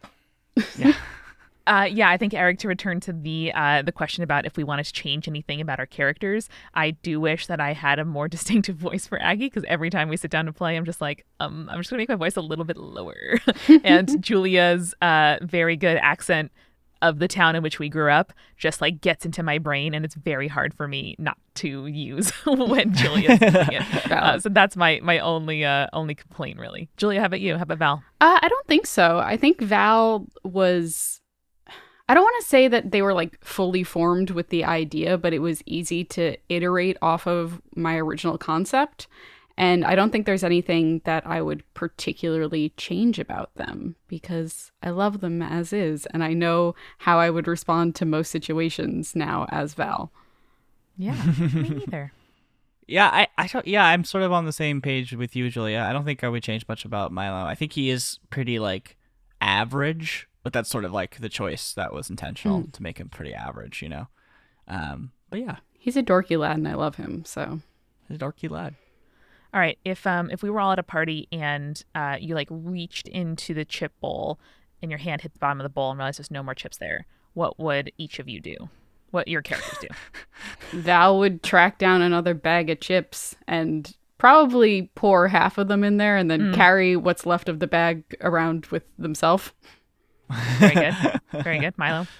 Uh, 1.67 1.87
yeah, 1.89 2.09
I 2.09 2.17
think 2.17 2.33
Eric. 2.33 2.59
To 2.59 2.67
return 2.67 2.99
to 3.01 3.13
the 3.13 3.51
uh, 3.53 3.81
the 3.81 3.91
question 3.91 4.23
about 4.23 4.45
if 4.45 4.55
we 4.55 4.63
wanted 4.63 4.85
to 4.85 4.93
change 4.93 5.27
anything 5.27 5.61
about 5.61 5.79
our 5.79 5.85
characters, 5.85 6.47
I 6.73 6.91
do 6.91 7.19
wish 7.19 7.47
that 7.47 7.59
I 7.59 7.73
had 7.73 7.99
a 7.99 8.05
more 8.05 8.27
distinctive 8.35 8.75
voice 8.75 9.07
for 9.07 9.21
Aggie 9.21 9.47
because 9.47 9.63
every 9.67 9.89
time 9.89 10.09
we 10.09 10.17
sit 10.17 10.31
down 10.31 10.45
to 10.45 10.53
play, 10.53 10.75
I'm 10.75 10.85
just 10.85 11.01
like, 11.01 11.25
um, 11.39 11.67
I'm 11.71 11.79
just 11.79 11.89
gonna 11.89 12.01
make 12.01 12.09
my 12.09 12.15
voice 12.15 12.35
a 12.35 12.41
little 12.41 12.65
bit 12.65 12.77
lower. 12.77 13.39
and 13.83 14.21
Julia's 14.23 14.93
uh, 15.01 15.37
very 15.41 15.75
good 15.75 15.97
accent 15.97 16.51
of 17.01 17.19
the 17.19 17.27
town 17.27 17.55
in 17.55 17.61
which 17.61 17.77
we 17.77 17.89
grew 17.89 18.09
up 18.09 18.31
just 18.57 18.79
like 18.79 19.01
gets 19.01 19.25
into 19.25 19.41
my 19.41 19.57
brain, 19.57 19.93
and 19.93 20.05
it's 20.05 20.15
very 20.15 20.47
hard 20.47 20.73
for 20.73 20.87
me 20.87 21.15
not 21.17 21.37
to 21.55 21.87
use 21.87 22.29
when 22.45 22.93
Julia's 22.93 23.39
doing 23.39 23.53
it. 23.53 24.11
Uh, 24.11 24.39
so 24.39 24.49
that's 24.49 24.77
my 24.77 24.99
my 25.01 25.17
only 25.19 25.65
uh, 25.65 25.87
only 25.93 26.13
complaint, 26.13 26.59
really. 26.59 26.89
Julia, 26.97 27.19
how 27.21 27.25
about 27.25 27.41
you? 27.41 27.57
How 27.57 27.63
about 27.63 27.79
Val? 27.79 28.03
Uh, 28.21 28.39
I 28.41 28.47
don't 28.47 28.67
think 28.67 28.85
so. 28.85 29.17
I 29.17 29.35
think 29.35 29.61
Val 29.61 30.27
was. 30.43 31.21
I 32.07 32.13
don't 32.13 32.23
want 32.23 32.41
to 32.41 32.47
say 32.47 32.67
that 32.67 32.91
they 32.91 33.01
were 33.01 33.13
like 33.13 33.43
fully 33.43 33.83
formed 33.83 34.31
with 34.31 34.49
the 34.49 34.63
idea, 34.63 35.17
but 35.17 35.33
it 35.33 35.39
was 35.39 35.63
easy 35.65 36.03
to 36.05 36.37
iterate 36.49 36.97
off 37.01 37.25
of 37.25 37.61
my 37.75 37.95
original 37.97 38.37
concept. 38.37 39.07
And 39.57 39.85
I 39.85 39.95
don't 39.95 40.11
think 40.11 40.25
there's 40.25 40.43
anything 40.43 41.01
that 41.05 41.25
I 41.25 41.41
would 41.41 41.63
particularly 41.73 42.73
change 42.75 43.19
about 43.19 43.55
them 43.55 43.95
because 44.07 44.71
I 44.83 44.89
love 44.89 45.21
them 45.21 45.41
as 45.41 45.71
is. 45.71 46.05
And 46.07 46.23
I 46.23 46.33
know 46.33 46.75
how 46.99 47.19
I 47.19 47.29
would 47.29 47.47
respond 47.47 47.95
to 47.95 48.05
most 48.05 48.29
situations 48.29 49.15
now 49.15 49.47
as 49.49 49.73
Val. 49.73 50.11
Yeah, 50.97 51.21
me 51.39 51.69
neither. 51.69 52.11
Yeah, 52.87 53.09
I, 53.11 53.27
I 53.35 53.47
don't. 53.47 53.65
Yeah, 53.65 53.83
I'm 53.83 54.03
sort 54.03 54.23
of 54.23 54.31
on 54.31 54.45
the 54.45 54.51
same 54.51 54.79
page 54.79 55.13
with 55.13 55.35
you, 55.35 55.49
Julia. 55.49 55.79
I 55.79 55.91
don't 55.91 56.05
think 56.05 56.23
I 56.23 56.29
would 56.29 56.43
change 56.43 56.67
much 56.67 56.85
about 56.85 57.11
Milo. 57.11 57.43
I 57.43 57.55
think 57.55 57.73
he 57.73 57.89
is 57.89 58.19
pretty 58.29 58.59
like 58.59 58.95
average, 59.41 60.27
but 60.45 60.53
that's 60.53 60.69
sort 60.69 60.85
of 60.85 60.93
like 60.93 61.17
the 61.17 61.27
choice 61.27 61.73
that 61.73 61.91
was 61.91 62.09
intentional 62.09 62.67
to 62.71 62.81
make 62.81 62.99
him 62.99 63.09
pretty 63.09 63.33
average, 63.33 63.81
you 63.81 63.89
know. 63.89 64.07
Um, 64.69 65.11
but 65.29 65.41
yeah, 65.41 65.57
He's 65.85 65.95
a 65.95 66.01
dorky 66.01 66.35
lad 66.35 66.57
and 66.57 66.67
I 66.67 66.73
love 66.73 66.95
him. 66.95 67.23
So 67.25 67.59
he's 68.07 68.17
a 68.17 68.19
dorky 68.19 68.49
lad. 68.49 68.73
All 69.53 69.59
right, 69.59 69.77
if 69.85 70.07
um 70.07 70.31
if 70.31 70.41
we 70.41 70.49
were 70.49 70.59
all 70.59 70.71
at 70.71 70.79
a 70.79 70.83
party 70.83 71.27
and 71.31 71.79
uh 71.93 72.17
you 72.19 72.33
like 72.33 72.47
reached 72.49 73.07
into 73.07 73.53
the 73.53 73.65
chip 73.65 73.91
bowl 73.99 74.39
and 74.81 74.89
your 74.89 74.97
hand 74.97 75.21
hit 75.21 75.33
the 75.33 75.39
bottom 75.39 75.59
of 75.61 75.63
the 75.63 75.69
bowl 75.69 75.91
and 75.91 75.99
realized 75.99 76.17
there's 76.17 76.31
no 76.31 76.41
more 76.41 76.55
chips 76.55 76.77
there, 76.77 77.05
what 77.35 77.59
would 77.59 77.91
each 77.99 78.17
of 78.17 78.27
you 78.27 78.39
do? 78.39 78.55
What 79.11 79.27
your 79.27 79.43
characters 79.43 79.77
do? 79.79 79.87
Val 80.79 81.19
would 81.19 81.43
track 81.43 81.77
down 81.77 82.01
another 82.01 82.33
bag 82.33 82.71
of 82.71 82.79
chips 82.79 83.35
and 83.47 83.95
probably 84.17 84.89
pour 84.95 85.27
half 85.27 85.59
of 85.59 85.67
them 85.67 85.83
in 85.83 85.97
there 85.97 86.17
and 86.17 86.31
then 86.31 86.51
carry 86.55 86.95
what's 86.95 87.27
left 87.27 87.47
of 87.47 87.59
the 87.59 87.67
bag 87.67 88.03
around 88.21 88.65
with 88.71 88.85
themselves. 88.97 89.51
Very 90.59 90.73
good. 90.75 90.95
Very 91.43 91.59
good. 91.59 91.77
Milo. 91.77 92.07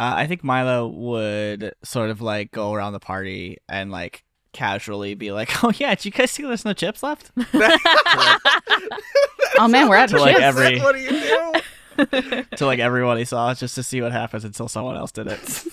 Uh, 0.00 0.14
I 0.18 0.26
think 0.28 0.44
Milo 0.44 0.86
would 0.86 1.74
sort 1.82 2.10
of 2.10 2.20
like 2.22 2.52
go 2.52 2.72
around 2.72 2.92
the 2.92 3.00
party 3.00 3.56
and 3.68 3.90
like 3.90 4.22
casually 4.52 5.14
be 5.16 5.32
like, 5.32 5.50
"Oh 5.64 5.72
yeah, 5.76 5.92
did 5.96 6.04
you 6.04 6.12
guys 6.12 6.30
see 6.30 6.44
there's 6.44 6.64
no 6.64 6.72
chips 6.72 7.02
left?" 7.02 7.32
Oh 9.58 9.66
man, 9.68 9.88
we're 9.88 9.96
out 9.96 10.04
of 10.04 10.10
To, 10.18 10.22
like, 10.22 10.36
chips. 10.36 10.44
every- 10.44 10.78
what 10.78 10.94
do 10.94 11.00
you 11.00 11.10
do? 11.10 12.44
to 12.56 12.64
like 12.66 12.78
everyone 12.78 13.16
he 13.18 13.24
saw, 13.24 13.52
just 13.54 13.74
to 13.74 13.82
see 13.82 14.00
what 14.00 14.12
happens 14.12 14.44
until 14.44 14.68
someone 14.68 14.96
else 14.96 15.10
did 15.10 15.26
it. 15.26 15.64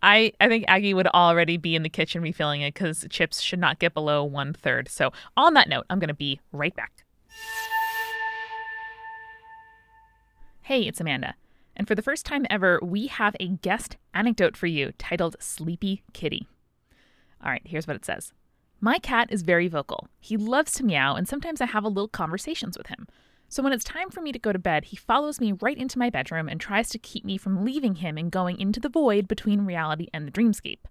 I, 0.00 0.32
I 0.40 0.46
think 0.48 0.64
Aggie 0.68 0.94
would 0.94 1.08
already 1.08 1.56
be 1.56 1.74
in 1.74 1.82
the 1.82 1.88
kitchen 1.88 2.22
refilling 2.22 2.60
it 2.60 2.72
because 2.72 3.04
chips 3.10 3.40
should 3.40 3.58
not 3.58 3.80
get 3.80 3.92
below 3.94 4.22
one 4.22 4.52
third. 4.52 4.88
So, 4.88 5.12
on 5.36 5.54
that 5.54 5.68
note, 5.68 5.86
I'm 5.90 5.98
going 5.98 6.06
to 6.08 6.14
be 6.14 6.38
right 6.52 6.74
back. 6.76 7.04
Hey, 10.70 10.82
it's 10.82 11.00
Amanda. 11.00 11.34
And 11.74 11.88
for 11.88 11.96
the 11.96 12.00
first 12.00 12.24
time 12.24 12.46
ever, 12.48 12.78
we 12.80 13.08
have 13.08 13.34
a 13.40 13.48
guest 13.48 13.96
anecdote 14.14 14.56
for 14.56 14.68
you 14.68 14.92
titled 14.98 15.34
Sleepy 15.40 16.04
Kitty. 16.12 16.46
All 17.44 17.50
right, 17.50 17.62
here's 17.64 17.88
what 17.88 17.96
it 17.96 18.04
says 18.04 18.32
My 18.80 19.00
cat 19.00 19.32
is 19.32 19.42
very 19.42 19.66
vocal. 19.66 20.06
He 20.20 20.36
loves 20.36 20.70
to 20.74 20.84
meow, 20.84 21.16
and 21.16 21.26
sometimes 21.26 21.60
I 21.60 21.66
have 21.66 21.82
a 21.82 21.88
little 21.88 22.06
conversations 22.06 22.78
with 22.78 22.86
him. 22.86 23.08
So 23.48 23.64
when 23.64 23.72
it's 23.72 23.82
time 23.82 24.10
for 24.10 24.20
me 24.20 24.30
to 24.30 24.38
go 24.38 24.52
to 24.52 24.60
bed, 24.60 24.84
he 24.84 24.96
follows 24.96 25.40
me 25.40 25.54
right 25.60 25.76
into 25.76 25.98
my 25.98 26.08
bedroom 26.08 26.48
and 26.48 26.60
tries 26.60 26.88
to 26.90 27.00
keep 27.00 27.24
me 27.24 27.36
from 27.36 27.64
leaving 27.64 27.96
him 27.96 28.16
and 28.16 28.30
going 28.30 28.60
into 28.60 28.78
the 28.78 28.88
void 28.88 29.26
between 29.26 29.66
reality 29.66 30.06
and 30.14 30.24
the 30.24 30.30
dreamscape. 30.30 30.84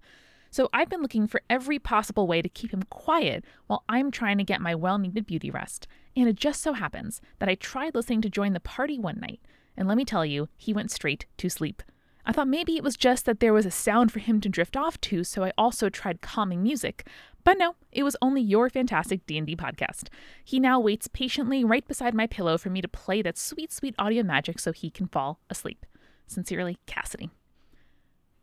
So 0.51 0.67
I've 0.73 0.89
been 0.89 1.01
looking 1.01 1.25
for 1.25 1.41
every 1.49 1.79
possible 1.79 2.27
way 2.27 2.41
to 2.41 2.49
keep 2.49 2.73
him 2.73 2.83
quiet 2.89 3.45
while 3.67 3.85
I'm 3.87 4.11
trying 4.11 4.39
to 4.39 4.43
get 4.43 4.59
my 4.59 4.75
well 4.75 4.97
needed 4.97 5.25
beauty 5.25 5.49
rest. 5.49 5.87
And 6.17 6.27
it 6.27 6.35
just 6.35 6.61
so 6.61 6.73
happens 6.73 7.21
that 7.37 7.47
I 7.47 7.55
tried 7.55 7.95
listening 7.95 8.21
to 8.23 8.29
join 8.29 8.51
the 8.51 8.59
party 8.59 8.99
one 8.99 9.21
night, 9.21 9.39
and 9.79 9.87
let 9.87 9.97
me 9.97 10.03
tell 10.03 10.25
you, 10.25 10.49
he 10.57 10.73
went 10.73 10.91
straight 10.91 11.25
to 11.37 11.49
sleep. 11.49 11.81
I 12.25 12.33
thought 12.33 12.49
maybe 12.49 12.75
it 12.75 12.83
was 12.83 12.97
just 12.97 13.25
that 13.25 13.39
there 13.39 13.53
was 13.53 13.65
a 13.65 13.71
sound 13.71 14.11
for 14.11 14.19
him 14.19 14.41
to 14.41 14.49
drift 14.49 14.75
off 14.75 14.99
to, 15.01 15.23
so 15.23 15.45
I 15.45 15.53
also 15.57 15.87
tried 15.87 16.21
calming 16.21 16.61
music. 16.61 17.07
But 17.45 17.57
no, 17.57 17.75
it 17.93 18.03
was 18.03 18.17
only 18.21 18.41
your 18.41 18.69
fantastic 18.69 19.25
D&D 19.25 19.55
podcast. 19.55 20.09
He 20.43 20.59
now 20.59 20.81
waits 20.81 21.07
patiently 21.07 21.63
right 21.63 21.87
beside 21.87 22.13
my 22.13 22.27
pillow 22.27 22.57
for 22.57 22.69
me 22.69 22.81
to 22.81 22.89
play 22.89 23.21
that 23.21 23.37
sweet, 23.37 23.71
sweet 23.71 23.95
audio 23.97 24.21
magic 24.21 24.59
so 24.59 24.73
he 24.73 24.91
can 24.91 25.07
fall 25.07 25.39
asleep. 25.49 25.85
Sincerely, 26.27 26.77
Cassidy. 26.85 27.29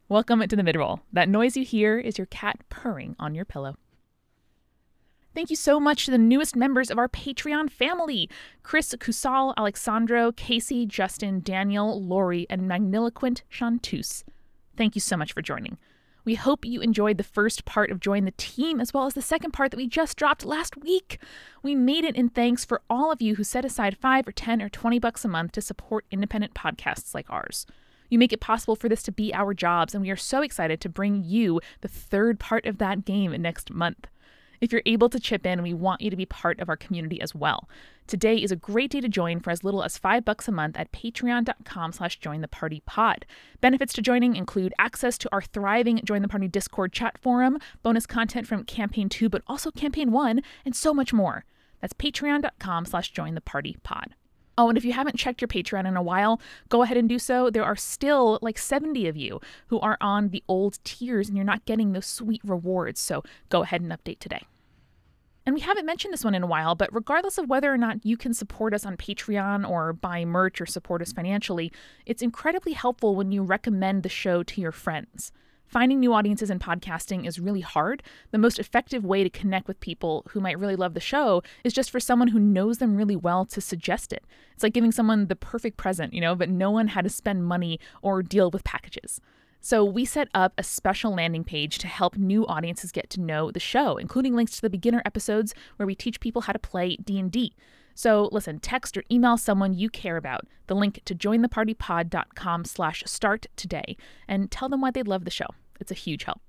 Welcome 0.09 0.41
to 0.41 0.57
the 0.57 0.63
midroll. 0.63 1.01
That 1.13 1.29
noise 1.29 1.55
you 1.55 1.67
hear 1.67 1.99
is 1.99 2.17
your 2.17 2.29
cat 2.29 2.61
purring 2.71 3.15
on 3.19 3.35
your 3.35 3.45
pillow. 3.45 3.77
Thank 5.37 5.51
you 5.51 5.57
so 5.57 5.79
much 5.79 6.07
to 6.07 6.11
the 6.11 6.17
newest 6.17 6.57
members 6.57 6.91
of 6.91 6.97
our 6.97 7.11
Patreon 7.11 7.69
family 7.69 8.31
Chris 8.63 8.95
Kusal, 8.95 9.53
Alexandro, 9.59 10.33
Casey, 10.33 10.87
Justin, 10.87 11.41
Daniel, 11.41 12.03
Lori, 12.03 12.47
and 12.49 12.63
magniloquent 12.63 13.43
Chantus. 13.51 14.25
Thank 14.79 14.95
you 14.95 15.01
so 15.03 15.15
much 15.15 15.35
for 15.35 15.43
joining. 15.43 15.77
We 16.25 16.37
hope 16.37 16.65
you 16.65 16.81
enjoyed 16.81 17.19
the 17.19 17.23
first 17.23 17.67
part 17.67 17.91
of 17.91 18.01
Join 18.01 18.25
the 18.25 18.33
Team 18.39 18.81
as 18.81 18.95
well 18.95 19.05
as 19.05 19.13
the 19.13 19.21
second 19.21 19.51
part 19.51 19.73
that 19.73 19.77
we 19.77 19.87
just 19.87 20.17
dropped 20.17 20.47
last 20.47 20.75
week. 20.75 21.21
We 21.63 21.75
made 21.75 22.07
it 22.07 22.17
in 22.17 22.31
thanks 22.31 22.65
for 22.65 22.81
all 22.89 23.13
of 23.13 23.21
you 23.21 23.35
who 23.35 23.45
set 23.45 23.67
aside 23.67 23.99
5 23.99 24.29
or 24.29 24.33
10 24.33 24.63
or 24.63 24.71
20 24.71 24.99
bucks 24.99 25.23
a 25.23 25.29
month 25.29 25.53
to 25.53 25.61
support 25.61 26.07
independent 26.11 26.55
podcasts 26.55 27.15
like 27.15 27.29
ours. 27.29 27.67
You 28.09 28.19
make 28.19 28.33
it 28.33 28.41
possible 28.41 28.75
for 28.75 28.89
this 28.89 29.03
to 29.03 29.13
be 29.13 29.35
our 29.35 29.53
jobs, 29.53 29.95
and 29.95 30.03
we 30.03 30.11
are 30.11 30.17
so 30.17 30.41
excited 30.41 30.81
to 30.81 30.89
bring 30.89 31.25
you 31.25 31.61
the 31.83 31.89
third 31.89 32.41
part 32.41 32.65
of 32.65 32.79
that 32.79 33.05
game 33.05 33.33
next 33.43 33.71
month. 33.71 34.07
If 34.61 34.73
you're 34.73 34.83
able 34.87 35.09
to 35.09 35.21
chip 35.21 35.47
in, 35.47 35.63
we 35.63 35.75
want 35.75 36.01
you 36.01 36.11
to 36.11 36.17
be 36.17 36.27
part 36.27 36.61
of 36.61 36.69
our 36.69 36.77
community 36.77 37.21
as 37.21 37.35
well. 37.35 37.69
Today 38.07 38.37
is 38.37 38.53
a 38.53 38.57
great 38.57 38.91
day 38.91 39.01
to 39.01 39.09
join 39.09 39.41
for 39.41 39.51
as 39.51 39.65
little 39.65 39.83
as 39.83 39.99
five 39.99 40.25
bucks 40.25 40.47
a 40.47 40.53
month 40.53 40.77
at 40.77 40.93
patreon.com 40.93 41.93
slash 41.93 42.19
join 42.21 42.41
the 42.41 42.49
party 42.49 42.83
pod. 42.87 43.27
Benefits 43.61 43.93
to 43.95 44.03
joining 44.03 44.37
include 44.37 44.73
access 44.79 45.19
to 45.19 45.29
our 45.33 45.43
thriving 45.43 46.01
Join 46.05 46.23
the 46.23 46.29
Party 46.29 46.49
Discord 46.49 46.93
chat 46.93 47.19
forum, 47.19 47.59
bonus 47.83 48.07
content 48.07 48.47
from 48.47 48.65
campaign 48.65 49.09
two, 49.09 49.29
but 49.29 49.43
also 49.47 49.71
campaign 49.71 50.13
one, 50.13 50.43
and 50.65 50.77
so 50.77 50.95
much 50.95 51.13
more. 51.13 51.45
That's 51.81 51.95
patreon.com 51.95 52.87
slash 52.87 53.11
join 53.11 53.35
the 53.35 53.41
party 53.41 53.77
pod. 53.83 54.15
Oh, 54.59 54.69
and 54.69 54.79
if 54.79 54.85
you 54.85 54.93
haven't 54.93 55.19
checked 55.19 55.43
your 55.43 55.49
Patreon 55.49 55.87
in 55.87 55.97
a 55.97 56.03
while, 56.03 56.41
go 56.71 56.83
ahead 56.83 56.97
and 56.97 57.09
do 57.09 57.19
so. 57.19 57.51
There 57.51 57.65
are 57.65 57.77
still 57.77 58.39
like 58.41 58.57
70 58.57 59.07
of 59.07 59.17
you 59.17 59.41
who 59.67 59.79
are 59.81 59.99
on 60.01 60.31
the 60.31 60.43
old 60.49 60.79
tiers 60.83 61.29
and 61.29 61.37
you're 61.37 61.45
not 61.45 61.67
getting 61.67 61.93
those 61.93 62.07
sweet 62.07 62.41
rewards. 62.43 63.01
So 63.01 63.23
go 63.51 63.63
ahead 63.63 63.83
and 63.83 63.93
update 63.93 64.19
today. 64.19 64.43
And 65.45 65.55
we 65.55 65.61
haven't 65.61 65.87
mentioned 65.87 66.13
this 66.13 66.25
one 66.25 66.35
in 66.35 66.43
a 66.43 66.47
while, 66.47 66.75
but 66.75 66.93
regardless 66.93 67.39
of 67.39 67.49
whether 67.49 67.73
or 67.73 67.79
not 67.79 68.05
you 68.05 68.17
can 68.17 68.35
support 68.35 68.75
us 68.75 68.85
on 68.85 68.97
Patreon 68.97 69.69
or 69.69 69.93
buy 69.93 70.25
merch 70.25 70.61
or 70.61 70.67
support 70.67 71.03
us 71.03 71.13
financially, 71.13 71.71
it's 72.05 72.23
incredibly 72.23 72.73
helpful 72.73 73.15
when 73.15 73.31
you 73.31 73.45
recommend 73.45 74.03
the 74.03 74.09
show 74.09 74.43
to 74.43 74.61
your 74.61 74.73
friends. 74.73 75.31
Finding 75.67 75.99
new 75.99 76.13
audiences 76.13 76.49
in 76.49 76.59
podcasting 76.61 77.27
is 77.27 77.41
really 77.41 77.61
hard. 77.61 78.03
The 78.31 78.39
most 78.39 78.59
effective 78.59 79.05
way 79.05 79.25
to 79.25 79.31
connect 79.31 79.67
with 79.67 79.81
people 79.81 80.25
who 80.31 80.41
might 80.41 80.59
really 80.59 80.77
love 80.77 80.95
the 80.95 81.01
show 81.01 81.43
is 81.65 81.73
just 81.73 81.91
for 81.91 81.99
someone 81.99 82.29
who 82.29 82.39
knows 82.39 82.79
them 82.79 82.97
really 82.97 83.17
well 83.17 83.45
to 83.47 83.61
suggest 83.61 84.13
it. 84.13 84.25
It's 84.55 84.63
like 84.63 84.75
giving 84.75 84.93
someone 84.93 85.27
the 85.27 85.37
perfect 85.37 85.77
present, 85.77 86.15
you 86.15 86.21
know, 86.21 86.37
but 86.37 86.49
no 86.49 86.71
one 86.71 86.89
had 86.89 87.05
to 87.05 87.11
spend 87.11 87.45
money 87.45 87.81
or 88.01 88.23
deal 88.23 88.51
with 88.51 88.63
packages. 88.63 89.21
So 89.61 89.85
we 89.85 90.05
set 90.05 90.29
up 90.33 90.53
a 90.57 90.63
special 90.63 91.13
landing 91.13 91.43
page 91.43 91.79
to 91.79 91.89
help 91.89 92.17
new 92.17 92.47
audiences 92.47 92.93
get 92.93 93.11
to 93.11 93.21
know 93.21 93.51
the 93.51 93.59
show, 93.59 93.97
including 93.97 94.37
links 94.37 94.55
to 94.55 94.63
the 94.63 94.71
beginner 94.71 95.03
episodes 95.05 95.53
where 95.75 95.87
we 95.87 95.97
teach 95.97 96.21
people 96.21 96.43
how 96.43 96.53
to 96.53 96.59
play 96.61 96.95
D&D. 96.97 97.53
So 97.97 98.29
listen, 98.31 98.61
text 98.61 98.97
or 98.99 99.05
email 99.11 99.39
someone 99.39 99.73
you 99.73 99.89
care 99.89 100.19
about 100.19 100.47
the 100.67 100.77
link 100.77 101.01
to 101.07 101.15
jointhepartypod.com 101.15 102.67
slash 102.67 103.03
start 103.07 103.47
today 103.57 103.97
and 104.29 104.51
tell 104.51 104.69
them 104.69 104.83
why 104.83 104.91
they'd 104.91 105.09
love 105.09 105.25
the 105.25 105.31
show. 105.31 105.47
It's 105.81 105.91
a 105.91 105.95
huge 105.95 106.25
help. 106.25 106.43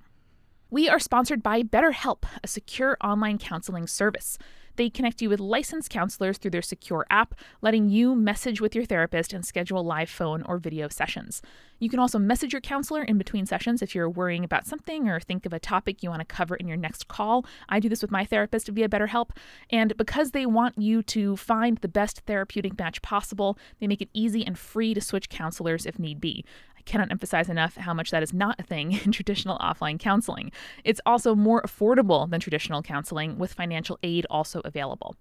We 0.70 0.90
are 0.90 1.00
sponsored 1.00 1.42
by 1.42 1.64
BetterHelp, 1.64 2.24
a 2.44 2.48
secure 2.48 2.98
online 3.02 3.38
counseling 3.38 3.88
service. 3.88 4.38
They 4.78 4.92
connect 4.92 5.22
you 5.24 5.30
with 5.30 5.40
licensed 5.40 5.90
counselors 5.90 6.38
through 6.38 6.52
their 6.52 6.62
secure 6.62 7.06
app, 7.10 7.34
letting 7.62 7.90
you 7.90 8.16
message 8.16 8.62
with 8.62 8.76
your 8.76 8.86
therapist 8.86 9.34
and 9.34 9.44
schedule 9.44 9.84
live 9.84 10.10
phone 10.10 10.44
or 10.44 10.60
video 10.60 10.88
sessions. 10.88 11.42
You 11.80 11.90
can 11.90 12.00
also 12.00 12.20
message 12.20 12.54
your 12.54 12.62
counselor 12.62 13.04
in 13.04 13.18
between 13.18 13.48
sessions 13.48 13.82
if 13.82 13.96
you're 13.96 14.10
worrying 14.10 14.44
about 14.44 14.68
something 14.68 15.10
or 15.10 15.20
think 15.20 15.46
of 15.46 15.54
a 15.54 15.60
topic 15.60 16.02
you 16.02 16.10
want 16.10 16.22
to 16.22 16.26
cover 16.26 16.56
in 16.56 16.68
your 16.68 16.78
next 16.78 17.08
call. 17.08 17.46
I 17.68 17.80
do 17.80 17.90
this 17.90 18.04
with 18.04 18.12
my 18.12 18.24
therapist 18.24 18.68
via 18.68 18.88
BetterHelp. 18.88 19.32
And 19.72 19.98
because 19.98 20.32
they 20.32 20.46
want 20.46 20.78
you 20.78 21.02
to 21.04 21.36
find 21.38 21.80
the 21.80 21.88
best 21.88 22.22
therapeutic 22.22 22.78
match 22.78 23.02
possible, 23.02 23.58
they 23.80 23.88
make 23.88 24.02
it 24.02 24.10
easy 24.14 24.46
and 24.46 24.58
free 24.58 24.94
to 24.94 25.02
switch 25.02 25.30
counselors 25.30 25.88
if 25.88 25.98
need 25.98 26.22
be 26.22 26.46
cannot 26.88 27.12
emphasize 27.12 27.50
enough 27.50 27.76
how 27.76 27.94
much 27.94 28.10
that 28.10 28.24
is 28.24 28.34
not 28.34 28.60
a 28.60 28.64
thing 28.64 28.92
in 29.06 29.12
traditional 29.12 29.60
offline 29.60 30.00
counseling. 30.00 30.52
It's 30.84 31.02
also 31.06 31.36
more 31.36 31.62
affordable 31.62 32.28
than 32.30 32.40
traditional 32.40 32.82
counseling, 32.82 33.38
with 33.38 33.54
financial 33.54 34.00
aid 34.02 34.26
also 34.30 34.62
available. 34.66 35.16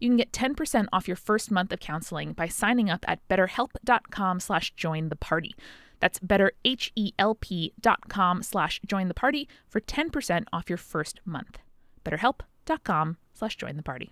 You 0.00 0.08
can 0.08 0.16
get 0.16 0.32
10% 0.32 0.86
off 0.92 1.06
your 1.06 1.16
first 1.16 1.50
month 1.50 1.72
of 1.72 1.78
counseling 1.78 2.32
by 2.32 2.48
signing 2.48 2.90
up 2.90 3.04
at 3.06 3.20
betterhelp.com 3.28 4.40
slash 4.40 4.74
join 4.74 5.10
the 5.10 5.16
party. 5.16 5.54
That's 6.00 6.18
betterhelp.com 6.18 8.42
slash 8.42 8.80
join 8.86 9.08
the 9.08 9.14
party 9.14 9.48
for 9.68 9.80
10% 9.80 10.44
off 10.52 10.70
your 10.70 10.78
first 10.78 11.20
month. 11.26 11.58
betterhelp.com 12.04 13.18
slash 13.34 13.56
join 13.56 13.76
the 13.76 13.82
party. 13.82 14.10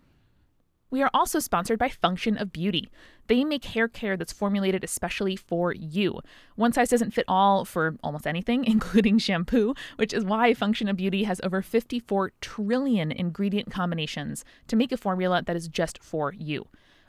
We 0.90 1.02
are 1.02 1.10
also 1.12 1.38
sponsored 1.38 1.78
by 1.78 1.90
Function 1.90 2.38
of 2.38 2.52
Beauty. 2.52 2.88
They 3.26 3.44
make 3.44 3.66
hair 3.66 3.88
care 3.88 4.16
that's 4.16 4.32
formulated 4.32 4.82
especially 4.82 5.36
for 5.36 5.72
you. 5.72 6.20
One 6.56 6.72
size 6.72 6.88
doesn't 6.88 7.12
fit 7.12 7.26
all 7.28 7.66
for 7.66 7.96
almost 8.02 8.26
anything, 8.26 8.64
including 8.66 9.18
shampoo, 9.18 9.74
which 9.96 10.14
is 10.14 10.24
why 10.24 10.54
Function 10.54 10.88
of 10.88 10.96
Beauty 10.96 11.24
has 11.24 11.40
over 11.44 11.60
54 11.60 12.32
trillion 12.40 13.12
ingredient 13.12 13.70
combinations 13.70 14.44
to 14.66 14.76
make 14.76 14.90
a 14.90 14.96
formula 14.96 15.42
that 15.44 15.56
is 15.56 15.68
just 15.68 16.02
for 16.02 16.32
you. 16.32 16.66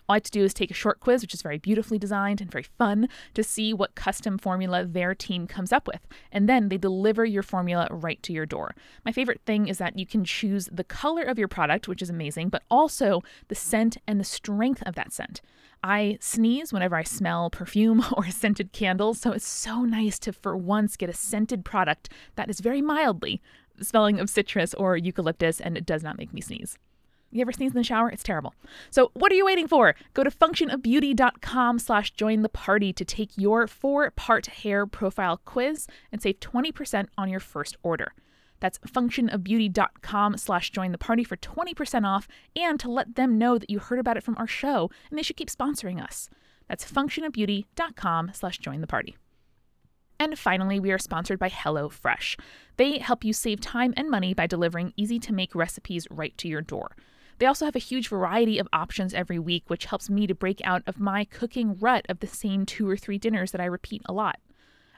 All 0.10 0.14
I 0.14 0.16
have 0.16 0.24
to 0.24 0.32
do 0.32 0.44
is 0.44 0.56
take 0.56 0.72
a 0.72 0.74
short 0.74 1.00
quiz, 1.00 1.22
which 1.22 1.36
is 1.36 1.44
very 1.44 1.60
beautifully 1.60 2.00
designed 2.00 2.42
and 2.42 2.52
very 2.52 2.64
fun, 2.64 3.10
to 3.36 3.44
see 3.44 3.76
what 3.76 3.94
custom 3.94 4.40
formula 4.40 4.84
their 4.84 5.14
team 5.14 5.46
comes 5.46 5.72
up 5.72 5.86
with. 5.86 6.08
And 6.32 6.50
then 6.50 6.70
they 6.70 6.80
deliver 6.80 7.26
your 7.26 7.44
formula 7.44 7.88
right 7.92 8.22
to 8.24 8.34
your 8.34 8.48
door. 8.48 8.74
My 9.06 9.12
favorite 9.12 9.42
thing 9.46 9.68
is 9.68 9.78
that 9.78 10.00
you 10.00 10.08
can 10.08 10.26
choose 10.26 10.68
the 10.72 10.84
color 10.84 11.22
of 11.22 11.38
your 11.38 11.48
product, 11.48 11.88
which 11.88 12.02
is 12.02 12.10
amazing, 12.10 12.50
but 12.50 12.64
also 12.72 13.22
the 13.50 13.56
scent 13.56 13.98
and 14.08 14.20
the 14.20 14.24
strength 14.24 14.82
of 14.88 14.96
that 14.96 15.14
scent. 15.14 15.42
I 15.84 16.18
sneeze 16.20 16.74
whenever 16.74 16.96
I 16.96 17.04
smell 17.04 17.52
perfume 17.52 18.04
or 18.18 18.32
scented 18.32 18.72
candles, 18.72 19.22
so 19.22 19.32
it's 19.32 19.48
so 19.48 19.84
nice 19.84 20.18
to, 20.20 20.34
for 20.34 20.58
once, 20.58 20.98
get 20.98 21.12
a 21.12 21.14
scented 21.14 21.64
product 21.64 22.10
that 22.36 22.50
is 22.50 22.62
very 22.62 22.82
mildly 22.82 23.44
smelling 23.80 24.20
of 24.20 24.30
citrus 24.30 24.74
or 24.74 24.98
eucalyptus 24.98 25.62
and 25.62 25.78
it 25.78 25.86
does 25.86 26.02
not 26.02 26.18
make 26.18 26.34
me 26.34 26.42
sneeze. 26.42 26.80
You 27.32 27.42
ever 27.42 27.52
sneeze 27.52 27.72
in 27.72 27.78
the 27.78 27.84
shower? 27.84 28.10
It's 28.10 28.24
terrible. 28.24 28.54
So 28.90 29.12
what 29.14 29.32
are 29.32 29.36
you 29.36 29.46
waiting 29.46 29.68
for? 29.68 29.96
Go 30.14 30.24
to 30.24 30.32
functionofbeauty.com 30.32 31.80
slash 31.80 32.12
join 32.12 32.42
the 32.42 32.50
party 32.50 32.92
to 32.94 33.06
take 33.06 33.38
your 33.38 33.68
four-part 33.68 34.48
hair 34.48 34.88
profile 34.88 35.40
quiz 35.46 35.88
and 36.12 36.22
save 36.22 36.40
20% 36.40 37.08
on 37.18 37.30
your 37.30 37.40
first 37.40 37.78
order. 37.84 38.14
That's 38.60 38.80
functionofbeauty.com 38.80 40.38
slash 40.38 40.72
join 40.72 40.92
the 40.92 40.98
party 40.98 41.24
for 41.24 41.38
20% 41.38 42.06
off 42.06 42.28
and 42.56 42.80
to 42.80 42.92
let 42.92 43.16
them 43.16 43.38
know 43.38 43.58
that 43.58 43.70
you 43.70 43.80
heard 43.80 44.00
about 44.00 44.18
it 44.18 44.24
from 44.24 44.36
our 44.38 44.48
show 44.48 44.90
and 45.10 45.18
they 45.18 45.24
should 45.24 45.38
keep 45.38 45.50
sponsoring 45.50 46.04
us. 46.04 46.30
That's 46.68 46.90
functionofbeauty.com 46.90 48.32
slash 48.34 48.58
join 48.58 48.82
the 48.82 48.88
party. 48.88 49.16
And 50.20 50.38
finally, 50.38 50.80
we 50.82 50.92
are 50.92 50.98
sponsored 50.98 51.40
by 51.40 51.50
HelloFresh. 51.50 52.38
They 52.76 52.98
help 52.98 53.24
you 53.24 53.32
save 53.32 53.62
time 53.62 53.94
and 53.96 54.10
money 54.10 54.34
by 54.34 54.48
delivering 54.48 54.94
easy 54.98 55.18
to 55.20 55.34
make 55.34 55.56
recipes 55.56 56.08
right 56.12 56.38
to 56.40 56.50
your 56.50 56.62
door. 56.62 56.92
They 57.40 57.46
also 57.46 57.66
have 57.66 57.76
a 57.76 57.80
huge 57.80 58.10
variety 58.10 58.60
of 58.60 58.68
options 58.74 59.14
every 59.14 59.40
week, 59.40 59.64
which 59.68 59.86
helps 59.86 60.10
me 60.10 60.28
to 60.28 60.36
break 60.36 60.62
out 60.66 60.84
of 60.86 61.00
my 61.00 61.24
cooking 61.24 61.78
rut 61.80 62.06
of 62.10 62.20
the 62.20 62.28
same 62.28 62.66
two 62.66 62.88
or 62.88 62.98
three 62.98 63.18
dinners 63.18 63.52
that 63.52 63.62
I 63.62 63.66
repeat 63.66 64.02
a 64.06 64.14
lot. 64.14 64.40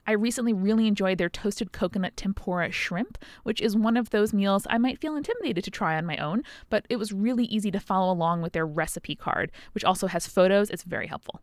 I 0.08 0.13
recently 0.13 0.51
really 0.51 0.88
enjoyed 0.88 1.19
their 1.19 1.30
toasted 1.30 1.71
coconut 1.71 2.17
tempura 2.17 2.71
shrimp, 2.71 3.19
which 3.43 3.62
is 3.62 3.77
one 3.77 3.95
of 3.95 4.10
those 4.10 4.34
meals 4.34 4.65
I 4.67 4.80
might 4.80 4.99
feel 4.99 5.15
intimidated 5.15 5.63
to 5.63 5.71
try 5.71 5.95
on 5.95 6.08
my 6.08 6.17
own, 6.17 6.41
but 6.71 6.88
it 6.89 6.95
was 6.95 7.13
really 7.13 7.45
easy 7.45 7.69
to 7.69 7.80
follow 7.80 8.12
along 8.12 8.41
with 8.41 8.54
their 8.54 8.65
recipe 8.65 9.15
card, 9.15 9.51
which 9.73 9.86
also 9.86 10.08
has 10.08 10.25
photos. 10.25 10.71
It's 10.71 10.82
very 10.82 11.06
helpful. 11.06 11.41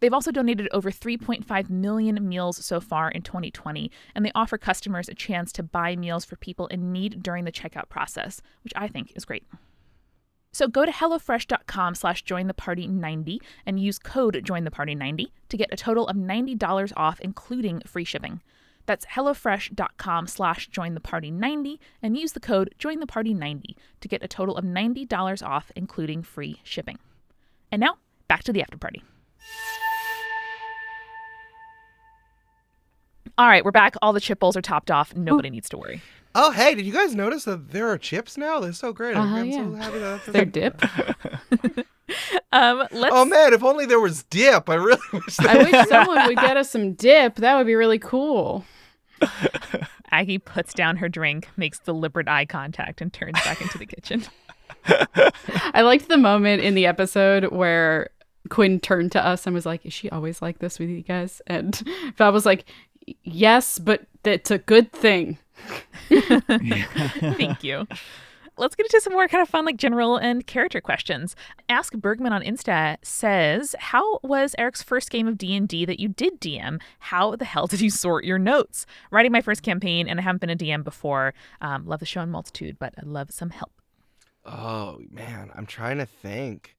They've 0.00 0.12
also 0.12 0.32
donated 0.32 0.68
over 0.72 0.90
3.5 0.90 1.70
million 1.70 2.28
meals 2.28 2.64
so 2.64 2.80
far 2.80 3.08
in 3.10 3.22
2020, 3.22 3.90
and 4.16 4.24
they 4.24 4.32
offer 4.34 4.58
customers 4.58 5.08
a 5.08 5.14
chance 5.14 5.52
to 5.52 5.62
buy 5.62 5.94
meals 5.94 6.24
for 6.24 6.34
people 6.34 6.66
in 6.66 6.92
need 6.92 7.22
during 7.22 7.44
the 7.44 7.52
checkout 7.52 7.88
process, 7.88 8.42
which 8.64 8.72
I 8.74 8.88
think 8.88 9.12
is 9.14 9.24
great. 9.24 9.44
So 10.52 10.66
go 10.66 10.86
to 10.86 10.92
HelloFresh.com 10.92 11.94
slash 11.94 12.24
jointheparty90 12.24 13.38
and 13.66 13.80
use 13.80 13.98
code 13.98 14.42
jointheparty90 14.44 15.26
to 15.48 15.56
get 15.56 15.72
a 15.72 15.76
total 15.76 16.06
of 16.06 16.16
$90 16.16 16.92
off, 16.96 17.20
including 17.20 17.80
free 17.86 18.04
shipping. 18.04 18.40
That's 18.86 19.04
HelloFresh.com 19.06 20.26
slash 20.26 20.70
jointheparty90 20.70 21.78
and 22.02 22.16
use 22.16 22.32
the 22.32 22.40
code 22.40 22.74
jointheparty90 22.78 23.74
to 24.00 24.08
get 24.08 24.22
a 24.22 24.28
total 24.28 24.56
of 24.56 24.64
$90 24.64 25.46
off, 25.46 25.70
including 25.76 26.22
free 26.22 26.60
shipping. 26.64 26.98
And 27.70 27.80
now, 27.80 27.98
back 28.28 28.44
to 28.44 28.52
the 28.52 28.62
after 28.62 28.78
party. 28.78 29.02
All 33.36 33.46
right, 33.46 33.64
we're 33.64 33.70
back. 33.70 33.94
All 34.00 34.12
the 34.12 34.20
chip 34.20 34.40
bowls 34.40 34.56
are 34.56 34.62
topped 34.62 34.90
off. 34.90 35.14
Nobody 35.14 35.50
needs 35.50 35.68
to 35.68 35.76
worry. 35.76 36.00
Oh, 36.34 36.50
hey, 36.52 36.74
did 36.74 36.86
you 36.86 36.92
guys 36.92 37.14
notice 37.14 37.44
that 37.44 37.70
there 37.70 37.88
are 37.88 37.98
chips 37.98 38.36
now? 38.36 38.60
They're 38.60 38.72
so 38.72 38.92
great. 38.92 39.16
Uh-huh, 39.16 39.36
I'm 39.36 39.52
so 39.52 39.72
yeah. 39.72 39.82
happy 39.82 39.98
that 39.98 40.20
that's 40.24 40.26
Their 40.26 40.44
dip. 40.44 40.82
Um, 42.52 42.86
let's. 42.90 43.14
Oh 43.14 43.26
man, 43.26 43.52
if 43.52 43.62
only 43.62 43.84
there 43.84 44.00
was 44.00 44.22
dip. 44.24 44.70
I 44.70 44.76
really 44.76 44.98
wish 45.12 45.38
I 45.40 45.58
wish 45.58 45.88
someone 45.88 46.26
would 46.26 46.38
get 46.38 46.56
us 46.56 46.70
some 46.70 46.94
dip. 46.94 47.36
That 47.36 47.56
would 47.56 47.66
be 47.66 47.74
really 47.74 47.98
cool. 47.98 48.64
Aggie 50.10 50.38
puts 50.38 50.72
down 50.72 50.96
her 50.96 51.10
drink, 51.10 51.48
makes 51.58 51.78
deliberate 51.78 52.26
eye 52.26 52.46
contact, 52.46 53.02
and 53.02 53.12
turns 53.12 53.38
back 53.44 53.60
into 53.60 53.76
the 53.76 53.84
kitchen. 53.84 54.24
I 55.74 55.82
liked 55.82 56.08
the 56.08 56.16
moment 56.16 56.62
in 56.62 56.74
the 56.74 56.86
episode 56.86 57.52
where 57.52 58.08
Quinn 58.48 58.80
turned 58.80 59.12
to 59.12 59.24
us 59.24 59.46
and 59.46 59.52
was 59.52 59.66
like, 59.66 59.84
"Is 59.84 59.92
she 59.92 60.08
always 60.08 60.40
like 60.40 60.60
this 60.60 60.78
with 60.78 60.88
you 60.88 61.02
guys?" 61.02 61.42
And 61.46 61.76
Val 62.16 62.32
was 62.32 62.46
like, 62.46 62.64
"Yes, 63.22 63.78
but 63.78 64.06
it's 64.24 64.50
a 64.50 64.58
good 64.58 64.92
thing." 64.92 65.36
Thank 66.08 67.64
you. 67.64 67.86
Let's 68.58 68.74
get 68.74 68.86
into 68.86 69.00
some 69.00 69.12
more 69.12 69.28
kind 69.28 69.40
of 69.40 69.48
fun, 69.48 69.64
like 69.64 69.76
general 69.76 70.16
and 70.16 70.44
character 70.44 70.80
questions. 70.80 71.36
Ask 71.68 71.92
Bergman 71.92 72.32
on 72.32 72.42
Insta 72.42 72.96
says, 73.02 73.76
"How 73.78 74.18
was 74.24 74.56
Eric's 74.58 74.82
first 74.82 75.10
game 75.10 75.28
of 75.28 75.38
D 75.38 75.54
and 75.54 75.68
D 75.68 75.84
that 75.84 76.00
you 76.00 76.08
did 76.08 76.40
DM? 76.40 76.80
How 76.98 77.36
the 77.36 77.44
hell 77.44 77.68
did 77.68 77.80
you 77.80 77.90
sort 77.90 78.24
your 78.24 78.38
notes? 78.38 78.84
Writing 79.12 79.30
my 79.30 79.42
first 79.42 79.62
campaign, 79.62 80.08
and 80.08 80.18
I 80.18 80.24
haven't 80.24 80.40
been 80.40 80.50
a 80.50 80.56
DM 80.56 80.82
before. 80.82 81.34
Um, 81.60 81.86
love 81.86 82.00
the 82.00 82.06
show 82.06 82.20
and 82.20 82.32
multitude, 82.32 82.78
but 82.80 82.94
I 82.98 83.02
love 83.04 83.30
some 83.30 83.50
help." 83.50 83.80
Oh 84.44 84.98
man, 85.08 85.52
I'm 85.54 85.66
trying 85.66 85.98
to 85.98 86.06
think. 86.06 86.74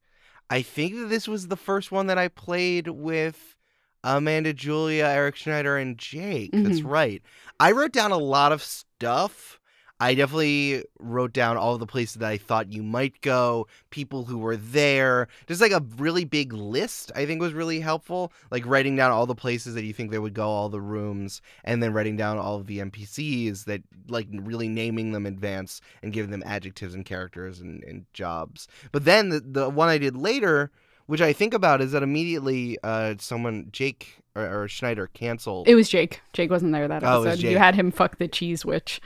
I 0.50 0.62
think 0.62 0.96
that 0.96 1.08
this 1.08 1.28
was 1.28 1.48
the 1.48 1.56
first 1.56 1.90
one 1.92 2.08
that 2.08 2.18
I 2.18 2.28
played 2.28 2.88
with 2.88 3.56
Amanda, 4.04 4.52
Julia, 4.52 5.04
Eric 5.04 5.36
Schneider, 5.36 5.76
and 5.76 5.98
Jake. 5.98 6.50
That's 6.52 6.80
mm-hmm. 6.80 6.88
right. 6.88 7.22
I 7.58 7.72
wrote 7.72 7.92
down 7.92 8.12
a 8.12 8.18
lot 8.18 8.52
of 8.52 8.62
stuff. 8.62 9.60
I 10.02 10.14
definitely 10.14 10.82
wrote 10.98 11.34
down 11.34 11.58
all 11.58 11.76
the 11.76 11.86
places 11.86 12.14
that 12.14 12.30
I 12.30 12.38
thought 12.38 12.72
you 12.72 12.82
might 12.82 13.20
go, 13.20 13.66
people 13.90 14.24
who 14.24 14.38
were 14.38 14.56
there. 14.56 15.28
Just 15.46 15.60
like 15.60 15.72
a 15.72 15.84
really 15.98 16.24
big 16.24 16.54
list, 16.54 17.12
I 17.14 17.26
think 17.26 17.38
was 17.38 17.52
really 17.52 17.80
helpful. 17.80 18.32
Like 18.50 18.64
writing 18.64 18.96
down 18.96 19.10
all 19.10 19.26
the 19.26 19.34
places 19.34 19.74
that 19.74 19.84
you 19.84 19.92
think 19.92 20.10
they 20.10 20.18
would 20.18 20.32
go, 20.32 20.48
all 20.48 20.70
the 20.70 20.80
rooms, 20.80 21.42
and 21.64 21.82
then 21.82 21.92
writing 21.92 22.16
down 22.16 22.38
all 22.38 22.56
of 22.56 22.66
the 22.66 22.78
NPCs 22.78 23.66
that, 23.66 23.82
like, 24.08 24.26
really 24.32 24.68
naming 24.68 25.12
them 25.12 25.26
in 25.26 25.34
advance 25.34 25.82
and 26.02 26.14
giving 26.14 26.30
them 26.30 26.42
adjectives 26.46 26.94
and 26.94 27.04
characters 27.04 27.60
and, 27.60 27.84
and 27.84 28.06
jobs. 28.14 28.68
But 28.92 29.04
then 29.04 29.28
the, 29.28 29.40
the 29.40 29.68
one 29.68 29.90
I 29.90 29.98
did 29.98 30.16
later, 30.16 30.70
which 31.10 31.20
I 31.20 31.32
think 31.32 31.54
about, 31.54 31.80
is 31.80 31.90
that 31.90 32.04
immediately 32.04 32.78
uh, 32.84 33.16
someone, 33.18 33.68
Jake 33.72 34.22
or, 34.36 34.62
or 34.62 34.68
Schneider, 34.68 35.08
canceled. 35.08 35.66
It 35.66 35.74
was 35.74 35.88
Jake. 35.88 36.20
Jake 36.32 36.50
wasn't 36.50 36.72
there 36.72 36.86
that 36.86 37.02
Oh, 37.02 37.16
it 37.16 37.18
was 37.18 37.26
episode. 37.26 37.48
You 37.48 37.58
had 37.58 37.74
him 37.74 37.90
fuck 37.90 38.18
the 38.18 38.28
cheese 38.28 38.64
witch. 38.64 39.00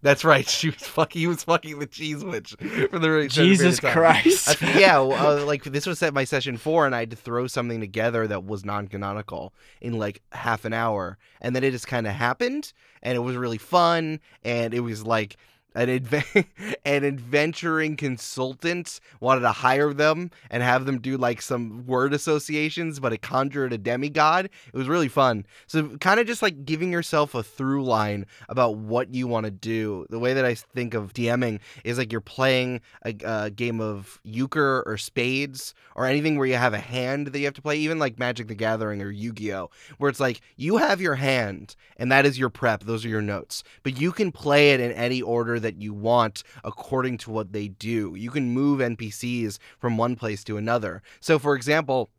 That's 0.00 0.24
right. 0.24 0.48
She 0.48 0.70
was 0.70 0.82
fucking. 0.82 1.20
He 1.20 1.26
was 1.26 1.44
fucking 1.44 1.78
the 1.78 1.86
cheese 1.86 2.24
witch 2.24 2.56
for 2.90 2.98
the 2.98 3.10
really 3.10 3.28
Jesus 3.28 3.78
time. 3.80 3.92
Christ. 3.92 4.62
I- 4.62 4.80
yeah, 4.80 4.98
well, 4.98 5.40
uh, 5.42 5.44
like 5.44 5.64
this 5.64 5.86
was 5.86 5.98
set 5.98 6.14
my 6.14 6.24
session 6.24 6.56
four, 6.56 6.86
and 6.86 6.94
I 6.94 7.00
had 7.00 7.10
to 7.10 7.16
throw 7.16 7.46
something 7.46 7.80
together 7.80 8.26
that 8.26 8.44
was 8.44 8.64
non-canonical 8.64 9.52
in 9.82 9.98
like 9.98 10.22
half 10.32 10.64
an 10.64 10.72
hour, 10.72 11.18
and 11.42 11.54
then 11.54 11.64
it 11.64 11.72
just 11.72 11.86
kind 11.86 12.06
of 12.06 12.14
happened, 12.14 12.72
and 13.02 13.14
it 13.14 13.20
was 13.20 13.36
really 13.36 13.58
fun, 13.58 14.20
and 14.42 14.72
it 14.72 14.80
was 14.80 15.06
like 15.06 15.36
an 15.74 15.88
adve- 15.88 16.46
an 16.84 17.04
adventuring 17.04 17.96
consultant 17.96 19.00
wanted 19.20 19.40
to 19.40 19.52
hire 19.52 19.92
them 19.92 20.30
and 20.50 20.62
have 20.62 20.84
them 20.86 21.00
do 21.00 21.16
like 21.16 21.42
some 21.42 21.86
word 21.86 22.12
associations, 22.12 23.00
but 23.00 23.12
it 23.12 23.22
conjured 23.22 23.72
a 23.72 23.78
demigod. 23.78 24.46
It 24.46 24.76
was 24.76 24.88
really 24.88 25.08
fun. 25.08 25.46
So 25.66 25.96
kind 25.98 26.20
of 26.20 26.26
just 26.26 26.42
like 26.42 26.64
giving 26.64 26.92
yourself 26.92 27.34
a 27.34 27.42
through 27.42 27.84
line 27.84 28.26
about 28.48 28.76
what 28.76 29.14
you 29.14 29.26
want 29.26 29.44
to 29.46 29.50
do. 29.50 30.06
The 30.10 30.18
way 30.18 30.34
that 30.34 30.44
I 30.44 30.54
think 30.54 30.94
of 30.94 31.12
DMing 31.12 31.60
is 31.84 31.98
like 31.98 32.12
you're 32.12 32.20
playing 32.20 32.80
a, 33.04 33.14
a 33.24 33.50
game 33.50 33.80
of 33.80 34.20
euchre 34.24 34.82
or 34.86 34.96
spades 34.96 35.74
or 35.94 36.06
anything 36.06 36.36
where 36.36 36.46
you 36.46 36.56
have 36.56 36.74
a 36.74 36.78
hand 36.78 37.28
that 37.28 37.38
you 37.38 37.44
have 37.44 37.54
to 37.54 37.62
play, 37.62 37.76
even 37.76 37.98
like 37.98 38.18
Magic 38.18 38.48
the 38.48 38.54
Gathering 38.54 39.02
or 39.02 39.10
Yu 39.10 39.32
Gi 39.32 39.52
Oh, 39.52 39.70
where 39.98 40.08
it's 40.08 40.20
like 40.20 40.40
you 40.56 40.78
have 40.78 41.00
your 41.00 41.16
hand 41.16 41.76
and 41.96 42.10
that 42.10 42.24
is 42.26 42.38
your 42.38 42.50
prep, 42.50 42.84
those 42.84 43.04
are 43.04 43.08
your 43.08 43.22
notes, 43.22 43.62
but 43.82 44.00
you 44.00 44.12
can 44.12 44.32
play 44.32 44.72
it 44.72 44.80
in 44.80 44.92
any 44.92 45.20
order 45.20 45.60
that 45.62 45.80
you 45.80 45.94
want 45.94 46.42
according 46.64 47.18
to 47.18 47.30
what 47.30 47.52
they 47.52 47.68
do. 47.68 48.14
You 48.16 48.30
can 48.30 48.52
move 48.52 48.80
NPCs 48.80 49.58
from 49.78 49.96
one 49.96 50.16
place 50.16 50.44
to 50.44 50.56
another. 50.56 51.02
So, 51.20 51.38
for 51.38 51.54
example, 51.56 52.10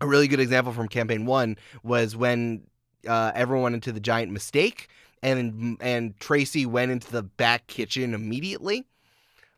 a 0.00 0.06
really 0.06 0.28
good 0.28 0.40
example 0.40 0.72
from 0.72 0.88
campaign 0.88 1.26
one 1.26 1.56
was 1.82 2.16
when 2.16 2.62
uh, 3.08 3.32
everyone 3.34 3.74
into 3.74 3.92
the 3.92 4.00
giant 4.00 4.32
mistake 4.32 4.88
and 5.22 5.76
and 5.80 6.18
Tracy 6.20 6.66
went 6.66 6.92
into 6.92 7.10
the 7.10 7.22
back 7.22 7.66
kitchen 7.66 8.14
immediately. 8.14 8.86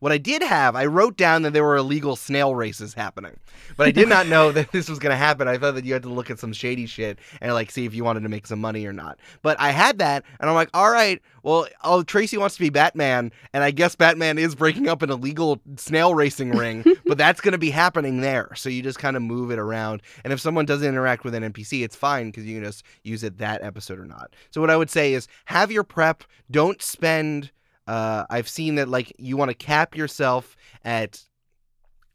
What 0.00 0.12
I 0.12 0.18
did 0.18 0.42
have, 0.42 0.76
I 0.76 0.86
wrote 0.86 1.16
down 1.16 1.42
that 1.42 1.52
there 1.52 1.64
were 1.64 1.76
illegal 1.76 2.14
snail 2.14 2.54
races 2.54 2.94
happening, 2.94 3.36
but 3.76 3.88
I 3.88 3.90
did 3.90 4.08
not 4.08 4.28
know 4.28 4.52
that 4.52 4.70
this 4.70 4.88
was 4.88 5.00
going 5.00 5.10
to 5.10 5.16
happen. 5.16 5.48
I 5.48 5.58
thought 5.58 5.74
that 5.74 5.84
you 5.84 5.92
had 5.92 6.04
to 6.04 6.08
look 6.08 6.30
at 6.30 6.38
some 6.38 6.52
shady 6.52 6.86
shit 6.86 7.18
and 7.40 7.52
like 7.52 7.72
see 7.72 7.84
if 7.84 7.94
you 7.94 8.04
wanted 8.04 8.22
to 8.22 8.28
make 8.28 8.46
some 8.46 8.60
money 8.60 8.86
or 8.86 8.92
not. 8.92 9.18
But 9.42 9.58
I 9.58 9.70
had 9.70 9.98
that, 9.98 10.24
and 10.38 10.48
I'm 10.48 10.54
like, 10.54 10.70
all 10.72 10.90
right, 10.90 11.20
well, 11.42 11.66
oh, 11.82 12.04
Tracy 12.04 12.38
wants 12.38 12.54
to 12.56 12.60
be 12.60 12.70
Batman, 12.70 13.32
and 13.52 13.64
I 13.64 13.72
guess 13.72 13.96
Batman 13.96 14.38
is 14.38 14.54
breaking 14.54 14.88
up 14.88 15.02
an 15.02 15.10
illegal 15.10 15.60
snail 15.76 16.14
racing 16.14 16.50
ring, 16.50 16.84
but 17.06 17.18
that's 17.18 17.40
going 17.40 17.52
to 17.52 17.58
be 17.58 17.70
happening 17.70 18.20
there. 18.20 18.52
So 18.54 18.68
you 18.68 18.82
just 18.82 18.98
kind 18.98 19.16
of 19.16 19.22
move 19.22 19.50
it 19.50 19.58
around, 19.58 20.02
and 20.22 20.32
if 20.32 20.40
someone 20.40 20.64
doesn't 20.64 20.86
interact 20.86 21.24
with 21.24 21.34
an 21.34 21.42
NPC, 21.52 21.82
it's 21.82 21.96
fine 21.96 22.26
because 22.26 22.44
you 22.44 22.56
can 22.56 22.64
just 22.64 22.84
use 23.02 23.24
it 23.24 23.38
that 23.38 23.62
episode 23.62 23.98
or 23.98 24.06
not. 24.06 24.34
So 24.50 24.60
what 24.60 24.70
I 24.70 24.76
would 24.76 24.90
say 24.90 25.12
is 25.12 25.26
have 25.46 25.72
your 25.72 25.84
prep. 25.84 26.22
Don't 26.50 26.80
spend. 26.82 27.50
Uh, 27.88 28.26
I've 28.28 28.48
seen 28.48 28.74
that 28.74 28.88
like 28.88 29.12
you 29.18 29.36
want 29.38 29.50
to 29.50 29.54
cap 29.54 29.96
yourself 29.96 30.56
at 30.84 31.22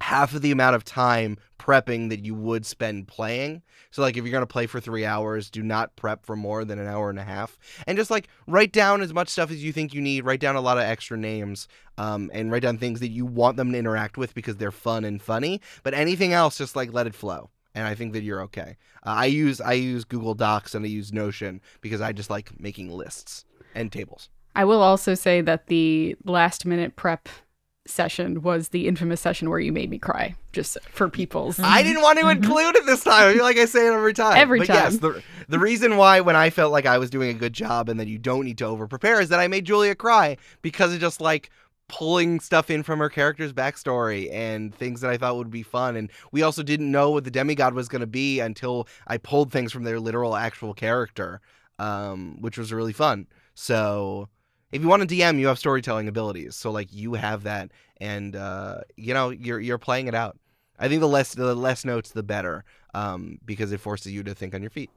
half 0.01 0.36
of 0.36 0.41
the 0.41 0.51
amount 0.51 0.76
of 0.76 0.84
time 0.84 1.38
prepping 1.57 2.09
that 2.09 2.24
you 2.24 2.36
would 2.36 2.65
spend 2.65 3.07
playing. 3.07 3.63
So 3.89 4.01
like 4.01 4.15
if 4.15 4.24
you're 4.24 4.32
going 4.32 4.43
to 4.43 4.47
play 4.47 4.67
for 4.67 4.80
3 4.80 5.03
hours, 5.03 5.49
do 5.49 5.63
not 5.63 5.95
prep 5.95 6.26
for 6.26 6.36
more 6.36 6.63
than 6.63 6.78
an 6.78 6.88
hour 6.88 7.09
and 7.09 7.17
a 7.17 7.24
half. 7.24 7.57
And 7.88 7.97
just 7.97 8.11
like 8.11 8.28
write 8.45 8.71
down 8.71 9.01
as 9.01 9.13
much 9.13 9.30
stuff 9.30 9.49
as 9.49 9.63
you 9.63 9.74
think 9.74 9.93
you 9.93 10.01
need, 10.01 10.26
write 10.26 10.41
down 10.41 10.55
a 10.55 10.61
lot 10.61 10.78
of 10.78 10.84
extra 10.84 11.17
names 11.17 11.67
um 11.97 12.30
and 12.34 12.51
write 12.51 12.63
down 12.63 12.78
things 12.78 12.99
that 12.99 13.09
you 13.09 13.26
want 13.26 13.57
them 13.57 13.71
to 13.71 13.78
interact 13.78 14.17
with 14.17 14.36
because 14.36 14.57
they're 14.57 14.71
fun 14.71 15.05
and 15.05 15.24
funny, 15.24 15.59
but 15.82 15.95
anything 15.95 16.34
else 16.34 16.57
just 16.59 16.76
like 16.76 16.93
let 16.93 17.07
it 17.07 17.15
flow. 17.15 17.49
And 17.74 17.88
I 17.88 17.95
think 17.95 18.13
that 18.13 18.21
you're 18.21 18.41
okay. 18.43 18.78
Uh, 19.03 19.09
I 19.09 19.26
use 19.26 19.59
I 19.59 19.74
use 19.74 20.03
Google 20.03 20.36
Docs 20.36 20.76
and 20.76 20.86
I 20.86 20.89
use 20.89 21.11
Notion 21.11 21.61
because 21.82 22.01
I 22.01 22.11
just 22.11 22.30
like 22.30 22.59
making 22.59 22.91
lists 22.91 23.45
and 23.74 23.91
tables. 23.91 24.30
I 24.56 24.66
will 24.66 24.82
also 24.82 25.14
say 25.14 25.41
that 25.41 25.68
the 25.68 26.16
last 26.26 26.66
minute 26.66 26.95
prep 26.95 27.28
session 27.86 28.41
was 28.41 28.70
the 28.70 28.88
infamous 28.88 29.20
session 29.20 29.49
where 29.49 29.60
you 29.60 29.72
made 29.72 29.89
me 29.89 29.97
cry, 29.97 30.36
just 30.51 30.78
for 30.91 31.10
people's. 31.10 31.60
I 31.60 31.84
didn't 31.84 32.01
want 32.01 32.20
to 32.20 32.30
include 32.30 32.76
it 32.76 32.86
this 32.86 33.04
time. 33.04 33.30
I 33.30 33.34
feel 33.34 33.43
like 33.43 33.58
I 33.58 33.66
say 33.66 33.88
it 33.88 33.93
every 33.93 34.14
time. 34.14 34.38
Every 34.38 34.60
but 34.60 34.70
Yes, 34.70 34.97
the, 34.97 35.22
the 35.49 35.60
reason 35.60 35.97
why 35.97 36.22
when 36.22 36.36
I 36.36 36.49
felt 36.49 36.72
like 36.72 36.86
I 36.86 36.97
was 36.97 37.10
doing 37.10 37.30
a 37.30 37.39
good 37.39 37.54
job 37.54 37.89
and 37.89 37.99
that 37.99 38.08
you 38.08 38.18
don't 38.18 38.45
need 38.45 38.58
to 38.60 38.66
over 38.66 38.88
prepare 38.88 39.20
is 39.20 39.30
that 39.30 39.39
I 39.39 39.47
made 39.47 39.66
Julia 39.66 39.95
cry 39.95 40.38
because 40.62 40.93
of 40.93 40.99
just 40.99 41.20
like 41.20 41.49
pulling 41.89 42.39
stuff 42.39 42.70
in 42.70 42.82
from 42.82 42.99
her 42.99 43.10
character's 43.10 43.54
backstory 43.54 44.32
and 44.32 44.74
things 44.74 45.01
that 45.01 45.12
I 45.12 45.18
thought 45.18 45.36
would 45.36 45.51
be 45.51 45.64
fun. 45.64 45.95
And 45.95 46.10
we 46.32 46.41
also 46.41 46.64
didn't 46.64 46.89
know 46.91 47.12
what 47.12 47.24
the 47.24 47.32
demigod 47.32 47.74
was 47.74 47.88
going 47.88 48.01
to 48.01 48.08
be 48.08 48.39
until 48.39 48.88
I 49.06 49.18
pulled 49.18 49.51
things 49.51 49.72
from 49.72 49.84
their 49.84 49.99
literal 49.99 50.36
actual 50.36 50.74
character, 50.74 51.41
um, 51.80 52.38
which 52.39 52.58
was 52.58 52.72
really 52.72 52.93
fun. 52.93 53.28
So 53.54 54.30
if 54.74 54.82
you 54.82 54.88
want 54.88 55.07
to 55.07 55.15
DM, 55.15 55.39
you 55.39 55.47
have 55.47 55.59
storytelling 55.59 56.07
abilities. 56.07 56.55
So 56.55 56.71
like 56.71 56.91
you 56.91 57.13
have 57.13 57.43
that, 57.43 57.71
and 58.01 58.36
uh, 58.36 58.82
you 58.97 59.13
know 59.13 59.30
you're 59.30 59.59
you're 59.59 59.78
playing 59.78 60.07
it 60.07 60.15
out. 60.15 60.38
I 60.80 60.89
think 60.89 60.99
the 60.99 61.07
less 61.07 61.36
the 61.36 61.53
less 61.53 61.86
notes, 61.86 62.11
the 62.11 62.24
better, 62.24 62.65
um, 62.95 63.38
because 63.45 63.71
it 63.71 63.80
forces 63.80 64.11
you 64.11 64.24
to 64.24 64.34
think 64.34 64.55
on 64.55 64.61
your 64.61 64.71
feet. 64.71 64.89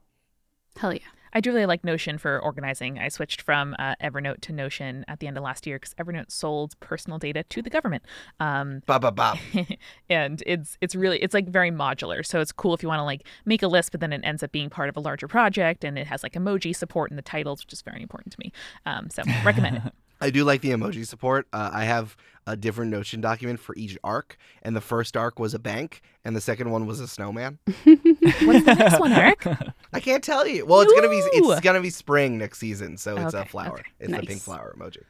Hell 0.77 0.95
yeah. 0.95 1.01
I 1.33 1.41
do 1.41 1.53
really 1.53 1.66
like 1.66 1.85
Notion 1.85 2.18
for 2.18 2.39
organizing. 2.39 2.99
I 2.99 3.09
switched 3.09 3.43
from 3.43 3.74
uh, 3.79 3.95
Evernote 4.03 4.41
to 4.43 4.53
Notion 4.53 5.05
at 5.09 5.20
the 5.20 5.27
end 5.27 5.37
of 5.37 5.43
last 5.43 5.66
year 5.66 5.79
because 5.79 5.95
Evernote 5.95 6.31
sold 6.31 6.79
personal 6.81 7.18
data 7.18 7.45
to 7.45 7.62
the 7.62 7.70
government. 7.70 8.05
Um, 8.41 8.83
Ba 8.87 8.99
ba 8.99 9.12
ba. 9.12 9.39
and 10.11 10.43
it's 10.47 10.79
it's 10.81 10.95
really 10.95 11.18
it's 11.22 11.35
like 11.35 11.49
very 11.49 11.70
modular 11.70 12.24
so 12.24 12.41
it's 12.41 12.53
cool 12.53 12.74
if 12.74 12.83
you 12.83 12.89
want 12.89 12.99
to 13.01 13.05
like 13.05 13.27
make 13.45 13.62
a 13.62 13.68
list 13.68 13.91
but 13.93 14.01
then 14.01 14.12
it 14.12 14.20
ends 14.24 14.43
up 14.43 14.53
being 14.53 14.70
part 14.70 14.89
of 14.89 14.97
a 14.97 15.01
larger 15.01 15.29
project 15.29 15.85
and 15.85 15.99
it 15.99 16.07
has 16.07 16.22
like 16.22 16.33
emoji 16.35 16.74
support 16.74 17.11
in 17.11 17.16
the 17.16 17.22
titles 17.22 17.64
which 17.64 17.72
is 17.72 17.83
very 17.83 18.03
important 18.03 18.33
to 18.33 18.39
me 18.41 18.53
um, 18.85 19.09
so 19.11 19.22
recommend 19.45 19.77
it 19.77 19.83
I 20.21 20.31
do 20.31 20.45
like 20.45 20.61
the 20.62 20.71
emoji 20.71 21.07
support. 21.07 21.47
Uh, 21.53 21.71
I 21.73 21.85
have 21.85 22.17
a 22.47 22.57
different 22.57 22.91
Notion 22.91 23.21
document 23.21 23.59
for 23.61 23.75
each 23.77 23.99
arc, 24.05 24.37
and 24.62 24.75
the 24.77 24.81
first 24.81 25.17
arc 25.17 25.39
was 25.39 25.53
a 25.53 25.59
bank, 25.59 26.01
and 26.25 26.35
the 26.37 26.41
second 26.41 26.71
one 26.71 26.87
was 26.87 27.01
a 27.01 27.09
snowman. 27.09 27.59
what's 27.67 28.64
the 28.64 28.75
next 28.79 29.01
one 29.01 29.12
eric 29.12 29.45
I 29.93 30.01
can't 30.01 30.23
tell 30.23 30.47
you. 30.47 30.64
Well, 30.64 30.81
it's 30.83 30.93
gonna 30.93 31.09
be 31.09 31.17
it's 31.17 31.61
gonna 31.61 31.81
be 31.81 31.91
spring 31.91 32.39
next 32.39 32.59
season, 32.59 32.97
so 32.97 33.17
it's 33.17 33.35
a 33.35 33.45
flower. 33.45 33.75
okay. 33.81 33.83
It's 34.01 34.11
the 34.11 34.17
Nice. 34.19 34.27
pink 34.27 34.41
flower 34.43 34.75
emoji. 34.79 35.03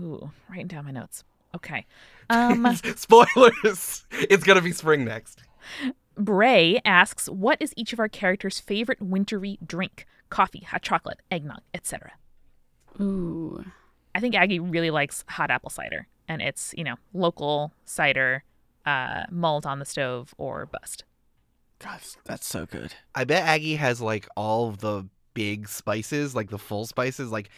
ooh 0.00 0.30
writing 0.48 0.66
down 0.68 0.84
my 0.84 0.90
notes 0.92 1.24
okay 1.54 1.86
um 2.30 2.66
Spoilers! 2.96 4.04
It's 4.12 4.44
gonna 4.44 4.60
be 4.62 4.72
spring 4.72 5.04
next. 5.04 5.42
bray 6.16 6.80
asks 6.84 7.26
what 7.28 7.60
is 7.60 7.72
each 7.76 7.92
of 7.92 7.98
our 8.00 8.08
characters 8.08 8.58
favorite 8.60 9.00
wintry 9.02 9.58
drink 9.66 10.06
coffee, 10.30 10.60
hot 10.60 10.82
chocolate, 10.82 11.20
eggnog, 11.30 11.60
etc. 11.74 12.12
Ooh. 13.00 13.64
I 14.18 14.20
think 14.20 14.34
Aggie 14.34 14.58
really 14.58 14.90
likes 14.90 15.24
hot 15.28 15.48
apple 15.48 15.70
cider, 15.70 16.08
and 16.26 16.42
it's 16.42 16.74
you 16.76 16.82
know 16.82 16.96
local 17.14 17.72
cider, 17.84 18.42
uh, 18.84 19.22
mulled 19.30 19.64
on 19.64 19.78
the 19.78 19.84
stove 19.84 20.34
or 20.38 20.66
bust. 20.66 21.04
God, 21.78 22.00
that's 22.24 22.44
so 22.44 22.66
good. 22.66 22.94
I 23.14 23.22
bet 23.22 23.44
Aggie 23.44 23.76
has 23.76 24.00
like 24.00 24.26
all 24.36 24.70
of 24.70 24.78
the 24.78 25.06
big 25.34 25.68
spices, 25.68 26.34
like 26.34 26.50
the 26.50 26.58
full 26.58 26.84
spices, 26.84 27.30
like 27.30 27.48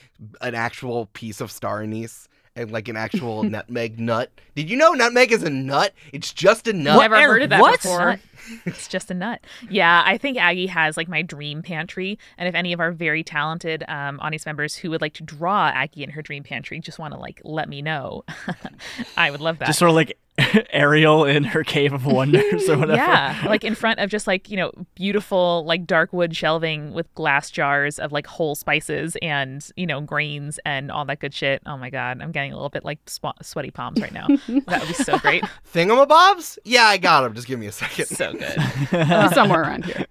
an 0.42 0.54
actual 0.54 1.06
piece 1.14 1.40
of 1.40 1.50
star 1.50 1.80
anise 1.80 2.28
and 2.56 2.70
like 2.70 2.88
an 2.88 2.96
actual 2.96 3.42
nutmeg 3.44 3.98
nut. 3.98 4.30
Did 4.54 4.70
you 4.70 4.76
know 4.76 4.92
nutmeg 4.92 5.32
is 5.32 5.42
a 5.42 5.50
nut? 5.50 5.94
It's 6.12 6.32
just 6.32 6.66
a 6.68 6.72
nut. 6.72 7.00
Never 7.00 7.16
heard 7.16 7.42
of 7.42 7.50
that 7.50 7.60
what? 7.60 7.82
before. 7.82 8.18
It's 8.64 8.88
just 8.88 9.10
a 9.10 9.14
nut. 9.14 9.40
Yeah, 9.68 10.02
I 10.04 10.18
think 10.18 10.38
Aggie 10.38 10.66
has 10.66 10.96
like 10.96 11.08
my 11.08 11.22
dream 11.22 11.62
pantry. 11.62 12.18
And 12.38 12.48
if 12.48 12.54
any 12.54 12.72
of 12.72 12.80
our 12.80 12.90
very 12.90 13.22
talented 13.22 13.84
um, 13.88 14.18
audience 14.20 14.46
members 14.46 14.74
who 14.74 14.90
would 14.90 15.00
like 15.00 15.14
to 15.14 15.22
draw 15.22 15.68
Aggie 15.68 16.02
in 16.02 16.10
her 16.10 16.22
dream 16.22 16.42
pantry 16.42 16.80
just 16.80 16.98
want 16.98 17.14
to 17.14 17.20
like 17.20 17.40
let 17.44 17.68
me 17.68 17.82
know, 17.82 18.24
I 19.16 19.30
would 19.30 19.40
love 19.40 19.58
that. 19.58 19.66
Just 19.66 19.78
sort 19.78 19.90
of 19.90 19.94
like 19.94 20.18
Ariel 20.72 21.24
in 21.24 21.44
her 21.44 21.64
cave 21.64 21.92
of 21.92 22.06
wonders 22.06 22.68
or 22.68 22.76
whatever. 22.78 22.96
Yeah, 22.96 23.42
like 23.46 23.64
in 23.64 23.74
front 23.74 23.98
of 24.00 24.10
just 24.10 24.26
like, 24.26 24.50
you 24.50 24.56
know, 24.56 24.72
beautiful 24.94 25.64
like 25.64 25.86
dark 25.86 26.12
wood 26.12 26.34
shelving 26.34 26.92
with 26.92 27.12
glass 27.14 27.50
jars 27.50 27.98
of 27.98 28.12
like 28.12 28.26
whole 28.26 28.54
spices 28.54 29.16
and, 29.22 29.66
you 29.76 29.86
know, 29.86 30.00
grains 30.00 30.58
and 30.64 30.90
all 30.90 31.04
that 31.06 31.20
good 31.20 31.34
shit. 31.34 31.62
Oh 31.66 31.76
my 31.76 31.90
God, 31.90 32.20
I'm 32.20 32.32
getting 32.32 32.52
a 32.52 32.56
little 32.56 32.70
bit 32.70 32.84
like 32.84 32.98
sw- 33.06 33.26
sweaty 33.42 33.70
palms 33.70 34.00
right 34.00 34.12
now. 34.12 34.26
that 34.48 34.80
would 34.80 34.88
be 34.88 34.94
so 34.94 35.18
great. 35.18 35.44
Thingamabobs? 35.72 36.58
Yeah, 36.64 36.84
I 36.84 36.96
got 36.98 37.22
them. 37.22 37.34
Just 37.34 37.46
give 37.46 37.58
me 37.58 37.66
a 37.66 37.72
second. 37.72 38.06
So 38.06 38.32
good. 38.32 38.58
Uh. 38.92 39.30
Somewhere 39.32 39.62
around 39.62 39.84
here. 39.84 40.06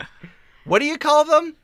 What 0.65 0.79
do 0.79 0.85
you 0.85 0.97
call 0.97 1.25
them? 1.25 1.55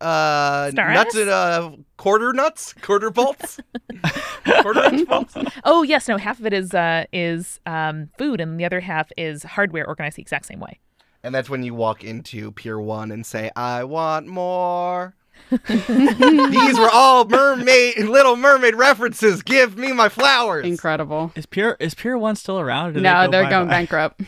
Uh, 0.00 0.70
Star 0.70 0.92
nuts 0.94 1.14
and 1.14 1.28
uh, 1.30 1.70
quarter 1.96 2.32
nuts, 2.32 2.74
quarter 2.80 3.10
bolts, 3.10 3.60
quarter 4.62 4.84
inch 4.84 5.08
bolts. 5.08 5.34
Oh 5.64 5.82
yes, 5.82 6.08
no, 6.08 6.16
half 6.16 6.40
of 6.40 6.46
it 6.46 6.52
is 6.52 6.72
uh 6.74 7.04
is 7.12 7.60
um 7.66 8.08
food 8.18 8.40
and 8.40 8.58
the 8.58 8.64
other 8.64 8.80
half 8.80 9.10
is 9.16 9.42
hardware 9.42 9.86
organized 9.86 10.16
the 10.16 10.22
exact 10.22 10.46
same 10.46 10.60
way. 10.60 10.78
And 11.22 11.34
that's 11.34 11.50
when 11.50 11.62
you 11.62 11.74
walk 11.74 12.02
into 12.02 12.50
Pier 12.52 12.80
One 12.80 13.10
and 13.10 13.26
say, 13.26 13.50
"I 13.54 13.84
want 13.84 14.26
more." 14.26 15.14
These 15.68 16.78
were 16.78 16.90
all 16.92 17.24
mermaid, 17.24 17.98
Little 17.98 18.36
Mermaid 18.36 18.74
references. 18.74 19.42
Give 19.42 19.76
me 19.76 19.92
my 19.92 20.08
flowers. 20.08 20.66
Incredible. 20.66 21.32
Is 21.34 21.46
Pier 21.46 21.76
is 21.80 21.94
Pier 21.94 22.16
One 22.16 22.36
still 22.36 22.58
around? 22.60 22.96
or 22.96 23.00
No, 23.00 23.22
they 23.24 23.30
they're 23.32 23.50
going 23.50 23.68
bankrupt. 23.68 24.20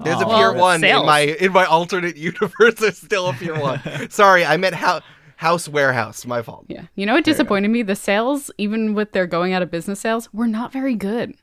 There's 0.00 0.20
a 0.20 0.26
Aw. 0.26 0.36
Pier 0.36 0.52
Well, 0.52 0.60
One 0.60 0.84
in 0.84 1.06
my 1.06 1.20
in 1.20 1.52
my 1.52 1.64
alternate 1.64 2.16
universe. 2.30 2.74
There's 2.74 2.98
still 2.98 3.28
a 3.28 3.32
Pier 3.32 3.54
One. 3.60 3.80
Sorry, 4.10 4.44
I 4.44 4.56
meant 4.56 4.74
house 4.74 5.02
house 5.36 5.68
warehouse. 5.68 6.26
My 6.26 6.42
fault. 6.42 6.66
Yeah. 6.68 6.86
You 6.94 7.06
know 7.06 7.14
what 7.14 7.24
disappointed 7.24 7.68
me? 7.68 7.82
The 7.82 7.96
sales, 7.96 8.50
even 8.58 8.94
with 8.94 9.12
their 9.12 9.26
going 9.26 9.52
out 9.52 9.62
of 9.62 9.70
business 9.70 10.00
sales, 10.00 10.32
were 10.32 10.46
not 10.46 10.72
very 10.72 10.94
good. 10.94 11.34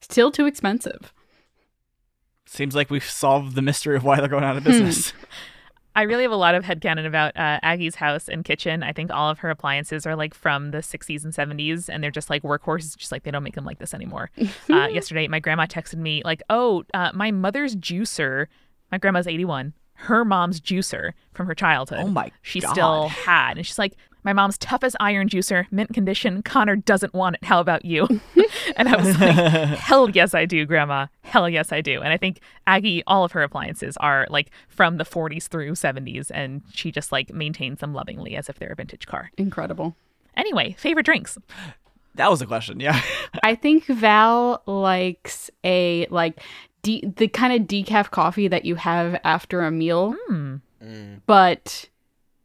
Still 0.00 0.30
too 0.32 0.46
expensive. 0.46 1.12
Seems 2.46 2.74
like 2.74 2.90
we've 2.90 3.04
solved 3.04 3.54
the 3.54 3.62
mystery 3.62 3.96
of 3.96 4.04
why 4.04 4.18
they're 4.18 4.28
going 4.28 4.44
out 4.44 4.56
of 4.56 4.64
business. 4.64 5.10
Hmm. 5.10 5.16
I 5.94 6.02
really 6.02 6.22
have 6.22 6.32
a 6.32 6.36
lot 6.36 6.54
of 6.54 6.64
headcanon 6.64 7.06
about 7.06 7.36
uh, 7.36 7.60
Aggie's 7.62 7.96
house 7.96 8.28
and 8.28 8.44
kitchen. 8.44 8.82
I 8.82 8.92
think 8.92 9.10
all 9.10 9.28
of 9.30 9.40
her 9.40 9.50
appliances 9.50 10.06
are 10.06 10.16
like 10.16 10.34
from 10.34 10.70
the 10.70 10.78
60s 10.78 11.24
and 11.24 11.32
70s, 11.34 11.88
and 11.88 12.02
they're 12.02 12.10
just 12.10 12.30
like 12.30 12.42
workhorses, 12.42 12.96
just 12.96 13.12
like 13.12 13.24
they 13.24 13.30
don't 13.30 13.42
make 13.42 13.54
them 13.54 13.64
like 13.64 13.78
this 13.78 13.92
anymore. 13.92 14.30
uh, 14.70 14.88
yesterday, 14.88 15.28
my 15.28 15.38
grandma 15.38 15.66
texted 15.66 15.96
me, 15.96 16.22
like, 16.24 16.42
oh, 16.48 16.84
uh, 16.94 17.10
my 17.14 17.30
mother's 17.30 17.76
juicer, 17.76 18.46
my 18.90 18.98
grandma's 18.98 19.26
81, 19.26 19.74
her 19.94 20.24
mom's 20.24 20.60
juicer 20.60 21.12
from 21.32 21.46
her 21.46 21.54
childhood. 21.54 22.00
Oh 22.02 22.08
my 22.08 22.30
She 22.40 22.60
God. 22.60 22.72
still 22.72 23.08
had. 23.08 23.56
And 23.58 23.66
she's 23.66 23.78
like, 23.78 23.94
my 24.24 24.32
mom's 24.32 24.56
tough 24.58 24.84
as 24.84 24.94
iron 25.00 25.28
juicer, 25.28 25.66
mint 25.70 25.92
condition. 25.92 26.42
Connor 26.42 26.76
doesn't 26.76 27.12
want 27.14 27.36
it. 27.36 27.44
How 27.44 27.60
about 27.60 27.84
you? 27.84 28.06
and 28.76 28.88
I 28.88 28.96
was 28.96 29.18
like, 29.20 29.34
hell 29.78 30.08
yes, 30.10 30.32
I 30.34 30.44
do, 30.44 30.64
Grandma. 30.66 31.06
Hell 31.22 31.48
yes, 31.48 31.72
I 31.72 31.80
do. 31.80 32.00
And 32.02 32.12
I 32.12 32.16
think 32.16 32.40
Aggie, 32.66 33.02
all 33.06 33.24
of 33.24 33.32
her 33.32 33.42
appliances 33.42 33.96
are 33.98 34.26
like 34.30 34.50
from 34.68 34.96
the 34.98 35.04
40s 35.04 35.48
through 35.48 35.72
70s, 35.72 36.30
and 36.32 36.62
she 36.72 36.90
just 36.92 37.10
like 37.12 37.32
maintains 37.32 37.80
them 37.80 37.94
lovingly 37.94 38.36
as 38.36 38.48
if 38.48 38.58
they're 38.58 38.72
a 38.72 38.76
vintage 38.76 39.06
car. 39.06 39.30
Incredible. 39.36 39.96
Anyway, 40.36 40.74
favorite 40.78 41.04
drinks. 41.06 41.36
that 42.14 42.30
was 42.30 42.40
a 42.40 42.46
question. 42.46 42.80
Yeah. 42.80 43.00
I 43.42 43.54
think 43.54 43.86
Val 43.86 44.62
likes 44.66 45.50
a 45.64 46.06
like 46.10 46.40
de- 46.82 47.04
the 47.16 47.28
kind 47.28 47.52
of 47.60 47.66
decaf 47.68 48.10
coffee 48.10 48.48
that 48.48 48.64
you 48.64 48.76
have 48.76 49.20
after 49.24 49.62
a 49.62 49.70
meal, 49.70 50.14
Hmm. 50.28 50.56
but 51.26 51.88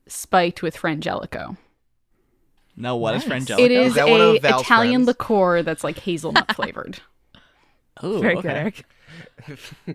spiked 0.07 0.61
with 0.61 0.75
Frangelico. 0.78 1.57
No, 2.78 2.95
what 2.95 3.15
is 3.15 3.25
Nice. 3.28 3.45
Frangelico? 3.45 3.59
It 3.59 3.71
is, 3.71 3.88
Is 3.89 3.93
that 3.95 4.07
one 4.07 4.21
a 4.21 4.23
of 4.36 4.41
Val's 4.41 4.61
Italian 4.61 4.93
friends? 5.05 5.07
liqueur 5.07 5.63
that's 5.63 5.84
like 5.84 5.97
hazelnut 5.99 6.51
flavored. 6.55 6.99
Ooh, 8.03 8.21
Very 8.21 8.38
okay. 8.38 8.41
good, 8.47 8.55
Eric. 8.55 8.86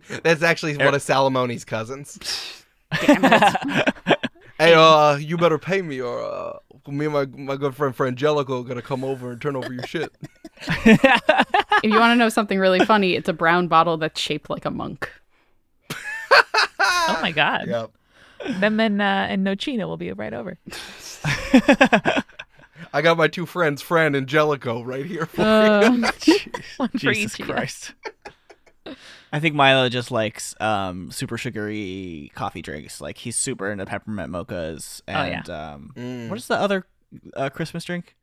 That's 0.24 0.42
actually 0.42 0.76
one 0.76 0.94
of 0.94 1.02
Salomone's 1.02 1.64
cousins. 1.64 2.18
Damn 3.06 3.24
it. 3.24 4.18
Hey, 4.58 4.74
uh, 4.74 5.16
you 5.16 5.36
better 5.36 5.58
pay 5.58 5.82
me, 5.82 6.00
or 6.00 6.20
uh, 6.22 6.58
me 6.88 7.06
and 7.06 7.14
my 7.14 7.26
my 7.26 7.56
good 7.56 7.76
friend 7.76 7.96
Frangelico 7.96 8.60
are 8.64 8.66
gonna 8.68 8.82
come 8.82 9.04
over 9.04 9.30
and 9.32 9.40
turn 9.40 9.54
over 9.54 9.72
your 9.72 9.86
shit. 9.86 10.10
if 10.66 11.84
you 11.84 11.90
want 11.98 12.12
to 12.12 12.16
know 12.16 12.28
something 12.28 12.58
really 12.58 12.84
funny, 12.84 13.14
it's 13.14 13.28
a 13.28 13.32
brown 13.32 13.68
bottle 13.68 13.96
that's 13.96 14.20
shaped 14.20 14.50
like 14.50 14.64
a 14.64 14.70
monk. 14.70 15.08
Oh 16.80 17.18
my 17.22 17.30
God. 17.32 17.66
Yep. 17.68 17.90
Them 18.60 18.80
and, 18.80 19.00
uh, 19.00 19.04
and 19.04 19.46
Nochina 19.46 19.86
will 19.86 19.96
be 19.96 20.10
right 20.12 20.32
over. 20.34 20.58
I 22.92 23.00
got 23.02 23.16
my 23.16 23.28
two 23.28 23.46
friends, 23.46 23.80
Fran 23.82 24.14
and 24.14 24.26
Jellico, 24.26 24.82
right 24.82 25.06
here 25.06 25.26
for 25.26 25.42
Uh, 25.42 25.90
One 26.76 26.88
for 26.88 26.88
Jesus 26.98 27.34
each. 27.34 27.46
yeah. 27.46 27.54
Christ. 27.54 27.94
I 29.32 29.40
think 29.40 29.54
Milo 29.54 29.88
just 29.88 30.10
likes 30.10 30.54
um, 30.60 31.10
super 31.10 31.38
sugary 31.38 32.30
coffee 32.34 32.60
drinks. 32.60 33.00
Like 33.00 33.16
he's 33.18 33.36
super 33.36 33.70
into 33.70 33.86
peppermint 33.86 34.30
mochas 34.30 35.00
Oh, 35.08 35.12
yeah. 35.12 35.38
and 35.38 35.50
um, 35.50 35.92
Mm. 35.96 36.28
what 36.28 36.38
is 36.38 36.48
the 36.48 36.56
other 36.56 36.86
uh, 37.34 37.48
Christmas 37.48 37.84
drink? 37.84 38.14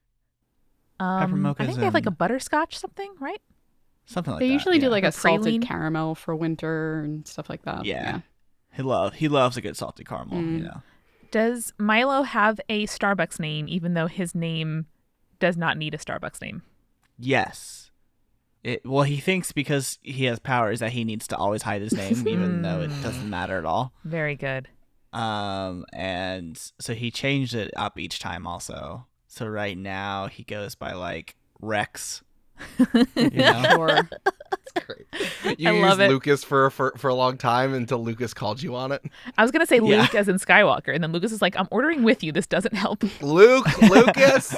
Pepper 0.99 1.05
Um, 1.34 1.45
I 1.45 1.49
mochas 1.53 1.65
think 1.65 1.80
they 1.80 1.86
have 1.86 1.93
like 1.93 2.05
a 2.05 2.11
butterscotch 2.11 2.78
something, 2.78 3.11
right? 3.20 3.41
Something 4.05 4.34
like 4.34 4.39
they 4.41 4.45
that. 4.45 4.49
They 4.49 4.53
usually 4.53 4.80
do 4.80 4.89
like 4.89 5.03
Or 5.03 5.07
a 5.07 5.11
salted 5.11 5.55
praline. 5.55 5.65
caramel 5.67 6.13
for 6.15 6.36
winter 6.36 6.99
and 7.01 7.26
stuff 7.28 7.49
like 7.49 7.63
that. 7.63 7.86
Yeah. 7.86 8.20
He 8.74 8.84
love 8.84 9.13
he 9.15 9.28
loves 9.30 9.57
a 9.57 9.61
good 9.61 9.78
salty 9.78 10.03
caramel. 10.03 10.38
You 10.41 10.43
Mm. 10.59 10.63
know. 10.63 10.82
Does 11.32 11.73
Milo 11.77 12.23
have 12.23 12.59
a 12.69 12.86
Starbucks 12.88 13.39
name, 13.39 13.67
even 13.67 13.93
though 13.93 14.07
his 14.07 14.34
name 14.34 14.88
does 15.39 15.57
not 15.57 15.77
need 15.77 15.93
a 15.93 15.97
Starbucks 15.97 16.41
name? 16.41 16.63
Yes. 17.17 17.91
It, 18.63 18.86
well, 18.86 19.03
he 19.03 19.17
thinks 19.17 19.51
because 19.51 19.99
he 20.01 20.25
has 20.25 20.39
powers 20.39 20.80
that 20.80 20.91
he 20.91 21.03
needs 21.03 21.27
to 21.27 21.38
always 21.38 21.61
hide 21.61 21.82
his 21.82 21.93
name, 21.93 22.27
even 22.27 22.61
though 22.61 22.82
it 22.82 22.91
doesn't 23.01 23.30
matter 23.30 23.57
at 23.57 23.65
all. 23.65 23.93
Very 24.03 24.36
good. 24.36 24.67
Um, 25.13 25.86
and 25.93 26.59
so 26.80 26.93
he 26.93 27.09
changed 27.09 27.55
it 27.55 27.71
up 27.75 27.97
each 27.97 28.19
time 28.19 28.45
also. 28.45 29.07
So 29.27 29.47
right 29.47 29.77
now 29.77 30.27
he 30.27 30.43
goes 30.43 30.75
by 30.75 30.93
like 30.93 31.36
Rex. 31.61 32.21
You 33.16 33.30
know? 33.32 33.64
Sure. 33.70 34.97
you. 34.99 35.05
You 35.57 35.70
I 35.70 35.74
used 35.74 35.82
love 35.89 35.99
it. 35.99 36.10
Lucas 36.10 36.43
for, 36.43 36.70
for 36.70 36.93
for 36.97 37.07
a 37.10 37.16
long 37.16 37.38
time 37.38 37.74
until 37.74 38.03
Lucas 38.03 38.34
called 38.34 38.62
you 38.62 38.76
on 38.76 38.91
it. 38.91 39.03
I 39.38 39.41
was 39.41 39.51
gonna 39.51 39.66
say 39.66 39.78
Yeah. 39.78 40.01
Luke 40.01 40.14
as 40.16 40.30
in 40.30 40.38
Skywalker, 40.38 40.93
and 40.93 41.03
then 41.03 41.12
Lucas 41.12 41.32
is 41.32 41.41
like, 41.41 41.57
"I'm 41.57 41.68
ordering 41.72 42.03
with 42.03 42.24
you. 42.24 42.32
This 42.32 42.45
doesn't 42.47 42.76
help." 42.76 43.03
Luke, 43.22 43.66
Lucas. 43.82 44.55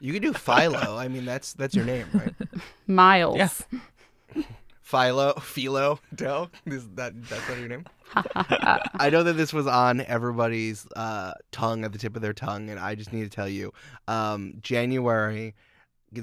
You 0.00 0.12
can 0.12 0.22
do 0.22 0.32
Philo. 0.34 0.96
I 0.98 1.08
mean, 1.08 1.24
that's 1.24 1.54
that's 1.54 1.74
your 1.74 1.84
name, 1.86 2.06
right? 2.12 2.34
Miles. 2.86 3.36
Yeah. 3.38 4.42
Philo, 4.82 5.32
Philo, 5.40 5.98
Del. 6.14 6.50
Is 6.66 6.88
that 6.90 7.12
that's 7.28 7.48
not 7.48 7.58
your 7.58 7.68
name? 7.68 7.84
I 8.14 9.08
know 9.10 9.24
that 9.24 9.32
this 9.32 9.52
was 9.52 9.66
on 9.66 10.00
everybody's 10.02 10.86
uh, 10.94 11.32
tongue 11.50 11.84
at 11.84 11.92
the 11.92 11.98
tip 11.98 12.14
of 12.14 12.22
their 12.22 12.32
tongue, 12.34 12.70
and 12.70 12.78
I 12.78 12.94
just 12.94 13.12
need 13.12 13.24
to 13.24 13.30
tell 13.30 13.48
you, 13.48 13.72
um, 14.06 14.54
January 14.62 15.54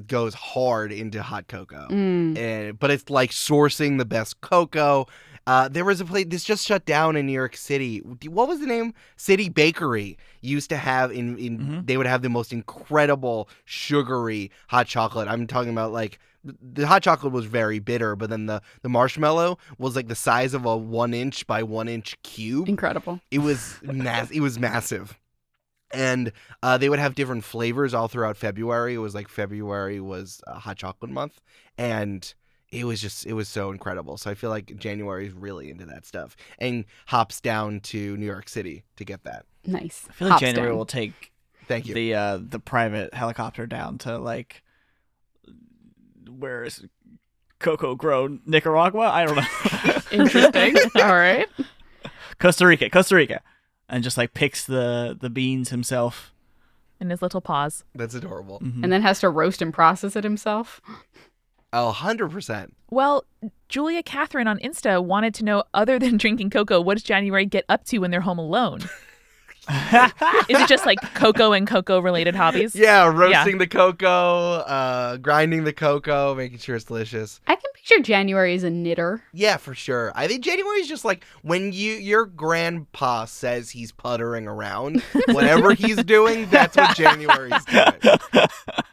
goes 0.08 0.34
hard 0.34 0.92
into 0.92 1.22
hot 1.22 1.48
cocoa, 1.48 1.88
Mm. 1.90 2.38
and 2.38 2.80
but 2.80 2.90
it's 2.92 3.10
like 3.10 3.32
sourcing 3.32 3.98
the 3.98 4.06
best 4.06 4.42
cocoa. 4.42 5.06
Uh, 5.46 5.68
there 5.68 5.84
was 5.84 6.00
a 6.00 6.06
place 6.06 6.26
this 6.30 6.44
just 6.46 6.66
shut 6.66 6.86
down 6.86 7.16
in 7.18 7.26
New 7.26 7.34
York 7.34 7.58
City. 7.58 8.00
What 8.28 8.48
was 8.48 8.62
the 8.62 8.66
name? 8.66 8.94
City 9.18 9.50
Bakery 9.50 10.18
used 10.42 10.70
to 10.70 10.78
have 10.78 11.12
in 11.12 11.38
in 11.38 11.60
Mhm. 11.60 11.86
they 11.88 11.98
would 11.98 12.08
have 12.08 12.22
the 12.22 12.30
most 12.30 12.54
incredible 12.54 13.50
sugary 13.66 14.52
hot 14.70 14.88
chocolate. 14.88 15.28
I'm 15.28 15.46
talking 15.48 15.72
about 15.72 15.92
like 15.92 16.18
the 16.62 16.86
hot 16.88 17.02
chocolate 17.04 17.32
was 17.34 17.46
very 17.46 17.80
bitter, 17.80 18.16
but 18.16 18.30
then 18.30 18.46
the 18.48 18.62
the 18.84 18.90
marshmallow 18.90 19.58
was 19.78 19.96
like 19.96 20.08
the 20.08 20.16
size 20.16 20.54
of 20.54 20.66
a 20.66 20.76
one 20.78 21.14
inch 21.14 21.46
by 21.48 21.62
one 21.64 21.88
inch 21.90 22.16
cube. 22.24 22.68
Incredible. 22.70 23.20
It 23.32 23.40
was 23.40 23.80
mass. 23.84 24.32
it 24.32 24.40
was 24.42 24.58
massive, 24.60 25.18
and 25.94 26.32
uh, 26.62 26.78
they 26.78 26.90
would 26.90 27.00
have 27.00 27.16
different 27.16 27.44
flavors 27.44 27.94
all 27.94 28.08
throughout 28.08 28.36
February. 28.36 28.96
It 28.96 28.98
was 28.98 29.16
like 29.16 29.28
February 29.30 30.00
was 30.00 30.42
uh, 30.48 30.56
hot 30.60 30.78
chocolate 30.78 31.12
month, 31.12 31.40
and 31.78 32.34
it 32.72 32.86
was 32.86 33.00
just 33.00 33.26
it 33.26 33.34
was 33.34 33.48
so 33.48 33.72
incredible. 33.72 34.18
So 34.18 34.32
I 34.32 34.34
feel 34.34 34.50
like 34.50 34.76
January 34.78 35.28
is 35.28 35.34
really 35.34 35.70
into 35.70 35.86
that 35.86 36.06
stuff 36.06 36.36
and 36.58 36.86
hops 37.08 37.40
down 37.40 37.80
to 37.82 38.18
New 38.18 38.26
York 38.26 38.50
City 38.50 38.84
to 38.96 39.06
get 39.06 39.24
that. 39.26 39.46
Nice. 39.66 40.08
I 40.10 40.14
feel 40.14 40.28
like 40.28 40.32
Hops 40.34 40.42
January 40.42 40.70
down. 40.70 40.78
will 40.78 40.86
take 40.86 41.32
Thank 41.68 41.88
you. 41.88 41.94
the 41.94 42.16
uh 42.16 42.40
the 42.42 42.60
private 42.60 43.14
helicopter 43.14 43.68
down 43.68 44.00
to 44.00 44.18
like 44.18 44.64
where 46.28 46.64
is 46.64 46.84
cocoa 47.60 47.96
grown 47.96 48.42
Nicaragua? 48.46 49.10
I 49.10 49.26
don't 49.26 49.36
know. 49.36 50.02
Interesting. 50.12 50.76
All 51.02 51.14
right. 51.14 51.48
Costa 52.40 52.66
Rica, 52.68 52.90
Costa 52.90 53.16
Rica. 53.16 53.42
And 53.94 54.04
just 54.04 54.18
like 54.18 54.34
picks 54.34 54.66
the 54.66 55.16
the 55.20 55.30
beans 55.30 55.70
himself. 55.70 56.32
in 57.00 57.10
his 57.10 57.22
little 57.22 57.42
paws. 57.42 57.84
That's 57.94 58.16
adorable. 58.16 58.60
Mhm. 58.60 58.84
And 58.84 58.92
then 58.92 59.02
has 59.02 59.20
to 59.20 59.30
roast 59.30 59.62
and 59.62 59.74
process 59.74 60.16
it 60.16 60.24
himself. 60.24 60.82
A 61.72 61.92
hundred 61.92 62.32
percent. 62.32 62.76
Well, 62.90 63.26
Julia 63.70 64.02
Catherine 64.04 64.48
on 64.48 64.58
Insta 64.60 65.04
wanted 65.04 65.34
to 65.36 65.44
know 65.46 65.64
other 65.74 66.00
than 66.00 66.18
drinking 66.24 66.50
cocoa, 66.50 66.80
what 66.82 66.94
does 66.96 67.04
January 67.04 67.46
get 67.46 67.66
up 67.70 67.84
to 67.86 67.98
when 68.00 68.10
they're 68.12 68.22
home 68.22 68.40
alone? 68.40 68.82
Is 69.70 70.60
it 70.60 70.68
just 70.68 70.86
like 70.86 71.00
cocoa 71.16 71.54
and 71.54 71.66
cocoa 71.68 72.00
related 72.00 72.36
hobbies? 72.36 72.76
Yeah, 72.76 73.06
roasting 73.14 73.60
the 73.60 73.68
cocoa, 73.68 74.56
uh, 74.68 75.18
grinding 75.18 75.64
the 75.64 75.72
cocoa, 75.74 76.36
making 76.36 76.58
sure 76.60 76.76
it's 76.76 76.86
delicious. 76.86 77.40
I 77.48 77.56
can 77.56 77.72
picture 77.84 78.02
January 78.02 78.56
is 78.56 78.64
a 78.64 78.70
knitter. 78.70 79.22
Yeah, 79.34 79.58
for 79.58 79.74
sure. 79.74 80.12
I 80.16 80.28
think 80.28 80.44
January 80.44 80.80
is 80.80 80.88
just 80.88 81.04
like 81.04 81.26
when 81.42 81.74
you 81.74 81.94
your 81.94 82.26
grandpa 82.26 83.26
says 83.26 83.70
he's 83.70 83.92
puttering 83.92 84.48
around. 84.48 85.02
Whatever 85.30 85.74
he's 85.74 86.02
doing, 86.04 86.50
that's 86.50 86.78
what 86.78 86.96
January's 86.96 87.66
doing. 87.66 88.18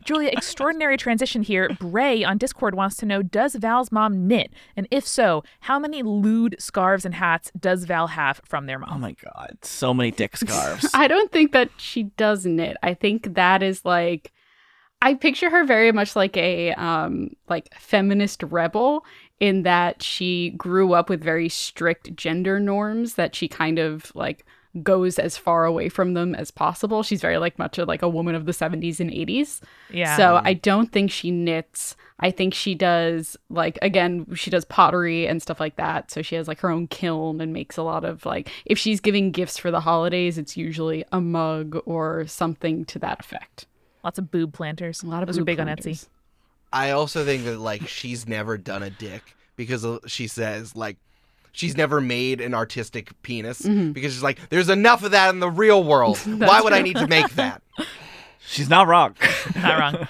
Julia, 0.05 0.30
extraordinary 0.32 0.97
transition 0.97 1.43
here. 1.43 1.68
Bray 1.78 2.24
on 2.24 2.36
Discord 2.38 2.74
wants 2.74 2.97
to 2.97 3.07
know 3.07 3.22
Does 3.22 3.55
Val's 3.55 3.93
mom 3.93 4.26
knit? 4.26 4.53
And 4.76 4.88
if 4.91 5.07
so, 5.07 5.45
how 5.61 5.78
many 5.78 6.03
lewd 6.03 6.57
scarves 6.59 7.05
and 7.05 7.14
hats 7.14 7.53
does 7.59 7.84
Val 7.84 8.09
have 8.09 8.41
from 8.45 8.66
their 8.66 8.78
mom? 8.78 8.91
Oh 8.93 8.99
my 8.99 9.14
god, 9.22 9.59
so 9.62 9.95
many 9.95 10.11
dick 10.11 10.36
scarves. 10.36 10.88
I 10.95 11.07
don't 11.07 11.30
think 11.30 11.53
that 11.53 11.70
she 11.76 12.05
does 12.05 12.45
knit. 12.45 12.76
I 12.82 12.95
think 12.95 13.34
that 13.34 13.62
is 13.62 13.84
like 13.84 14.32
I 15.03 15.14
picture 15.14 15.51
her 15.51 15.64
very 15.64 15.92
much 15.92 16.14
like 16.14 16.36
a 16.36 16.72
um 16.74 17.30
like 17.48 17.72
feminist 17.74 18.42
rebel 18.42 19.05
in 19.38 19.62
that 19.62 20.03
she 20.03 20.51
grew 20.51 20.92
up 20.92 21.09
with 21.09 21.22
very 21.22 21.48
strict 21.48 22.14
gender 22.14 22.61
norms 22.61 23.14
that 23.14 23.34
she 23.34 23.48
kind 23.48 23.78
of 23.78 24.12
like 24.14 24.44
goes 24.82 25.18
as 25.18 25.36
far 25.36 25.64
away 25.64 25.88
from 25.88 26.14
them 26.14 26.34
as 26.34 26.51
possible. 26.51 27.03
She's 27.03 27.20
very 27.20 27.38
like 27.38 27.59
much 27.59 27.78
a, 27.78 27.84
like 27.84 28.03
a 28.03 28.09
woman 28.09 28.34
of 28.34 28.46
the 28.46 28.53
70s 28.53 29.01
and 29.01 29.11
80s. 29.11 29.61
Yeah. 29.90 30.16
So 30.16 30.40
I 30.44 30.55
don't 30.55 30.92
think 30.92 31.11
she 31.11 31.30
knits. 31.30 31.96
I 32.20 32.30
think 32.30 32.55
she 32.55 32.74
does 32.74 33.36
like 33.48 33.78
again, 33.82 34.26
she 34.34 34.51
does 34.51 34.64
pottery 34.64 35.26
and 35.26 35.42
stuff 35.42 35.59
like 35.59 35.76
that. 35.76 36.11
So 36.11 36.22
she 36.22 36.36
has 36.36 36.46
like 36.46 36.61
her 36.61 36.70
own 36.70 36.86
kiln 36.86 37.40
and 37.40 37.53
makes 37.53 37.76
a 37.76 37.82
lot 37.82 38.05
of 38.05 38.24
like 38.26 38.48
if 38.64 38.78
she's 38.78 39.01
giving 39.01 39.32
gifts 39.32 39.59
for 39.59 39.70
the 39.70 39.80
holidays, 39.80 40.38
it's 40.38 40.57
usually 40.57 41.05
a 41.11 41.20
mug 41.20 41.82
or 41.86 42.26
something 42.26 42.84
to 42.86 42.98
that 43.01 43.20
effect. 43.20 43.66
Lots 44.03 44.18
of 44.18 44.30
boob 44.30 44.53
planters. 44.53 45.03
A 45.03 45.07
lot 45.07 45.22
of 45.22 45.26
Those 45.26 45.38
are 45.38 45.40
boob 45.40 45.46
big 45.46 45.61
on. 45.61 45.66
Etsy. 45.66 46.07
I 46.72 46.90
also 46.90 47.24
think 47.24 47.44
that 47.44 47.59
like 47.59 47.88
she's 47.88 48.28
never 48.28 48.57
done 48.57 48.82
a 48.82 48.90
dick 48.90 49.34
because 49.57 49.86
she 50.07 50.26
says 50.28 50.76
like 50.76 50.96
she's 51.53 51.76
never 51.76 52.01
made 52.01 52.40
an 52.40 52.55
artistic 52.55 53.20
penis 53.22 53.61
because 53.61 54.12
she's 54.12 54.22
like 54.22 54.38
there's 54.51 54.68
enough 54.68 55.03
of 55.03 55.11
that 55.11 55.30
in 55.30 55.40
the 55.40 55.51
real 55.51 55.82
world. 55.82 56.18
Why 56.24 56.61
would 56.61 56.72
I 56.72 56.82
need 56.82 56.96
to 56.96 57.07
make 57.07 57.28
that? 57.30 57.62
She's 58.42 58.70
not 58.70 58.88
wrong. 58.88 59.14
Not 59.55 59.78
wrong. 59.78 60.09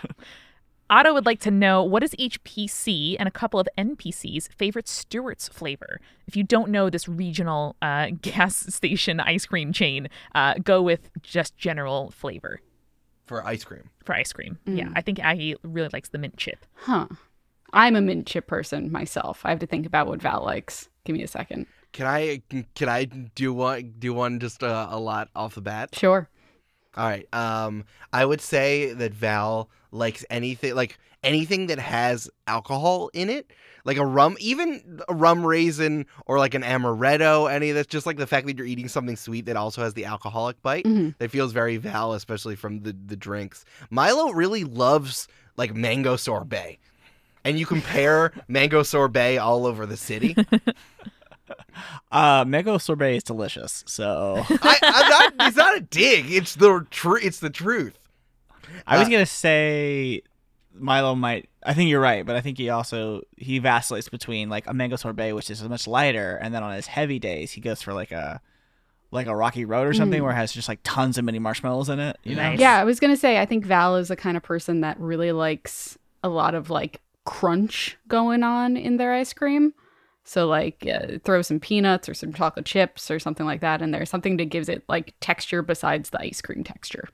Otto 0.88 1.12
would 1.12 1.26
like 1.26 1.40
to 1.40 1.50
know 1.50 1.82
what 1.82 2.02
is 2.02 2.14
each 2.16 2.42
PC 2.44 3.16
and 3.18 3.26
a 3.28 3.30
couple 3.30 3.60
of 3.60 3.68
NPCs' 3.76 4.48
favorite 4.54 4.88
Stewart's 4.88 5.48
flavor. 5.48 6.00
If 6.26 6.36
you 6.36 6.44
don't 6.44 6.70
know 6.70 6.88
this 6.90 7.08
regional 7.08 7.76
uh, 7.82 8.08
gas 8.22 8.72
station 8.74 9.20
ice 9.20 9.46
cream 9.46 9.72
chain, 9.72 10.08
uh, 10.34 10.54
go 10.62 10.80
with 10.80 11.10
just 11.22 11.56
general 11.58 12.10
flavor 12.12 12.60
For 13.30 13.46
ice 13.46 13.62
cream. 13.62 13.90
for 14.04 14.12
ice 14.12 14.32
cream. 14.32 14.58
Yeah, 14.66 14.88
I 14.96 15.02
think 15.02 15.20
Aggie 15.20 15.54
really 15.62 15.88
likes 15.92 16.08
the 16.08 16.18
mint 16.18 16.36
chip. 16.36 16.66
Huh. 16.74 17.06
I'm 17.72 17.94
a 17.94 18.00
mint 18.00 18.26
chip 18.26 18.48
person 18.48 18.90
myself. 18.90 19.42
I 19.44 19.50
have 19.50 19.60
to 19.60 19.68
think 19.68 19.86
about 19.86 20.08
what 20.08 20.20
Val 20.20 20.44
likes. 20.44 20.88
Give 21.04 21.14
me 21.14 21.22
a 21.22 21.28
second. 21.28 21.66
Can 21.92 22.08
I 22.08 22.42
can 22.74 22.88
I 22.88 23.04
do 23.04 23.52
one 23.54 23.94
do 24.00 24.12
one 24.12 24.40
just 24.40 24.64
uh, 24.64 24.88
a 24.90 24.98
lot 24.98 25.28
off 25.36 25.54
the 25.54 25.60
bat? 25.60 25.94
Sure. 25.94 26.28
All 26.96 27.06
right. 27.06 27.32
Um, 27.32 27.84
I 28.12 28.24
would 28.24 28.40
say 28.40 28.92
that 28.94 29.14
Val 29.14 29.70
likes 29.92 30.24
anything 30.30 30.74
like 30.74 30.98
anything 31.22 31.66
that 31.66 31.78
has 31.78 32.30
alcohol 32.46 33.10
in 33.12 33.28
it, 33.28 33.50
like 33.84 33.98
a 33.98 34.06
rum, 34.06 34.36
even 34.40 35.00
a 35.08 35.14
rum 35.14 35.44
raisin 35.44 36.06
or 36.26 36.38
like 36.38 36.54
an 36.54 36.62
amaretto. 36.62 37.50
Any 37.50 37.70
of 37.70 37.76
that's 37.76 37.88
just 37.88 38.06
like 38.06 38.16
the 38.16 38.26
fact 38.26 38.46
that 38.46 38.56
you're 38.56 38.66
eating 38.66 38.88
something 38.88 39.16
sweet 39.16 39.46
that 39.46 39.56
also 39.56 39.82
has 39.82 39.94
the 39.94 40.04
alcoholic 40.06 40.60
bite. 40.62 40.84
Mhm. 40.84 41.14
That 41.18 41.30
feels 41.30 41.52
very 41.52 41.76
Val, 41.76 42.12
especially 42.14 42.56
from 42.56 42.80
the 42.80 42.96
the 43.06 43.16
drinks. 43.16 43.64
Milo 43.90 44.30
really 44.32 44.64
loves 44.64 45.28
like 45.56 45.74
mango 45.74 46.16
sorbet, 46.16 46.78
and 47.44 47.58
you 47.58 47.66
compare 47.66 48.32
mango 48.48 48.82
sorbet 48.82 49.36
all 49.38 49.66
over 49.66 49.86
the 49.86 49.96
city. 49.96 50.34
Uh, 52.12 52.44
mango 52.46 52.76
sorbet 52.78 53.16
is 53.16 53.22
delicious. 53.22 53.84
So 53.86 54.44
I, 54.48 54.78
I'm 54.82 55.08
not. 55.36 55.48
It's 55.48 55.56
not 55.56 55.76
a 55.76 55.80
dig. 55.80 56.30
It's 56.30 56.54
the 56.56 56.84
tru- 56.90 57.20
It's 57.22 57.38
the 57.40 57.50
truth. 57.50 57.98
I 58.86 58.98
was 58.98 59.08
Uh, 59.08 59.10
gonna 59.10 59.26
say 59.26 60.22
Milo 60.74 61.14
might. 61.14 61.48
I 61.62 61.74
think 61.74 61.90
you're 61.90 62.00
right, 62.00 62.24
but 62.24 62.36
I 62.36 62.40
think 62.40 62.58
he 62.58 62.70
also 62.70 63.22
he 63.36 63.58
vacillates 63.58 64.08
between 64.08 64.48
like 64.48 64.66
a 64.66 64.72
mango 64.74 64.96
sorbet, 64.96 65.32
which 65.32 65.50
is 65.50 65.62
much 65.64 65.86
lighter, 65.86 66.36
and 66.36 66.54
then 66.54 66.62
on 66.62 66.74
his 66.74 66.86
heavy 66.86 67.18
days 67.18 67.52
he 67.52 67.60
goes 67.60 67.82
for 67.82 67.92
like 67.92 68.12
a 68.12 68.40
like 69.12 69.26
a 69.26 69.34
rocky 69.34 69.64
road 69.64 69.88
or 69.88 69.92
something 69.92 70.22
where 70.22 70.30
it 70.30 70.36
has 70.36 70.52
just 70.52 70.68
like 70.68 70.78
tons 70.84 71.18
of 71.18 71.24
mini 71.24 71.40
marshmallows 71.40 71.88
in 71.88 71.98
it. 71.98 72.16
You 72.22 72.36
know? 72.36 72.52
Yeah, 72.52 72.78
I 72.78 72.84
was 72.84 73.00
gonna 73.00 73.16
say 73.16 73.38
I 73.38 73.44
think 73.46 73.66
Val 73.66 73.96
is 73.96 74.08
the 74.08 74.16
kind 74.16 74.36
of 74.36 74.42
person 74.42 74.82
that 74.82 74.98
really 75.00 75.32
likes 75.32 75.98
a 76.22 76.28
lot 76.28 76.54
of 76.54 76.70
like 76.70 77.00
crunch 77.24 77.98
going 78.08 78.42
on 78.42 78.76
in 78.76 78.96
their 78.96 79.12
ice 79.12 79.32
cream. 79.32 79.74
So 80.22 80.46
like 80.46 80.86
uh, 80.86 81.18
throw 81.24 81.42
some 81.42 81.58
peanuts 81.58 82.08
or 82.08 82.14
some 82.14 82.32
chocolate 82.32 82.66
chips 82.66 83.10
or 83.10 83.18
something 83.18 83.46
like 83.46 83.60
that 83.62 83.82
in 83.82 83.90
there, 83.90 84.06
something 84.06 84.36
that 84.36 84.44
gives 84.46 84.68
it 84.68 84.84
like 84.88 85.14
texture 85.20 85.60
besides 85.62 86.10
the 86.10 86.20
ice 86.20 86.40
cream 86.40 86.62
texture. 86.62 87.08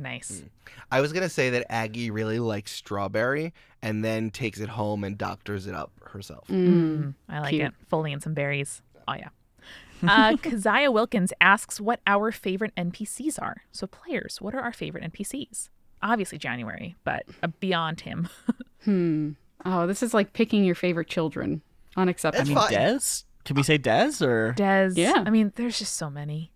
Nice. 0.00 0.42
I 0.90 1.00
was 1.00 1.12
gonna 1.12 1.28
say 1.28 1.50
that 1.50 1.66
Aggie 1.70 2.10
really 2.10 2.38
likes 2.38 2.72
strawberry 2.72 3.52
and 3.82 4.04
then 4.04 4.30
takes 4.30 4.58
it 4.60 4.68
home 4.70 5.04
and 5.04 5.16
doctors 5.18 5.66
it 5.66 5.74
up 5.74 5.92
herself. 6.04 6.46
Mm. 6.48 7.14
I 7.28 7.40
like 7.40 7.50
Cute. 7.50 7.62
it. 7.62 7.74
Fully 7.88 8.12
and 8.12 8.22
some 8.22 8.34
berries. 8.34 8.82
Oh 9.06 9.14
yeah. 9.14 9.28
Uh, 10.02 10.34
Keziah 10.38 10.90
Wilkins 10.90 11.30
asks 11.42 11.78
what 11.78 12.00
our 12.06 12.32
favorite 12.32 12.74
NPCs 12.74 13.38
are. 13.38 13.58
So 13.70 13.86
players, 13.86 14.38
what 14.40 14.54
are 14.54 14.60
our 14.62 14.72
favorite 14.72 15.04
NPCs? 15.12 15.68
Obviously 16.02 16.38
January, 16.38 16.96
but 17.04 17.24
uh, 17.42 17.48
beyond 17.60 18.00
him. 18.00 18.28
Hmm. 18.84 19.32
Oh, 19.66 19.86
this 19.86 20.02
is 20.02 20.14
like 20.14 20.32
picking 20.32 20.64
your 20.64 20.74
favorite 20.74 21.06
children. 21.06 21.60
I 21.96 22.06
mean, 22.06 22.14
fine. 22.14 22.70
Des. 22.70 23.00
Can 23.44 23.56
we 23.56 23.62
say 23.62 23.76
Des 23.76 24.12
or? 24.22 24.52
Des. 24.52 24.92
Yeah. 24.94 25.22
I 25.26 25.28
mean, 25.28 25.52
there's 25.56 25.78
just 25.78 25.96
so 25.96 26.08
many. 26.08 26.50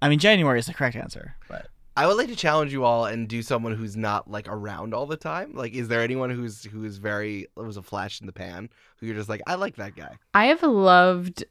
I 0.00 0.08
mean, 0.08 0.18
January 0.18 0.58
is 0.58 0.66
the 0.66 0.72
correct 0.74 0.96
answer, 0.96 1.36
but 1.48 1.68
I 1.96 2.06
would 2.06 2.16
like 2.18 2.28
to 2.28 2.36
challenge 2.36 2.72
you 2.72 2.84
all 2.84 3.06
and 3.06 3.26
do 3.26 3.42
someone 3.42 3.74
who's 3.74 3.96
not 3.96 4.30
like 4.30 4.48
around 4.48 4.92
all 4.92 5.06
the 5.06 5.16
time. 5.16 5.54
Like, 5.54 5.72
is 5.72 5.88
there 5.88 6.02
anyone 6.02 6.30
who's 6.30 6.64
who 6.64 6.84
is 6.84 6.98
very 6.98 7.42
it 7.56 7.60
was 7.60 7.76
a 7.76 7.82
flash 7.82 8.20
in 8.20 8.26
the 8.26 8.32
pan 8.32 8.68
who 8.98 9.06
you're 9.06 9.16
just 9.16 9.28
like, 9.28 9.42
I 9.46 9.54
like 9.54 9.76
that 9.76 9.96
guy. 9.96 10.18
I 10.34 10.46
have 10.46 10.62
loved 10.62 11.44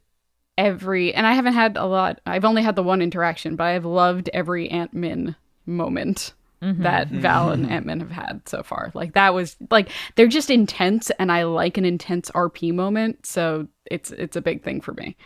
every, 0.58 1.12
and 1.14 1.26
I 1.26 1.34
haven't 1.34 1.52
had 1.54 1.76
a 1.76 1.84
lot. 1.84 2.20
I've 2.24 2.44
only 2.44 2.62
had 2.62 2.76
the 2.76 2.82
one 2.82 3.02
interaction, 3.02 3.56
but 3.56 3.64
I 3.64 3.72
have 3.72 3.84
loved 3.84 4.30
every 4.32 4.70
Ant 4.70 4.94
Min 4.94 5.36
moment 5.66 6.32
Mhm. 6.62 6.82
that 6.82 7.08
Val 7.08 7.50
and 7.50 7.70
Ant 7.70 7.84
Man 7.84 8.00
have 8.00 8.10
had 8.12 8.48
so 8.48 8.62
far. 8.62 8.90
Like 8.94 9.12
that 9.12 9.34
was 9.34 9.56
like 9.70 9.90
they're 10.14 10.26
just 10.26 10.48
intense, 10.48 11.10
and 11.18 11.30
I 11.30 11.42
like 11.42 11.76
an 11.76 11.84
intense 11.84 12.30
RP 12.30 12.72
moment, 12.72 13.26
so 13.26 13.68
it's 13.90 14.10
it's 14.12 14.36
a 14.36 14.40
big 14.40 14.62
thing 14.62 14.80
for 14.80 14.94
me. 14.94 15.16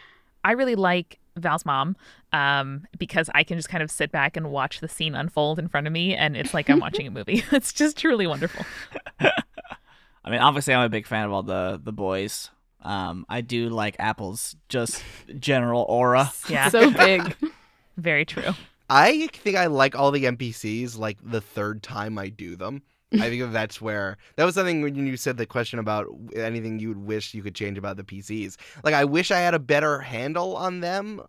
I 0.43 0.53
really 0.53 0.75
like 0.75 1.20
Val's 1.37 1.64
mom 1.64 1.97
um, 2.33 2.87
because 2.99 3.31
I 3.35 3.45
can 3.45 3.57
just 3.57 3.68
kind 3.68 3.83
of 3.83 3.91
sit 3.91 4.11
back 4.12 4.37
and 4.37 4.51
watch 4.51 4.81
the 4.81 4.89
scene 4.89 5.14
unfold 5.14 5.59
in 5.59 5.68
front 5.68 5.87
of 5.87 5.93
me, 5.93 6.14
and 6.14 6.37
it's 6.37 6.53
like 6.55 6.68
I'm 6.68 6.78
watching 6.87 7.07
a 7.07 7.11
movie. 7.11 7.45
It's 7.53 7.72
just 7.72 7.97
truly 7.97 8.26
wonderful. 8.26 8.64
I 9.20 10.31
mean, 10.31 10.41
obviously, 10.41 10.74
I'm 10.74 10.85
a 10.85 10.89
big 10.89 11.07
fan 11.07 11.24
of 11.24 11.33
all 11.33 11.43
the 11.43 11.81
the 11.83 11.93
boys. 11.93 12.51
Um, 12.83 13.26
I 13.28 13.41
do 13.43 13.68
like 13.68 13.97
Apple's 13.99 14.57
just 14.68 15.03
general 15.39 15.83
aura. 15.89 16.33
Yeah, 16.49 16.68
So 16.70 16.91
big. 16.91 17.37
very 17.97 18.24
true. 18.24 18.53
I 18.89 19.28
think 19.28 19.57
I 19.57 19.66
like 19.66 19.95
all 19.95 20.11
the 20.11 20.24
NPCs 20.24 20.99
like 20.99 21.18
the 21.22 21.41
third 21.41 21.83
time 21.83 22.18
I 22.18 22.28
do 22.28 22.57
them. 22.57 22.83
I 23.12 23.28
think 23.28 23.52
that's 23.52 23.80
where 23.80 24.16
that 24.36 24.44
was 24.44 24.54
something 24.54 24.82
when 24.82 24.94
you 24.94 25.16
said 25.16 25.36
the 25.36 25.46
question 25.46 25.78
about 25.78 26.06
anything 26.34 26.78
you 26.78 26.88
would 26.88 27.04
wish 27.04 27.34
you 27.34 27.42
could 27.42 27.54
change 27.54 27.76
about 27.76 27.96
the 27.96 28.04
PCs. 28.04 28.56
Like 28.84 28.94
I 28.94 29.04
wish 29.04 29.30
I 29.30 29.38
had 29.38 29.54
a 29.54 29.58
better 29.58 30.00
handle 30.00 30.56
on 30.56 30.80
them 30.80 31.20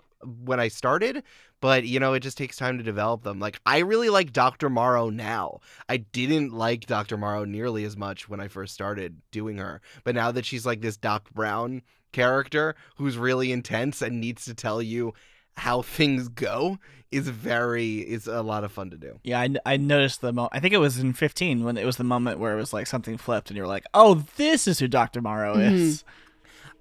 when 0.43 0.59
I 0.59 0.67
started, 0.67 1.23
but 1.59 1.86
you 1.86 1.99
know, 1.99 2.13
it 2.13 2.19
just 2.19 2.38
takes 2.38 2.55
time 2.57 2.77
to 2.77 2.84
develop 2.84 3.23
them. 3.23 3.39
Like 3.39 3.59
I 3.65 3.79
really 3.79 4.09
like 4.09 4.32
Dr. 4.32 4.69
Morrow 4.69 5.09
now. 5.09 5.59
I 5.89 5.97
didn't 5.97 6.53
like 6.53 6.86
Dr. 6.86 7.17
Morrow 7.17 7.45
nearly 7.45 7.84
as 7.84 7.97
much 7.97 8.29
when 8.29 8.39
I 8.39 8.47
first 8.47 8.73
started 8.73 9.19
doing 9.32 9.57
her, 9.57 9.82
but 10.03 10.13
now 10.15 10.32
that 10.32 10.45
she's 10.45 10.65
like 10.65 10.82
this 10.82 10.97
Doc 10.97 11.32
Brown 11.34 11.82
character 12.11 12.75
who's 12.97 13.17
really 13.17 13.51
intense 13.51 14.01
and 14.01 14.19
needs 14.19 14.45
to 14.45 14.53
tell 14.53 14.82
you 14.82 15.13
how 15.58 15.82
things 15.82 16.28
go 16.30 16.78
is 17.12 17.28
very 17.28 17.97
is 17.97 18.26
a 18.28 18.41
lot 18.41 18.64
of 18.64 18.72
fun 18.72 18.89
to 18.89 18.97
do. 18.97 19.20
Yeah, 19.24 19.41
I, 19.41 19.49
I 19.66 19.78
noticed 19.78 20.22
the 20.22 20.32
mo 20.32 20.47
I 20.52 20.60
think 20.60 20.74
it 20.74 20.78
was 20.78 20.97
in 20.99 21.14
15 21.14 21.64
when 21.64 21.78
it 21.78 21.86
was 21.86 21.97
the 21.97 22.04
moment 22.06 22.39
where 22.39 22.54
it 22.54 22.58
was 22.58 22.72
like 22.74 22.88
something 22.88 23.18
flipped 23.18 23.49
and 23.49 23.58
you 23.58 23.64
were 23.64 23.68
like, 23.68 23.86
"Oh, 23.93 24.24
this 24.38 24.68
is 24.68 24.80
who 24.80 24.88
Dr. 24.88 25.22
Morrow 25.22 25.58
is." 25.58 26.04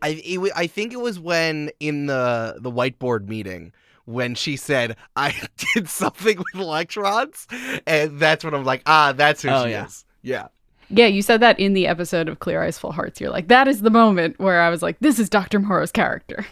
I 0.02 0.20
it, 0.24 0.52
I 0.56 0.66
think 0.66 0.92
it 0.92 1.00
was 1.00 1.18
when 1.18 1.70
in 1.80 2.06
the 2.06 2.56
the 2.60 2.70
whiteboard 2.70 3.28
meeting 3.28 3.72
when 4.06 4.34
she 4.34 4.56
said 4.56 4.96
I 5.16 5.34
did 5.74 5.88
something 5.88 6.38
with 6.38 6.54
electrons, 6.62 7.46
and 7.86 8.18
that's 8.18 8.44
when 8.44 8.54
I'm 8.54 8.64
like, 8.64 8.82
ah, 8.86 9.12
that's 9.12 9.42
who 9.42 9.48
Oh, 9.50 9.64
she 9.64 9.70
yeah. 9.72 9.86
is. 9.86 10.04
Yeah. 10.22 10.48
Yeah, 10.92 11.06
you 11.06 11.22
said 11.22 11.40
that 11.40 11.60
in 11.60 11.74
the 11.74 11.86
episode 11.86 12.28
of 12.28 12.40
Clear 12.40 12.62
Eyes 12.64 12.76
Full 12.78 12.90
Hearts. 12.90 13.20
You're 13.20 13.30
like, 13.30 13.46
that 13.46 13.68
is 13.68 13.82
the 13.82 13.90
moment 13.90 14.40
where 14.40 14.60
I 14.60 14.70
was 14.70 14.82
like, 14.82 14.96
this 14.98 15.20
is 15.20 15.28
Dr. 15.30 15.60
Morrow's 15.60 15.92
character. 15.92 16.44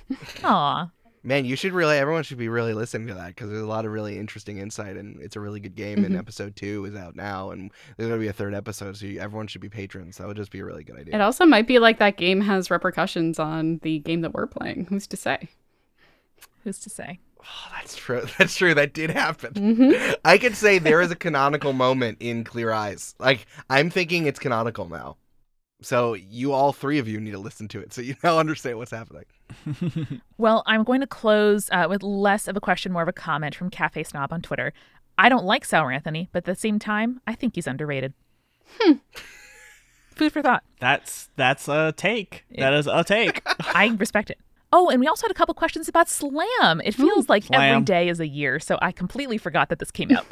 Aw. 0.45 0.89
Man, 1.29 1.45
you 1.45 1.57
should 1.57 1.73
really 1.75 1.99
everyone 1.99 2.23
should 2.23 2.39
be 2.39 2.49
really 2.49 2.73
listening 2.73 3.07
to 3.09 3.15
that 3.15 3.29
because 3.29 3.51
there's 3.51 3.63
a 3.63 3.67
lot 3.67 3.85
of 3.85 3.93
really 3.93 4.19
interesting 4.19 4.57
insight 4.59 4.97
and 4.97 5.21
it's 5.21 5.37
a 5.37 5.41
really 5.41 5.61
good 5.61 5.75
game. 5.77 6.03
And 6.05 6.15
Mhm. 6.15 6.19
episode 6.19 6.57
two 6.57 6.87
is 6.87 6.97
out 6.97 7.15
now, 7.17 7.51
and 7.51 7.71
there's 7.97 8.09
gonna 8.09 8.19
be 8.19 8.29
a 8.29 8.33
third 8.33 8.55
episode, 8.55 8.97
so 8.97 9.05
you, 9.05 9.21
everyone 9.21 9.47
should 9.47 9.61
be 9.61 9.69
patrons. 9.69 10.17
That 10.17 10.27
would 10.27 10.39
just 10.39 10.51
be 10.51 10.61
a 10.61 10.65
really 10.65 10.85
good 10.85 10.97
idea. 10.99 11.15
It 11.15 11.21
also 11.21 11.45
might 11.45 11.67
be 11.67 11.79
like 11.79 11.99
that 11.99 12.17
game 12.17 12.41
has 12.41 12.71
repercussions 12.71 13.39
on 13.39 13.79
the 13.83 13.99
game 13.99 14.23
that 14.23 14.33
we're 14.33 14.47
playing. 14.47 14.87
Who's 14.89 15.07
to 15.09 15.17
say? 15.19 15.49
Who's 16.65 16.79
to 16.81 16.89
say? 16.91 17.21
Oh, 17.41 17.73
that's 17.77 17.95
true. 17.95 18.23
That's 18.39 18.57
true. 18.57 18.75
That 18.75 18.93
did 18.93 19.11
happen. 19.11 19.53
Mhm. 19.55 20.17
I 20.25 20.39
could 20.39 20.57
say 20.57 20.79
there 20.79 21.01
is 21.01 21.11
a 21.11 21.17
canonical 21.17 21.73
moment 21.73 22.19
in 22.21 22.43
Clear 22.43 22.73
Eyes. 22.73 23.15
Like 23.19 23.47
I'm 23.71 23.91
thinking 23.91 24.27
it's 24.27 24.39
canonical 24.41 24.89
now. 24.89 25.17
So 25.81 26.15
you 26.15 26.53
all 26.53 26.73
three 26.73 26.99
of 26.99 27.07
you 27.07 27.21
need 27.21 27.31
to 27.31 27.39
listen 27.39 27.69
to 27.69 27.81
it 27.81 27.93
so 27.93 28.01
you 28.01 28.17
now 28.25 28.39
understand 28.39 28.79
what's 28.79 28.91
happening. 28.91 29.25
Well, 30.39 30.63
I'm 30.67 30.85
going 30.85 31.01
to 31.01 31.07
close 31.09 31.69
uh, 31.73 31.87
with 31.89 32.05
less 32.05 32.47
of 32.47 32.57
a 32.57 32.61
question, 32.61 32.93
more 32.93 33.03
of 33.03 33.09
a 33.09 33.13
comment 33.13 33.57
from 33.57 33.71
Cafe 33.71 34.05
Snob 34.05 34.33
on 34.33 34.41
Twitter. 34.41 34.73
I 35.19 35.29
don't 35.29 35.45
like 35.45 35.65
Sour 35.65 35.91
Anthony, 35.91 36.29
but 36.31 36.39
at 36.39 36.45
the 36.45 36.55
same 36.55 36.79
time, 36.79 37.21
I 37.27 37.35
think 37.35 37.57
he's 37.57 37.67
underrated. 37.67 38.15
Hmm. 38.79 38.93
Food 40.15 40.33
for 40.33 40.41
thought. 40.43 40.63
That's 40.79 41.29
that's 41.35 41.67
a 41.69 41.93
take. 41.97 42.45
That 42.57 42.73
is 42.73 42.87
a 42.87 43.03
take. 43.03 43.43
I 43.75 43.89
respect 43.99 44.31
it. 44.31 44.39
Oh, 44.73 44.91
and 44.91 45.01
we 45.01 45.09
also 45.09 45.27
had 45.27 45.31
a 45.33 45.35
couple 45.35 45.55
questions 45.55 45.89
about 45.89 46.09
Slam. 46.09 46.81
It 46.85 46.95
feels 46.95 47.29
like 47.29 47.45
every 47.51 47.69
Slam. 47.69 47.85
day 47.85 48.09
is 48.09 48.21
a 48.21 48.27
year, 48.29 48.61
so 48.61 48.79
I 48.81 48.93
completely 48.93 49.39
forgot 49.39 49.71
that 49.71 49.81
this 49.81 49.91
came 49.91 50.13
out. 50.13 50.27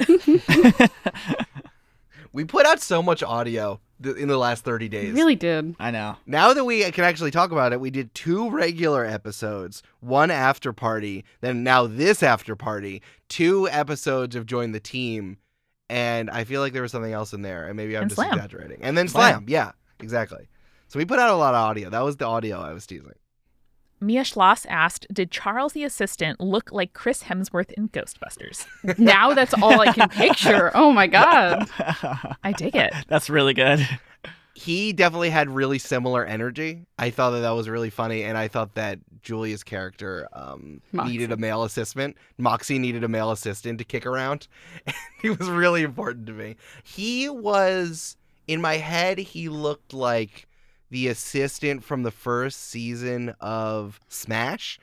We 2.33 2.45
put 2.45 2.65
out 2.65 2.79
so 2.81 3.01
much 3.01 3.23
audio 3.23 3.75
th- 3.75 3.79
in 4.03 4.27
the 4.27 4.37
last 4.37 4.63
30 4.63 4.87
days. 4.89 5.13
really 5.13 5.35
did. 5.35 5.75
I 5.79 5.91
know. 5.91 6.17
Now 6.25 6.53
that 6.53 6.63
we 6.65 6.83
can 6.91 7.03
actually 7.03 7.31
talk 7.31 7.51
about 7.51 7.73
it, 7.73 7.79
we 7.79 7.89
did 7.89 8.13
two 8.13 8.49
regular 8.49 9.05
episodes, 9.05 9.81
one 9.99 10.29
after 10.31 10.71
party, 10.73 11.25
then 11.41 11.63
now 11.63 11.87
this 11.87 12.21
after 12.21 12.55
party, 12.55 13.01
two 13.29 13.67
episodes 13.69 14.35
of 14.35 14.45
Join 14.45 14.71
the 14.71 14.79
Team, 14.79 15.37
and 15.89 16.29
I 16.29 16.43
feel 16.43 16.61
like 16.61 16.73
there 16.73 16.81
was 16.81 16.91
something 16.91 17.13
else 17.13 17.33
in 17.33 17.41
there, 17.41 17.65
and 17.67 17.75
maybe 17.77 17.95
I'm 17.95 18.03
And 18.03 18.09
just 18.11 18.17
Slam. 18.21 18.33
exaggerating. 18.33 18.83
And 18.83 18.97
then 18.97 19.07
Slam. 19.07 19.31
Slam. 19.31 19.45
yeah, 19.47 19.71
exactly. 19.99 20.47
So 20.89 20.99
we 20.99 21.05
put 21.05 21.19
out 21.19 21.29
a 21.29 21.35
lot 21.35 21.53
of 21.53 21.59
audio. 21.61 21.89
That 21.89 22.03
was 22.03 22.17
the 22.17 22.25
audio 22.25 22.59
I 22.61 22.73
was 22.73 22.85
teasing. 22.85 23.11
Mia 23.99 24.23
Schloss 24.23 24.65
asked, 24.69 25.07
"Did 25.11 25.31
Charles 25.31 25.73
the 25.73 25.83
assistant 25.83 26.39
look 26.39 26.71
like 26.71 26.93
Chris 26.93 27.23
Hemsworth 27.23 27.71
in 27.71 27.89
Ghostbusters?" 27.89 28.65
Now 28.97 29.33
that's 29.33 29.53
all 29.55 29.81
I 29.81 29.91
can 29.93 30.09
picture. 30.09 30.71
Oh 30.75 30.91
my 30.91 31.07
god. 31.07 31.67
I 32.43 32.53
dig 32.55 32.75
it. 32.75 32.93
That's 33.07 33.29
really 33.29 33.53
good. 33.53 33.87
he 34.53 34.91
definitely 34.93 35.29
had 35.29 35.49
really 35.49 35.77
similar 35.79 36.25
energy. 36.25 36.85
I 36.97 37.09
thought 37.11 37.31
that 37.31 37.41
that 37.41 37.51
was 37.51 37.69
really 37.69 37.89
funny, 37.91 38.23
and 38.23 38.37
I 38.37 38.47
thought 38.47 38.73
that 38.75 38.99
Julia's 39.21 39.63
character 39.63 40.27
um, 40.33 40.81
needed 40.93 41.31
a 41.31 41.37
male 41.37 41.63
assistant. 41.63 42.17
Moxie 42.37 42.79
needed 42.79 43.03
a 43.03 43.07
male 43.07 43.31
assistant 43.31 43.77
to 43.79 43.83
kick 43.83 44.05
around. 44.05 44.47
he 45.21 45.29
was 45.29 45.47
really 45.49 45.83
important 45.83 46.25
to 46.27 46.33
me. 46.33 46.55
He 46.83 47.29
was 47.29 48.15
in 48.47 48.61
my 48.61 48.77
head. 48.77 49.17
He 49.19 49.49
looked 49.49 49.93
like 49.93 50.46
the 50.89 51.07
assistant 51.07 51.83
from 51.83 52.03
the 52.03 52.11
first 52.11 52.69
season 52.69 53.33
of 53.39 53.99
Smash. 54.07 54.79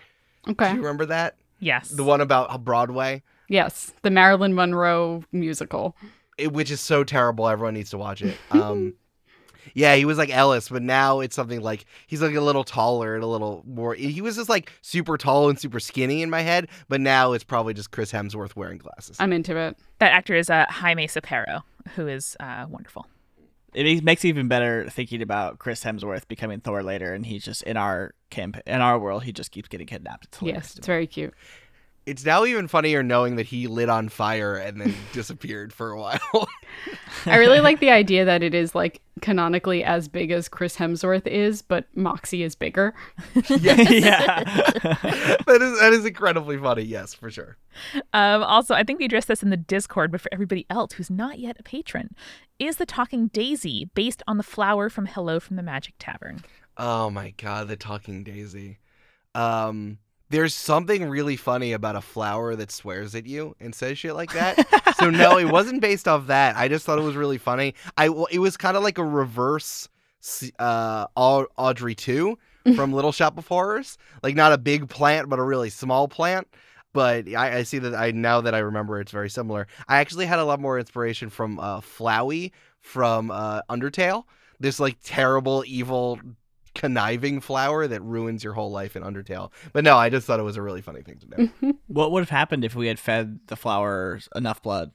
Okay. 0.48 0.68
Do 0.68 0.74
you 0.76 0.80
remember 0.82 1.06
that? 1.06 1.36
Yes. 1.60 1.88
The 1.88 2.04
one 2.04 2.20
about 2.20 2.64
Broadway, 2.64 3.22
Yes, 3.48 3.92
the 4.02 4.10
Marilyn 4.10 4.54
Monroe 4.54 5.22
musical. 5.32 5.96
it, 6.38 6.52
which 6.52 6.70
is 6.70 6.80
so 6.80 7.04
terrible. 7.04 7.46
Everyone 7.48 7.74
needs 7.74 7.90
to 7.90 7.98
watch 7.98 8.22
it. 8.22 8.36
Um, 8.50 8.94
yeah, 9.72 9.96
he 9.96 10.04
was 10.04 10.18
like 10.18 10.30
Ellis, 10.30 10.68
but 10.68 10.82
now 10.82 11.20
it's 11.20 11.34
something 11.34 11.60
like 11.60 11.86
he's 12.06 12.20
like 12.22 12.34
a 12.34 12.40
little 12.40 12.64
taller 12.64 13.14
and 13.14 13.24
a 13.24 13.26
little 13.26 13.64
more. 13.66 13.94
He 13.94 14.20
was 14.20 14.36
just 14.36 14.48
like 14.48 14.70
super 14.82 15.16
tall 15.18 15.48
and 15.48 15.58
super 15.58 15.80
skinny 15.80 16.22
in 16.22 16.30
my 16.30 16.42
head, 16.42 16.68
but 16.88 17.00
now 17.00 17.32
it's 17.32 17.42
probably 17.44 17.74
just 17.74 17.90
Chris 17.90 18.12
Hemsworth 18.12 18.54
wearing 18.54 18.78
glasses. 18.78 19.16
I'm 19.18 19.32
into 19.32 19.56
it. 19.56 19.76
That 19.98 20.12
actor 20.12 20.34
is 20.36 20.48
uh, 20.50 20.66
Jaime 20.68 21.08
Cepero, 21.08 21.62
who 21.96 22.06
is 22.06 22.36
uh, 22.40 22.66
wonderful. 22.68 23.06
It 23.74 24.04
makes 24.04 24.24
it 24.24 24.28
even 24.28 24.48
better 24.48 24.88
thinking 24.88 25.20
about 25.20 25.58
Chris 25.58 25.82
Hemsworth 25.82 26.28
becoming 26.28 26.60
Thor 26.60 26.82
later, 26.82 27.12
and 27.12 27.26
he's 27.26 27.44
just 27.44 27.62
in 27.64 27.76
our 27.76 28.14
camp 28.30 28.58
in 28.66 28.80
our 28.80 28.98
world. 28.98 29.24
He 29.24 29.32
just 29.32 29.50
keeps 29.50 29.68
getting 29.68 29.86
kidnapped. 29.86 30.26
It's 30.26 30.42
Yes, 30.42 30.76
it's 30.76 30.86
very 30.86 31.06
cute. 31.06 31.34
It's 32.06 32.24
now 32.24 32.44
even 32.44 32.68
funnier 32.68 33.02
knowing 33.02 33.36
that 33.36 33.46
he 33.46 33.66
lit 33.66 33.88
on 33.88 34.08
fire 34.08 34.56
and 34.56 34.80
then 34.80 34.94
disappeared 35.12 35.72
for 35.72 35.90
a 35.90 35.98
while. 35.98 36.48
I 37.26 37.36
really 37.36 37.60
like 37.60 37.80
the 37.80 37.90
idea 38.02 38.24
that 38.24 38.42
it 38.42 38.54
is 38.54 38.74
like 38.74 39.00
canonically 39.22 39.82
as 39.82 40.08
big 40.08 40.30
as 40.30 40.48
Chris 40.48 40.76
Hemsworth 40.76 41.26
is, 41.26 41.62
but 41.62 41.86
Moxie 41.94 42.42
is 42.42 42.54
bigger. 42.54 42.94
yeah. 43.34 44.44
that 44.44 45.58
is 45.60 45.80
that 45.80 45.92
is 45.92 46.04
incredibly 46.04 46.58
funny. 46.58 46.82
Yes, 46.82 47.14
for 47.14 47.30
sure. 47.30 47.56
Um, 48.12 48.42
also, 48.42 48.74
I 48.74 48.82
think 48.82 48.98
we 48.98 49.06
addressed 49.06 49.28
this 49.28 49.42
in 49.42 49.50
the 49.50 49.56
Discord, 49.56 50.12
but 50.12 50.20
for 50.20 50.28
everybody 50.32 50.66
else 50.68 50.92
who's 50.92 51.10
not 51.10 51.38
yet 51.38 51.56
a 51.58 51.62
patron, 51.62 52.14
is 52.58 52.76
the 52.76 52.86
Talking 52.86 53.28
Daisy 53.28 53.90
based 53.94 54.22
on 54.26 54.36
the 54.36 54.42
flower 54.42 54.90
from 54.90 55.06
Hello 55.06 55.40
from 55.40 55.56
the 55.56 55.62
Magic 55.62 55.94
Tavern? 55.98 56.42
Oh 56.76 57.08
my 57.10 57.30
god, 57.36 57.68
the 57.68 57.76
talking 57.76 58.24
daisy. 58.24 58.78
Um 59.34 59.98
there's 60.34 60.52
something 60.52 61.08
really 61.08 61.36
funny 61.36 61.72
about 61.72 61.94
a 61.94 62.00
flower 62.00 62.56
that 62.56 62.72
swears 62.72 63.14
at 63.14 63.24
you 63.24 63.54
and 63.60 63.72
says 63.72 63.98
shit 63.98 64.14
like 64.14 64.32
that. 64.32 64.96
so 64.98 65.08
no, 65.08 65.38
it 65.38 65.44
wasn't 65.44 65.80
based 65.80 66.08
off 66.08 66.26
that. 66.26 66.56
I 66.56 66.66
just 66.66 66.84
thought 66.84 66.98
it 66.98 67.02
was 67.02 67.14
really 67.14 67.38
funny. 67.38 67.74
I 67.96 68.06
it 68.32 68.40
was 68.40 68.56
kind 68.56 68.76
of 68.76 68.82
like 68.82 68.98
a 68.98 69.04
reverse 69.04 69.88
uh 70.58 71.06
Audrey 71.14 71.94
2 71.94 72.36
from 72.74 72.92
Little 72.92 73.12
Shop 73.12 73.38
of 73.38 73.46
Horrors. 73.46 73.96
Like 74.24 74.34
not 74.34 74.52
a 74.52 74.58
big 74.58 74.88
plant 74.88 75.28
but 75.28 75.38
a 75.38 75.42
really 75.42 75.70
small 75.70 76.08
plant. 76.08 76.48
But 76.92 77.28
I, 77.28 77.58
I 77.58 77.62
see 77.62 77.78
that 77.78 77.94
I 77.94 78.10
now 78.10 78.40
that 78.40 78.54
I 78.54 78.58
remember 78.58 79.00
it's 79.00 79.12
very 79.12 79.30
similar. 79.30 79.68
I 79.86 79.98
actually 79.98 80.26
had 80.26 80.40
a 80.40 80.44
lot 80.44 80.58
more 80.58 80.80
inspiration 80.80 81.30
from 81.30 81.60
uh 81.60 81.80
Flowey 81.80 82.50
from 82.80 83.30
uh 83.30 83.60
Undertale. 83.70 84.24
This 84.58 84.80
like 84.80 84.96
terrible 85.04 85.62
evil 85.66 86.18
conniving 86.74 87.40
flower 87.40 87.86
that 87.86 88.02
ruins 88.02 88.42
your 88.42 88.52
whole 88.52 88.70
life 88.70 88.96
in 88.96 89.02
Undertale. 89.02 89.50
But 89.72 89.84
no, 89.84 89.96
I 89.96 90.10
just 90.10 90.26
thought 90.26 90.40
it 90.40 90.44
was 90.44 90.56
a 90.56 90.62
really 90.62 90.82
funny 90.82 91.02
thing 91.02 91.18
to 91.18 91.26
do. 91.26 91.78
what 91.86 92.12
would 92.12 92.20
have 92.20 92.30
happened 92.30 92.64
if 92.64 92.74
we 92.74 92.88
had 92.88 92.98
fed 92.98 93.40
the 93.46 93.56
flowers 93.56 94.28
enough 94.34 94.62
blood? 94.62 94.92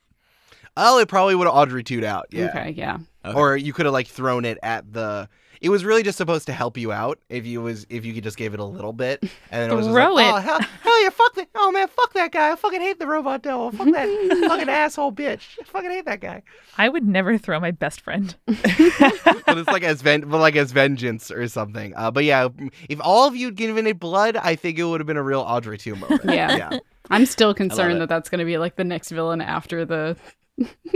oh, 0.77 0.99
it 0.99 1.07
probably 1.07 1.35
would 1.35 1.45
have 1.45 1.55
Audrey 1.55 1.83
2'd 1.83 2.03
out. 2.03 2.27
Yeah. 2.31 2.49
Okay, 2.49 2.71
yeah. 2.71 2.99
Okay. 3.25 3.37
Or 3.37 3.57
you 3.57 3.73
could 3.73 3.85
have 3.85 3.93
like 3.93 4.07
thrown 4.07 4.45
it 4.45 4.57
at 4.63 4.91
the 4.93 5.27
it 5.61 5.69
was 5.69 5.83
really 5.83 6.03
just 6.03 6.17
supposed 6.17 6.45
to 6.45 6.53
help 6.53 6.77
you 6.77 6.91
out 6.91 7.19
if 7.27 7.45
you 7.45 7.61
was 7.61 7.85
if 7.89 8.05
you 8.05 8.13
could 8.13 8.23
just 8.23 8.37
give 8.37 8.53
it 8.53 8.59
a 8.59 8.65
little 8.65 8.93
bit 8.93 9.21
and 9.21 9.29
then 9.61 9.71
it 9.71 9.75
was 9.75 9.87
just 9.87 9.93
Throw 9.93 10.13
like, 10.13 10.25
it. 10.25 10.33
oh 10.33 10.37
hell, 10.37 10.59
hell 10.59 11.03
yeah, 11.03 11.09
fuck 11.09 11.33
that. 11.35 11.49
Oh 11.55 11.71
man, 11.71 11.87
fuck 11.89 12.13
that 12.13 12.31
guy. 12.31 12.51
I 12.51 12.55
fucking 12.55 12.79
hate 12.79 12.97
the 12.99 13.07
robot 13.07 13.41
devil. 13.41 13.71
Fuck 13.71 13.91
that 13.91 14.45
fucking 14.47 14.69
asshole 14.69 15.11
bitch. 15.11 15.57
I 15.59 15.63
fucking 15.65 15.89
hate 15.91 16.05
that 16.05 16.21
guy. 16.21 16.43
I 16.77 16.87
would 16.87 17.05
never 17.05 17.37
throw 17.37 17.59
my 17.59 17.71
best 17.71 18.01
friend. 18.01 18.33
but 18.45 18.57
it's 19.57 19.67
like 19.67 19.83
as 19.83 20.01
ven- 20.01 20.21
but 20.21 20.39
like 20.39 20.55
as 20.55 20.71
vengeance 20.71 21.29
or 21.29 21.47
something. 21.49 21.93
Uh, 21.95 22.09
but 22.11 22.23
yeah, 22.23 22.47
if 22.87 22.99
all 23.01 23.27
of 23.27 23.35
you'd 23.35 23.55
given 23.55 23.85
it 23.85 23.99
blood, 23.99 24.37
I 24.37 24.55
think 24.55 24.79
it 24.79 24.83
would 24.85 25.01
have 25.01 25.07
been 25.07 25.17
a 25.17 25.23
real 25.23 25.41
Audrey 25.41 25.77
2 25.77 25.95
moment. 25.95 26.21
Yeah. 26.29 26.55
yeah. 26.55 26.79
I'm 27.09 27.25
still 27.25 27.49
it. 27.51 27.57
concerned 27.57 27.99
that 28.01 28.07
that's 28.07 28.29
going 28.29 28.39
to 28.39 28.45
be 28.45 28.57
like 28.57 28.75
the 28.75 28.83
next 28.83 29.09
villain 29.09 29.41
after 29.41 29.83
the 29.83 30.15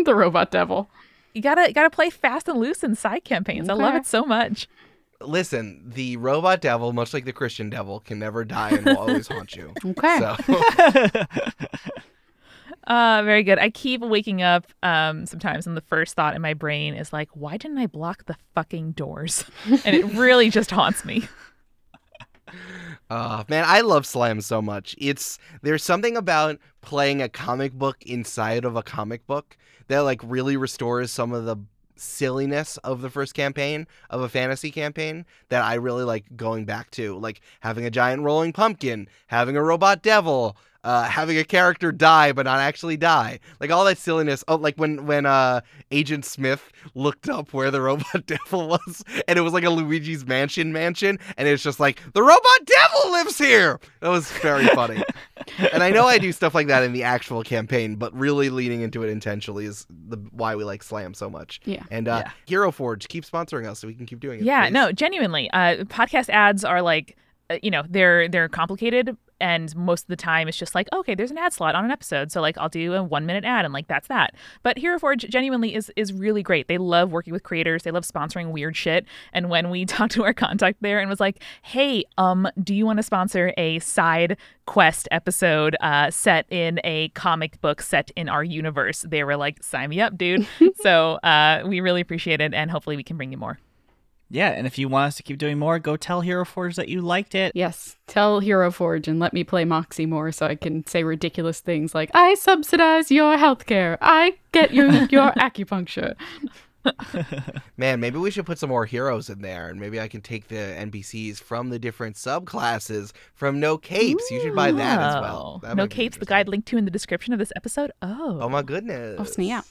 the 0.06 0.16
robot 0.16 0.52
devil. 0.52 0.90
You 1.34 1.42
gotta 1.42 1.72
gotta 1.74 1.90
play 1.90 2.10
fast 2.10 2.48
and 2.48 2.60
loose 2.60 2.84
in 2.84 2.96
side 2.96 3.24
campaigns. 3.24 3.70
I 3.70 3.74
love 3.74 3.96
it 3.96 4.06
so 4.06 4.24
much. 4.24 4.68
Listen, 5.22 5.82
the 5.86 6.18
robot 6.18 6.60
devil, 6.62 6.92
much 6.94 7.14
like 7.14 7.26
the 7.26 7.34
Christian 7.34 7.70
devil, 7.70 8.02
can 8.02 8.20
never 8.20 8.44
die 8.44 8.72
and 8.72 8.86
will 8.86 8.98
always 8.98 9.28
haunt 9.28 9.56
you. 9.56 9.74
Okay. 9.86 10.20
So 10.20 11.24
Uh, 12.86 13.22
very 13.24 13.44
good. 13.44 13.60
I 13.60 13.70
keep 13.70 14.02
waking 14.02 14.42
up 14.42 14.66
um, 14.84 15.26
sometimes, 15.26 15.66
and 15.66 15.78
the 15.78 15.82
first 15.82 16.16
thought 16.16 16.36
in 16.36 16.42
my 16.42 16.54
brain 16.54 16.96
is 16.96 17.14
like, 17.14 17.30
"Why 17.34 17.56
didn't 17.56 17.78
I 17.78 17.88
block 17.88 18.26
the 18.26 18.36
fucking 18.56 18.92
doors?" 18.92 19.46
and 19.86 19.96
it 19.96 20.06
really 20.14 20.50
just 20.50 20.70
haunts 20.70 21.06
me. 21.06 21.24
Uh, 23.14 23.44
man, 23.48 23.64
I 23.68 23.82
love 23.82 24.08
Slam 24.08 24.42
so 24.42 24.60
much. 24.60 24.96
It's 24.98 25.38
there's 25.62 25.84
something 25.84 26.18
about 26.18 26.58
playing 26.82 27.22
a 27.22 27.30
comic 27.30 27.72
book 27.74 27.98
inside 28.02 28.66
of 28.66 28.76
a 28.76 28.82
comic 28.82 29.28
book 29.28 29.56
that 29.88 30.00
like 30.00 30.20
really 30.24 30.58
restores 30.58 31.12
some 31.12 31.32
of 31.32 31.46
the 31.46 31.58
silliness 31.96 32.78
of 32.78 33.02
the 33.02 33.12
first 33.12 33.36
campaign 33.36 33.86
of 34.10 34.22
a 34.22 34.30
fantasy 34.30 34.72
campaign 34.72 35.28
that 35.50 35.64
I 35.64 35.76
really 35.76 36.04
like 36.04 36.26
going 36.36 36.66
back 36.66 36.90
to, 36.92 37.16
like 37.20 37.42
having 37.60 37.86
a 37.86 37.92
giant 37.92 38.24
rolling 38.24 38.52
pumpkin, 38.52 39.08
having 39.28 39.56
a 39.56 39.64
robot 39.64 40.02
devil, 40.02 40.58
uh, 40.84 41.04
having 41.04 41.38
a 41.38 41.44
character 41.44 41.92
die 41.92 42.32
but 42.32 42.46
not 42.46 42.60
actually 42.60 42.98
die, 42.98 43.40
like 43.60 43.72
all 43.72 43.86
that 43.86 43.98
silliness. 43.98 44.44
Oh, 44.48 44.56
like 44.56 44.76
when 44.76 45.06
when 45.06 45.26
uh, 45.26 45.62
Agent 45.92 46.26
Smith 46.26 46.72
looked 46.96 47.30
up 47.30 47.54
where 47.54 47.72
the 47.72 47.82
robot 47.82 48.26
devil 48.26 48.68
was, 48.68 49.04
and 49.28 49.38
it 49.40 49.42
was 49.42 49.54
like 49.54 49.64
a 49.64 49.70
Luigi's 49.70 50.26
Mansion 50.26 50.74
mansion, 50.74 51.20
and 51.38 51.48
it's 51.48 51.64
just 51.64 51.80
like 51.80 52.02
the 52.14 52.22
robot 52.22 52.66
devil 52.66 53.12
lives 53.12 53.38
here. 53.38 53.80
That 54.02 54.10
was 54.10 54.30
very 54.32 54.68
funny. 54.68 55.04
and 55.72 55.84
I 55.84 55.90
know 55.92 56.06
I 56.06 56.18
do 56.18 56.32
stuff 56.32 56.54
like 56.56 56.68
that 56.68 56.84
in 56.84 56.94
the 56.94 57.04
actual 57.04 57.44
campaign, 57.44 57.96
but 57.96 58.14
really 58.14 58.50
leaning 58.50 58.82
into 58.82 59.04
it 59.04 59.10
intentionally 59.10 59.66
is 59.66 59.86
the 59.90 60.18
why 60.32 60.56
we 60.56 60.64
like 60.64 60.84
Slam 60.84 61.14
so 61.14 61.30
much. 61.30 61.60
Yeah. 61.66 61.84
And 61.92 62.08
uh, 62.08 62.24
Yeah. 62.26 62.32
Hero 62.46 62.72
Forge, 62.72 63.08
keep 63.08 63.26
sponsoring 63.26 63.68
us 63.68 63.80
so 63.80 63.88
we 63.88 63.94
can 63.94 64.06
keep 64.06 64.20
doing 64.20 64.40
it. 64.40 64.46
Yeah, 64.46 64.66
please. 64.66 64.74
no, 64.74 64.92
genuinely. 64.92 65.50
Uh, 65.52 65.84
podcast 65.86 66.30
ads 66.30 66.64
are 66.64 66.82
like, 66.82 67.18
you 67.62 67.72
know, 67.72 67.84
they're 67.90 68.28
they're 68.28 68.50
complicated, 68.50 69.16
and 69.40 69.76
most 69.76 70.04
of 70.04 70.08
the 70.08 70.16
time 70.16 70.48
it's 70.48 70.58
just 70.58 70.74
like, 70.74 70.88
okay, 70.94 71.16
there's 71.16 71.32
an 71.32 71.38
ad 71.38 71.52
slot 71.52 71.76
on 71.76 71.84
an 71.86 71.92
episode, 71.92 72.32
so 72.32 72.42
like 72.42 72.58
I'll 72.58 72.70
do 72.70 72.94
a 72.94 73.04
one 73.04 73.26
minute 73.26 73.44
ad, 73.44 73.66
and 73.66 73.74
like 73.74 73.88
that's 73.88 74.08
that. 74.08 74.36
But 74.64 74.78
Hero 74.78 74.98
Forge 74.98 75.28
genuinely 75.30 75.76
is 75.76 75.92
is 75.96 76.14
really 76.14 76.42
great. 76.44 76.68
They 76.68 76.78
love 76.78 77.12
working 77.12 77.34
with 77.34 77.44
creators. 77.44 77.84
They 77.84 77.92
love 77.92 78.06
sponsoring 78.06 78.52
weird 78.52 78.76
shit. 78.76 79.06
And 79.34 79.50
when 79.50 79.70
we 79.70 79.86
talked 79.94 80.14
to 80.14 80.24
our 80.24 80.34
contact 80.34 80.78
there 80.82 81.00
and 81.00 81.10
was 81.10 81.20
like, 81.20 81.44
hey, 81.62 82.06
um, 82.18 82.48
do 82.64 82.74
you 82.74 82.86
want 82.86 82.98
to 82.98 83.04
sponsor 83.04 83.54
a 83.58 83.80
side 83.80 84.38
quest 84.66 85.10
episode 85.12 85.76
uh, 85.82 86.10
set 86.10 86.46
in 86.50 86.80
a 86.86 87.10
comic 87.10 87.60
book 87.62 87.82
set 87.82 88.12
in 88.16 88.30
our 88.30 88.44
universe? 88.44 89.06
They 89.08 89.24
were 89.24 89.36
like, 89.36 89.62
sign 89.62 89.90
me 89.90 90.00
up, 90.00 90.18
dude. 90.18 90.48
so 90.82 91.16
uh, 91.16 91.64
we 91.66 91.82
really 91.82 92.02
appreciate 92.02 92.40
it, 92.40 92.54
and 92.54 92.72
hopefully 92.72 92.96
we 92.96 93.04
can 93.04 93.18
bring 93.18 93.32
you 93.32 93.38
more. 93.38 93.60
Yeah, 94.34 94.50
and 94.50 94.66
if 94.66 94.80
you 94.80 94.90
want 94.90 95.10
us 95.10 95.16
to 95.18 95.24
keep 95.24 95.38
doing 95.38 95.60
more, 95.60 95.78
go 95.78 95.96
tell 95.96 96.22
Hero 96.22 96.44
Forge 96.44 96.76
that 96.76 96.90
you 96.90 97.02
liked 97.02 97.36
it. 97.36 97.52
Yes. 97.54 97.98
Tell 98.08 98.40
Hero 98.40 98.72
Forge 98.72 99.08
and 99.08 99.20
let 99.20 99.32
me 99.32 99.44
play 99.44 99.64
Moxie 99.64 100.08
more 100.08 100.32
so 100.32 100.48
I 100.48 100.56
can 100.56 100.88
say 100.88 101.04
ridiculous 101.04 101.60
things 101.60 101.94
like, 101.94 102.10
I 102.16 102.34
subsidize 102.34 103.12
your 103.12 103.38
healthcare. 103.38 103.96
I 104.02 104.38
get 104.52 104.74
you 104.74 104.86
your 105.12 105.32
acupuncture. 105.38 106.16
Man, 107.78 108.00
maybe 108.00 108.18
we 108.18 108.32
should 108.32 108.48
put 108.48 108.58
some 108.58 108.70
more 108.70 108.86
heroes 108.86 109.30
in 109.30 109.44
there, 109.44 109.70
and 109.70 109.80
maybe 109.80 110.02
I 110.02 110.08
can 110.08 110.22
take 110.22 110.48
the 110.48 110.56
NPCs 110.56 111.38
from 111.38 111.70
the 111.70 111.78
different 111.78 112.16
subclasses 112.16 113.12
from 113.36 113.60
No 113.60 113.78
Capes. 113.78 114.32
You 114.32 114.42
should 114.42 114.56
buy 114.56 114.72
that 114.72 115.00
as 115.00 115.22
well. 115.22 115.60
That 115.62 115.78
no 115.78 115.88
capes. 115.88 116.18
The 116.18 116.26
guide 116.26 116.48
linked 116.48 116.68
to 116.70 116.78
in 116.78 116.86
the 116.86 116.92
description 116.92 117.34
of 117.34 117.40
this 117.40 117.54
episode. 117.56 117.92
Oh. 118.02 118.40
Oh 118.42 118.50
my 118.50 118.64
goodness. 118.64 119.18
Oh, 119.20 119.26
snap. 119.26 119.66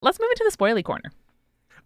Let's 0.00 0.18
move 0.18 0.30
into 0.30 0.50
the 0.50 0.56
spoily 0.56 0.82
corner. 0.82 1.12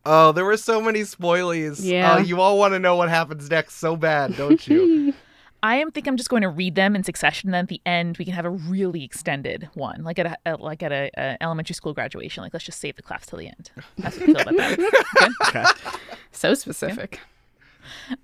Oh, 0.05 0.32
there 0.32 0.44
were 0.44 0.57
so 0.57 0.80
many 0.80 1.00
spoilies. 1.00 1.80
Oh, 1.80 1.84
yeah. 1.84 2.14
Oh, 2.16 2.18
you 2.18 2.40
all 2.40 2.59
want 2.59 2.72
to 2.74 2.78
know 2.78 2.96
what 2.96 3.09
happens 3.09 3.48
next 3.50 3.76
so 3.76 3.96
bad, 3.96 4.36
don't 4.36 4.66
you? 4.66 5.14
I 5.64 5.76
am 5.76 5.92
think 5.92 6.09
I'm 6.09 6.16
just 6.16 6.28
going 6.28 6.42
to 6.42 6.48
read 6.48 6.74
them 6.74 6.96
in 6.96 7.05
succession. 7.05 7.48
And 7.48 7.55
then 7.55 7.64
at 7.66 7.68
the 7.68 7.80
end, 7.86 8.18
we 8.18 8.24
can 8.24 8.34
have 8.34 8.44
a 8.44 8.50
really 8.50 9.05
extended 9.05 9.68
one, 9.74 10.03
like 10.03 10.18
at 10.18 10.26
a, 10.26 10.36
a 10.44 10.57
like 10.57 10.82
at 10.82 10.90
a, 10.90 11.09
a 11.16 11.36
elementary 11.40 11.74
school 11.74 11.94
graduation. 11.94 12.42
Like 12.42 12.53
let's 12.53 12.64
just 12.64 12.80
save 12.80 12.96
the 12.96 13.03
class 13.03 13.26
till 13.26 13.38
the 13.38 13.46
end. 13.46 13.70
That's 13.96 14.18
what 14.18 14.22
I 14.22 14.26
feel 14.26 14.40
about 14.40 14.57
that. 14.57 14.76
Good? 14.78 15.32
Okay. 15.48 15.64
So 16.34 16.55
specific. 16.55 17.20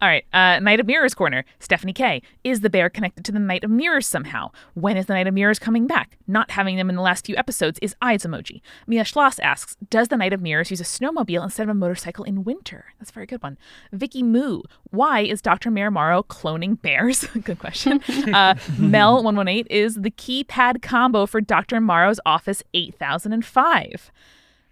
All 0.00 0.08
right. 0.08 0.24
Uh, 0.32 0.58
Knight 0.60 0.80
of 0.80 0.86
Mirrors 0.86 1.14
corner. 1.14 1.44
Stephanie 1.58 1.92
K. 1.92 2.22
Is 2.44 2.60
the 2.60 2.70
bear 2.70 2.88
connected 2.88 3.24
to 3.24 3.32
the 3.32 3.38
Knight 3.38 3.64
of 3.64 3.70
Mirrors 3.70 4.06
somehow? 4.06 4.50
When 4.74 4.96
is 4.96 5.06
the 5.06 5.14
Knight 5.14 5.26
of 5.26 5.34
Mirrors 5.34 5.58
coming 5.58 5.86
back? 5.86 6.16
Not 6.26 6.52
having 6.52 6.76
them 6.76 6.88
in 6.90 6.96
the 6.96 7.02
last 7.02 7.26
few 7.26 7.36
episodes 7.36 7.78
is 7.82 7.94
eyes 8.00 8.24
emoji. 8.24 8.60
Mia 8.86 9.04
Schloss 9.04 9.38
asks, 9.40 9.76
Does 9.90 10.08
the 10.08 10.16
Knight 10.16 10.32
of 10.32 10.40
Mirrors 10.42 10.70
use 10.70 10.80
a 10.80 10.84
snowmobile 10.84 11.42
instead 11.42 11.64
of 11.64 11.70
a 11.70 11.74
motorcycle 11.74 12.24
in 12.24 12.44
winter? 12.44 12.86
That's 12.98 13.10
a 13.10 13.14
very 13.14 13.26
good 13.26 13.42
one. 13.42 13.58
Vicky 13.92 14.22
Moo. 14.22 14.62
Why 14.90 15.20
is 15.20 15.42
Dr. 15.42 15.70
Miramaro 15.70 16.24
cloning 16.26 16.80
bears? 16.80 17.24
good 17.44 17.58
question. 17.58 18.00
Uh, 18.28 18.54
Mel118 18.76 19.66
is 19.70 19.94
the 19.94 20.10
keypad 20.10 20.82
combo 20.82 21.24
for 21.24 21.40
Dr. 21.40 21.80
Morrow's 21.80 22.20
Office 22.26 22.62
8005. 22.74 24.10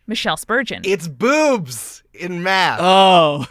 Michelle 0.06 0.36
Spurgeon. 0.36 0.82
it's 0.84 1.08
boobs 1.08 2.02
in 2.14 2.42
math. 2.42 2.78
Oh. 2.82 3.46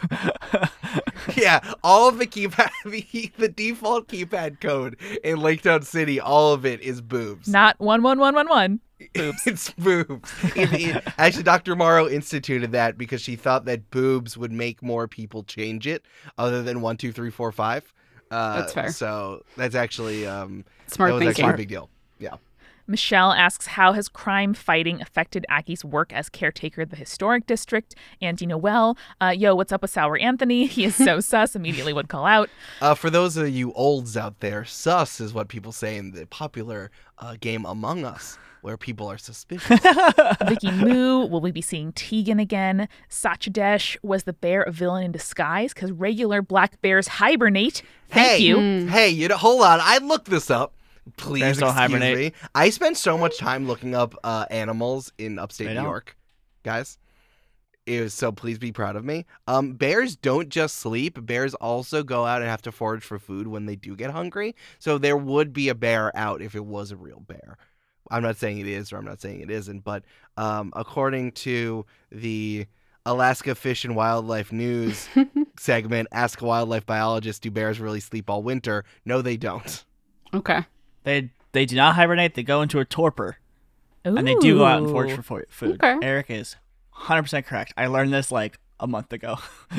yeah, 1.36 1.60
all 1.84 2.08
of 2.08 2.18
the 2.18 2.26
keypad, 2.26 2.70
the, 2.84 3.32
the 3.38 3.48
default 3.48 4.08
keypad 4.08 4.60
code 4.60 4.96
in 5.22 5.40
Lake 5.40 5.62
Town 5.62 5.82
City, 5.82 6.20
all 6.20 6.52
of 6.52 6.64
it 6.66 6.80
is 6.80 7.00
boobs. 7.00 7.48
Not 7.48 7.76
11111. 7.80 8.80
Boobs. 9.14 9.42
it's 9.46 9.70
boobs. 9.72 10.32
It- 10.56 10.72
it- 10.72 11.04
actually, 11.18 11.42
Dr. 11.42 11.76
Morrow 11.76 12.08
instituted 12.08 12.72
that 12.72 12.96
because 12.96 13.20
she 13.20 13.36
thought 13.36 13.64
that 13.66 13.90
boobs 13.90 14.36
would 14.36 14.52
make 14.52 14.82
more 14.82 15.06
people 15.06 15.42
change 15.44 15.86
it, 15.86 16.04
other 16.38 16.62
than 16.62 16.80
one, 16.80 16.96
two, 16.96 17.12
three, 17.12 17.30
four, 17.30 17.52
five. 17.52 17.92
Uh, 18.30 18.60
That's 18.60 18.72
fair. 18.72 18.90
So 18.90 19.44
that's 19.56 19.76
actually 19.76 20.26
um, 20.26 20.64
Smart 20.88 21.10
that 21.10 21.14
was 21.14 21.20
thinking. 21.24 21.44
actually 21.44 21.54
a 21.54 21.56
big 21.58 21.68
deal. 21.68 21.90
Yeah. 22.18 22.34
Michelle 22.86 23.32
asks, 23.32 23.66
How 23.66 23.92
has 23.92 24.08
crime 24.08 24.54
fighting 24.54 25.00
affected 25.00 25.44
Aggie's 25.48 25.84
work 25.84 26.12
as 26.12 26.28
caretaker 26.28 26.82
of 26.82 26.90
the 26.90 26.96
historic 26.96 27.46
district? 27.46 27.94
Andy 28.22 28.46
Noel, 28.46 28.96
uh, 29.20 29.34
yo, 29.36 29.54
what's 29.54 29.72
up 29.72 29.82
with 29.82 29.90
Sour 29.90 30.18
Anthony? 30.18 30.66
He 30.66 30.84
is 30.84 30.94
so 30.94 31.20
sus, 31.26 31.56
immediately 31.56 31.92
would 31.92 32.08
call 32.08 32.26
out. 32.26 32.48
Uh, 32.80 32.94
for 32.94 33.10
those 33.10 33.36
of 33.36 33.48
you 33.48 33.72
olds 33.72 34.16
out 34.16 34.40
there, 34.40 34.64
sus 34.64 35.20
is 35.20 35.34
what 35.34 35.48
people 35.48 35.72
say 35.72 35.96
in 35.96 36.12
the 36.12 36.26
popular 36.26 36.90
uh, 37.18 37.36
game 37.40 37.64
Among 37.64 38.04
Us, 38.04 38.38
where 38.60 38.76
people 38.76 39.08
are 39.08 39.18
suspicious. 39.18 39.80
Vicky 40.46 40.70
Moo, 40.70 41.26
will 41.26 41.40
we 41.40 41.50
be 41.50 41.62
seeing 41.62 41.92
Tegan 41.92 42.38
again? 42.38 42.88
Sachadesh, 43.10 43.96
was 44.02 44.24
the 44.24 44.32
bear 44.32 44.62
a 44.62 44.70
villain 44.70 45.04
in 45.04 45.12
disguise? 45.12 45.74
Because 45.74 45.90
regular 45.90 46.42
black 46.42 46.80
bears 46.82 47.08
hibernate. 47.08 47.82
Thank 48.08 48.28
hey, 48.28 48.38
you. 48.38 48.86
Hey, 48.86 49.08
you 49.10 49.28
know, 49.28 49.36
hold 49.36 49.62
on. 49.62 49.80
I 49.82 49.98
looked 49.98 50.30
this 50.30 50.50
up. 50.50 50.72
Please 51.16 51.42
Bears 51.42 51.58
don't 51.58 51.74
hibernate. 51.74 52.16
me. 52.16 52.32
I 52.54 52.70
spent 52.70 52.96
so 52.96 53.16
much 53.16 53.38
time 53.38 53.66
looking 53.66 53.94
up 53.94 54.14
uh, 54.24 54.46
animals 54.50 55.12
in 55.18 55.38
upstate 55.38 55.74
New. 55.74 55.82
York, 55.82 56.16
guys. 56.62 56.98
It 57.86 58.00
was 58.00 58.14
so 58.14 58.32
please 58.32 58.58
be 58.58 58.72
proud 58.72 58.96
of 58.96 59.04
me. 59.04 59.26
Um, 59.46 59.74
bears 59.74 60.16
don't 60.16 60.48
just 60.48 60.76
sleep. 60.76 61.24
Bears 61.24 61.54
also 61.54 62.02
go 62.02 62.26
out 62.26 62.42
and 62.42 62.50
have 62.50 62.62
to 62.62 62.72
forage 62.72 63.04
for 63.04 63.20
food 63.20 63.46
when 63.46 63.66
they 63.66 63.76
do 63.76 63.94
get 63.94 64.10
hungry. 64.10 64.56
So 64.80 64.98
there 64.98 65.16
would 65.16 65.52
be 65.52 65.68
a 65.68 65.74
bear 65.74 66.16
out 66.16 66.42
if 66.42 66.56
it 66.56 66.64
was 66.64 66.90
a 66.90 66.96
real 66.96 67.20
bear. 67.20 67.58
I'm 68.10 68.24
not 68.24 68.36
saying 68.36 68.58
it 68.58 68.66
is 68.66 68.92
or 68.92 68.96
I'm 68.96 69.04
not 69.04 69.20
saying 69.20 69.40
it 69.40 69.50
isn't, 69.50 69.84
but 69.84 70.02
um, 70.36 70.72
according 70.74 71.32
to 71.32 71.86
the 72.10 72.66
Alaska 73.04 73.54
Fish 73.54 73.84
and 73.84 73.94
Wildlife 73.94 74.50
News 74.50 75.08
segment, 75.58 76.08
Ask 76.10 76.40
a 76.42 76.44
Wildlife 76.44 76.86
Biologist, 76.86 77.42
do 77.42 77.52
bears 77.52 77.78
really 77.78 78.00
sleep 78.00 78.28
all 78.28 78.42
winter? 78.42 78.84
No, 79.04 79.22
they 79.22 79.36
don't. 79.36 79.84
Okay. 80.34 80.64
They 81.06 81.30
they 81.52 81.64
do 81.66 81.76
not 81.76 81.94
hibernate. 81.94 82.34
They 82.34 82.42
go 82.42 82.62
into 82.62 82.80
a 82.80 82.84
torpor, 82.84 83.38
and 84.04 84.26
they 84.26 84.34
do 84.34 84.58
go 84.58 84.64
out 84.66 84.82
and 84.82 84.90
forage 84.90 85.12
for 85.14 85.22
fo- 85.22 85.42
food. 85.48 85.80
Okay. 85.82 86.04
Eric 86.04 86.26
is 86.30 86.56
100% 87.02 87.44
correct. 87.46 87.72
I 87.76 87.86
learned 87.86 88.12
this 88.12 88.32
like 88.32 88.58
a 88.80 88.88
month 88.88 89.12
ago. 89.12 89.36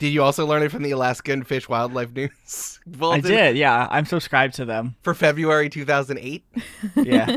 Did 0.00 0.08
you 0.08 0.24
also 0.24 0.44
learn 0.44 0.64
it 0.64 0.72
from 0.72 0.82
the 0.82 0.90
Alaskan 0.90 1.44
Fish 1.44 1.68
Wildlife 1.68 2.12
News? 2.12 2.80
I 3.00 3.20
did. 3.20 3.56
Yeah, 3.56 3.86
I'm 3.88 4.04
subscribed 4.04 4.54
to 4.56 4.64
them. 4.64 4.96
For 5.02 5.14
February 5.14 5.70
2008? 5.70 6.44
Yeah. 6.96 7.36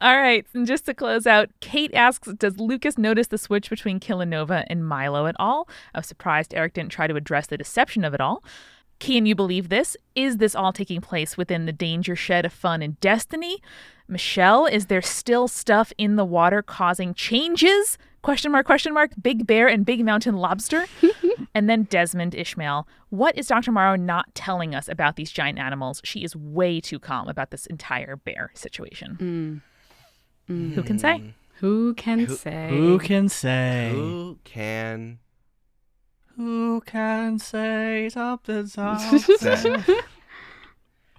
All 0.00 0.16
right, 0.16 0.46
and 0.54 0.66
just 0.66 0.86
to 0.86 0.94
close 0.94 1.26
out, 1.26 1.50
Kate 1.60 1.92
asks, 1.94 2.32
does 2.32 2.58
Lucas 2.58 2.96
notice 2.96 3.26
the 3.26 3.36
switch 3.36 3.68
between 3.68 4.00
Killanova 4.00 4.64
and 4.68 4.86
Milo 4.86 5.26
at 5.26 5.36
all? 5.38 5.68
I 5.94 5.98
was 5.98 6.06
surprised 6.06 6.54
Eric 6.54 6.72
didn't 6.72 6.92
try 6.92 7.06
to 7.06 7.14
address 7.16 7.46
the 7.46 7.58
deception 7.58 8.04
of 8.04 8.14
it 8.14 8.20
all. 8.22 8.42
Can 9.00 9.24
you 9.24 9.34
believe 9.34 9.70
this? 9.70 9.96
Is 10.14 10.36
this 10.36 10.54
all 10.54 10.72
taking 10.72 11.00
place 11.00 11.36
within 11.36 11.64
the 11.64 11.72
danger 11.72 12.14
shed 12.14 12.44
of 12.44 12.52
fun 12.52 12.82
and 12.82 13.00
destiny? 13.00 13.62
Michelle, 14.06 14.66
is 14.66 14.86
there 14.86 15.00
still 15.00 15.48
stuff 15.48 15.90
in 15.96 16.16
the 16.16 16.24
water 16.24 16.62
causing 16.62 17.14
changes? 17.14 17.96
Question 18.22 18.52
mark, 18.52 18.66
question 18.66 18.92
mark, 18.92 19.12
Big 19.20 19.46
Bear 19.46 19.68
and 19.68 19.86
Big 19.86 20.04
Mountain 20.04 20.36
Lobster? 20.36 20.84
and 21.54 21.70
then 21.70 21.84
Desmond 21.84 22.34
Ishmael, 22.34 22.86
what 23.08 23.38
is 23.38 23.46
Dr. 23.46 23.72
Morrow 23.72 23.96
not 23.96 24.34
telling 24.34 24.74
us 24.74 24.86
about 24.86 25.16
these 25.16 25.30
giant 25.30 25.58
animals? 25.58 26.02
She 26.04 26.22
is 26.22 26.36
way 26.36 26.78
too 26.78 26.98
calm 26.98 27.28
about 27.28 27.50
this 27.50 27.64
entire 27.66 28.16
bear 28.16 28.50
situation. 28.54 29.62
Who 30.46 30.82
can 30.82 30.98
say? 30.98 31.32
Who 31.60 31.94
can 31.94 32.28
say? 32.28 32.68
Who 32.70 32.98
can 32.98 33.28
say? 33.30 33.92
Who 33.94 34.38
can 34.44 35.20
Who 36.40 36.80
can 36.86 37.38
say 37.38 38.08
something? 38.10 38.66
say? 38.66 39.18
something? 39.18 39.84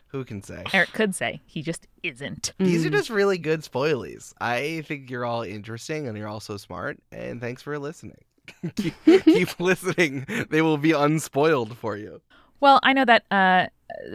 Who 0.07 0.25
can 0.25 0.41
say? 0.41 0.63
Eric 0.73 0.93
could 0.93 1.13
say. 1.13 1.41
He 1.45 1.61
just 1.61 1.87
isn't. 2.01 2.53
These 2.57 2.87
are 2.87 2.89
Mm. 2.89 2.93
just 2.93 3.11
really 3.11 3.37
good 3.37 3.61
spoilies. 3.61 4.33
I 4.41 4.81
think 4.87 5.11
you're 5.11 5.23
all 5.23 5.43
interesting 5.43 6.07
and 6.07 6.17
you're 6.17 6.27
all 6.27 6.39
so 6.39 6.57
smart. 6.57 6.97
And 7.11 7.39
thanks 7.39 7.61
for 7.61 7.77
listening. 7.77 8.17
keep, 8.75 8.95
keep 9.05 9.59
listening. 9.59 10.25
They 10.49 10.63
will 10.63 10.79
be 10.79 10.91
unspoiled 10.91 11.77
for 11.77 11.95
you. 11.95 12.21
Well, 12.59 12.79
I 12.81 12.93
know 12.93 13.05
that 13.05 13.23
uh, 13.31 13.67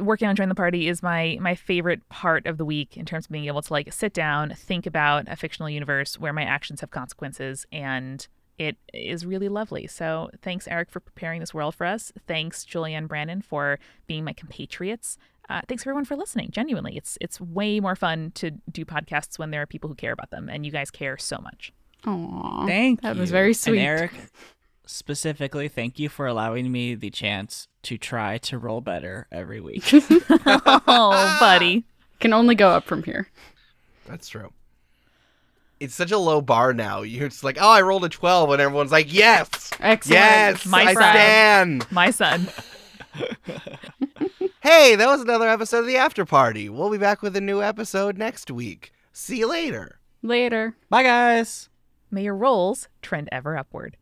working 0.02 0.26
on 0.26 0.34
Join 0.34 0.48
the 0.48 0.54
Party 0.56 0.88
is 0.88 1.04
my 1.04 1.38
my 1.40 1.54
favorite 1.54 2.06
part 2.08 2.46
of 2.48 2.58
the 2.58 2.64
week 2.64 2.96
in 2.96 3.04
terms 3.06 3.26
of 3.26 3.30
being 3.30 3.46
able 3.46 3.62
to 3.62 3.72
like 3.72 3.92
sit 3.92 4.12
down, 4.12 4.50
think 4.56 4.86
about 4.86 5.26
a 5.28 5.36
fictional 5.36 5.70
universe 5.70 6.18
where 6.18 6.32
my 6.32 6.42
actions 6.42 6.80
have 6.80 6.90
consequences, 6.90 7.64
and 7.70 8.26
it 8.58 8.76
is 8.92 9.26
really 9.26 9.48
lovely. 9.48 9.86
So 9.86 10.30
thanks, 10.42 10.66
Eric, 10.68 10.90
for 10.90 11.00
preparing 11.00 11.40
this 11.40 11.52
world 11.52 11.74
for 11.74 11.86
us. 11.86 12.12
Thanks, 12.26 12.64
Julia 12.64 12.96
and 12.96 13.08
Brandon, 13.08 13.42
for 13.42 13.78
being 14.06 14.24
my 14.24 14.32
compatriots. 14.32 15.18
Uh, 15.48 15.60
thanks 15.68 15.84
everyone 15.84 16.04
for 16.04 16.16
listening. 16.16 16.50
Genuinely, 16.50 16.96
it's 16.96 17.16
it's 17.20 17.40
way 17.40 17.78
more 17.78 17.94
fun 17.94 18.32
to 18.34 18.50
do 18.70 18.84
podcasts 18.84 19.38
when 19.38 19.50
there 19.50 19.62
are 19.62 19.66
people 19.66 19.88
who 19.88 19.94
care 19.94 20.12
about 20.12 20.30
them, 20.30 20.48
and 20.48 20.66
you 20.66 20.72
guys 20.72 20.90
care 20.90 21.16
so 21.16 21.38
much. 21.38 21.72
Aww. 22.04 22.66
Thank 22.66 23.02
that 23.02 23.14
you. 23.14 23.20
was 23.20 23.30
very 23.30 23.54
sweet. 23.54 23.78
And 23.78 23.86
Eric, 23.86 24.12
specifically, 24.86 25.68
thank 25.68 25.98
you 25.98 26.08
for 26.08 26.26
allowing 26.26 26.72
me 26.72 26.94
the 26.94 27.10
chance 27.10 27.68
to 27.82 27.96
try 27.96 28.38
to 28.38 28.58
roll 28.58 28.80
better 28.80 29.28
every 29.30 29.60
week. 29.60 29.84
oh, 29.92 31.36
buddy. 31.40 31.84
Can 32.18 32.32
only 32.32 32.54
go 32.54 32.70
up 32.70 32.84
from 32.84 33.02
here. 33.02 33.28
That's 34.06 34.28
true. 34.28 34.50
It's 35.78 35.94
such 35.94 36.10
a 36.10 36.18
low 36.18 36.40
bar 36.40 36.72
now. 36.72 37.02
You're 37.02 37.28
just 37.28 37.44
like, 37.44 37.58
oh, 37.60 37.68
I 37.70 37.82
rolled 37.82 38.04
a 38.04 38.08
12, 38.08 38.50
and 38.52 38.62
everyone's 38.62 38.92
like, 38.92 39.12
yes, 39.12 39.70
Excellent. 39.80 40.20
yes, 40.20 40.66
My 40.66 40.82
I 40.84 40.94
friend. 40.94 41.82
stand. 41.82 41.92
My 41.92 42.10
son. 42.10 42.48
Hey, 44.62 44.96
that 44.96 45.06
was 45.06 45.20
another 45.20 45.48
episode 45.48 45.80
of 45.80 45.86
the 45.86 45.96
After 45.96 46.24
Party. 46.24 46.68
We'll 46.68 46.90
be 46.90 46.98
back 46.98 47.22
with 47.22 47.36
a 47.36 47.40
new 47.40 47.62
episode 47.62 48.18
next 48.18 48.50
week. 48.50 48.92
See 49.12 49.38
you 49.38 49.48
later. 49.48 50.00
Later. 50.22 50.74
Bye, 50.90 51.04
guys. 51.04 51.68
May 52.10 52.24
your 52.24 52.34
rolls 52.34 52.88
trend 53.00 53.28
ever 53.30 53.56
upward. 53.56 53.96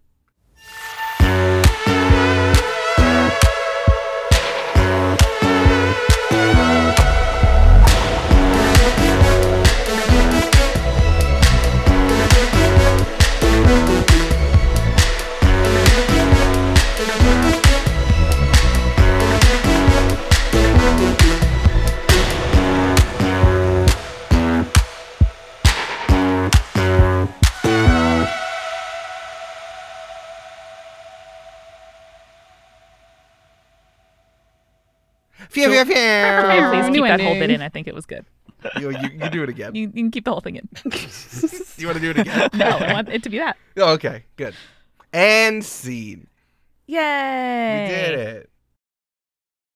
Phew, 35.55 35.71
phew, 35.71 35.85
phew. 35.85 35.95
Oh, 35.97 36.71
please 36.73 36.95
keep 36.95 37.05
that 37.05 37.21
whole 37.21 37.35
bit 37.35 37.51
in. 37.51 37.63
I 37.63 37.69
think 37.69 37.87
it 37.87 37.95
was 37.95 38.07
good. 38.07 38.25
you, 38.81 38.91
you, 38.91 39.09
you 39.23 39.31
do 39.31 39.43
it 39.43 39.49
again. 39.49 39.75
You, 39.75 39.83
you 39.83 40.03
can 40.05 40.11
keep 40.11 40.25
the 40.25 40.33
whole 40.33 40.41
thing 40.41 40.57
in. 40.57 40.69
You 41.77 41.89
want 41.89 41.97
to 41.99 42.03
do 42.03 42.11
it 42.11 42.19
again? 42.21 42.51
No, 42.55 42.67
I 42.67 42.93
want 42.93 43.09
it 43.09 43.25
to 43.25 43.29
be 43.29 43.39
that. 43.39 43.57
Oh, 43.77 43.95
okay, 43.95 44.27
good. 44.37 44.55
And 45.13 45.65
scene. 45.65 46.29
Yay! 46.87 47.83
We 47.83 47.95
did 47.95 48.19
it. 48.21 48.51